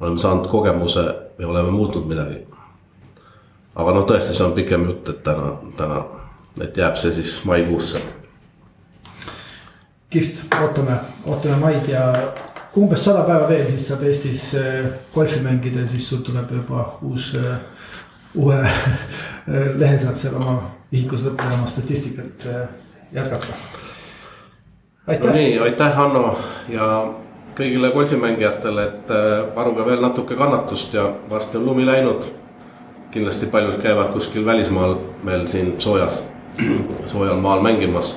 oleme 0.01 0.19
saanud 0.19 0.47
kogemuse 0.47 1.15
ja 1.39 1.49
oleme 1.49 1.71
muutnud 1.71 2.07
midagi. 2.07 2.47
aga 3.75 3.93
noh, 3.93 4.07
tõesti, 4.09 4.35
see 4.35 4.45
on 4.45 4.55
pikem 4.57 4.87
jutt, 4.89 5.09
et 5.09 5.23
täna, 5.25 5.51
täna 5.77 5.99
et 6.61 6.77
jääb 6.77 6.97
see 6.97 7.13
siis 7.13 7.39
maikuusse. 7.45 8.01
kihvt, 10.11 10.47
ootame, 10.61 10.99
ootame 11.27 11.57
maid 11.61 11.89
ja 11.89 12.05
umbes 12.77 13.05
sada 13.05 13.25
päeva 13.25 13.49
veel, 13.49 13.69
siis 13.71 13.89
saab 13.89 14.03
Eestis 14.07 14.43
äh, 14.59 14.89
golfi 15.15 15.41
mängida 15.45 15.85
ja 15.85 15.91
siis 15.91 16.09
sul 16.09 16.23
tuleb 16.27 16.51
juba 16.53 16.87
uus, 17.03 17.33
äh, 17.39 17.57
uue 18.35 18.59
lehe 19.81 19.99
saad 19.99 20.19
seal 20.19 20.35
oma 20.37 20.59
vihikus 20.93 21.23
võtta 21.25 21.47
ja 21.47 21.57
oma 21.57 21.69
statistikat 21.71 22.49
jätkata. 23.15 23.55
no 25.07 25.33
nii, 25.33 25.59
aitäh, 25.63 25.95
Hanno 25.95 26.39
ja 26.69 26.89
kõigile 27.57 27.93
golfimängijatele, 27.95 28.85
et 28.85 29.13
paluge 29.55 29.87
veel 29.87 30.03
natuke 30.03 30.37
kannatust 30.37 30.95
ja 30.95 31.07
varsti 31.31 31.57
on 31.59 31.67
lumi 31.67 31.87
läinud. 31.87 32.27
kindlasti 33.11 33.47
paljud 33.47 33.79
käivad 33.81 34.11
kuskil 34.13 34.45
välismaal 34.45 34.97
veel 35.25 35.47
siin 35.49 35.75
soojas, 35.81 36.27
soojal 37.13 37.41
maal 37.41 37.63
mängimas 37.63 38.17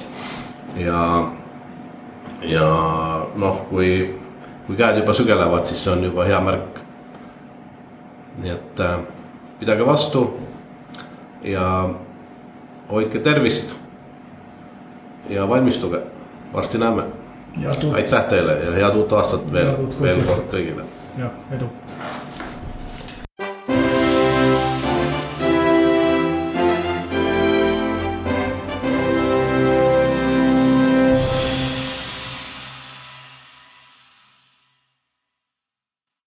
ja, 0.76 1.32
ja 2.42 2.66
noh, 3.36 3.62
kui 3.70 4.20
kui 4.70 4.78
käed 4.78 5.00
juba 5.02 5.14
sügelevad, 5.18 5.66
siis 5.66 5.80
see 5.82 5.90
on 5.96 6.04
juba 6.06 6.28
hea 6.30 6.40
märk. 6.46 6.76
nii 8.40 8.52
et 8.54 8.80
äh, 8.86 9.00
pidage 9.60 9.86
vastu 9.86 10.22
ja 11.44 11.90
hoidke 12.92 13.20
tervist. 13.20 13.76
ja 15.30 15.50
valmistuge, 15.50 16.02
varsti 16.54 16.78
näeme. 16.78 17.04
aitäh 17.94 18.24
teile 18.30 18.60
ja 18.60 18.72
head 18.72 18.96
uut 18.96 19.14
aastat 19.14 19.54
veel, 19.54 19.74
veel 20.02 20.22
kord 20.26 20.54
kõigile. 20.54 20.86
ja 21.18 21.34
edu 21.52 21.74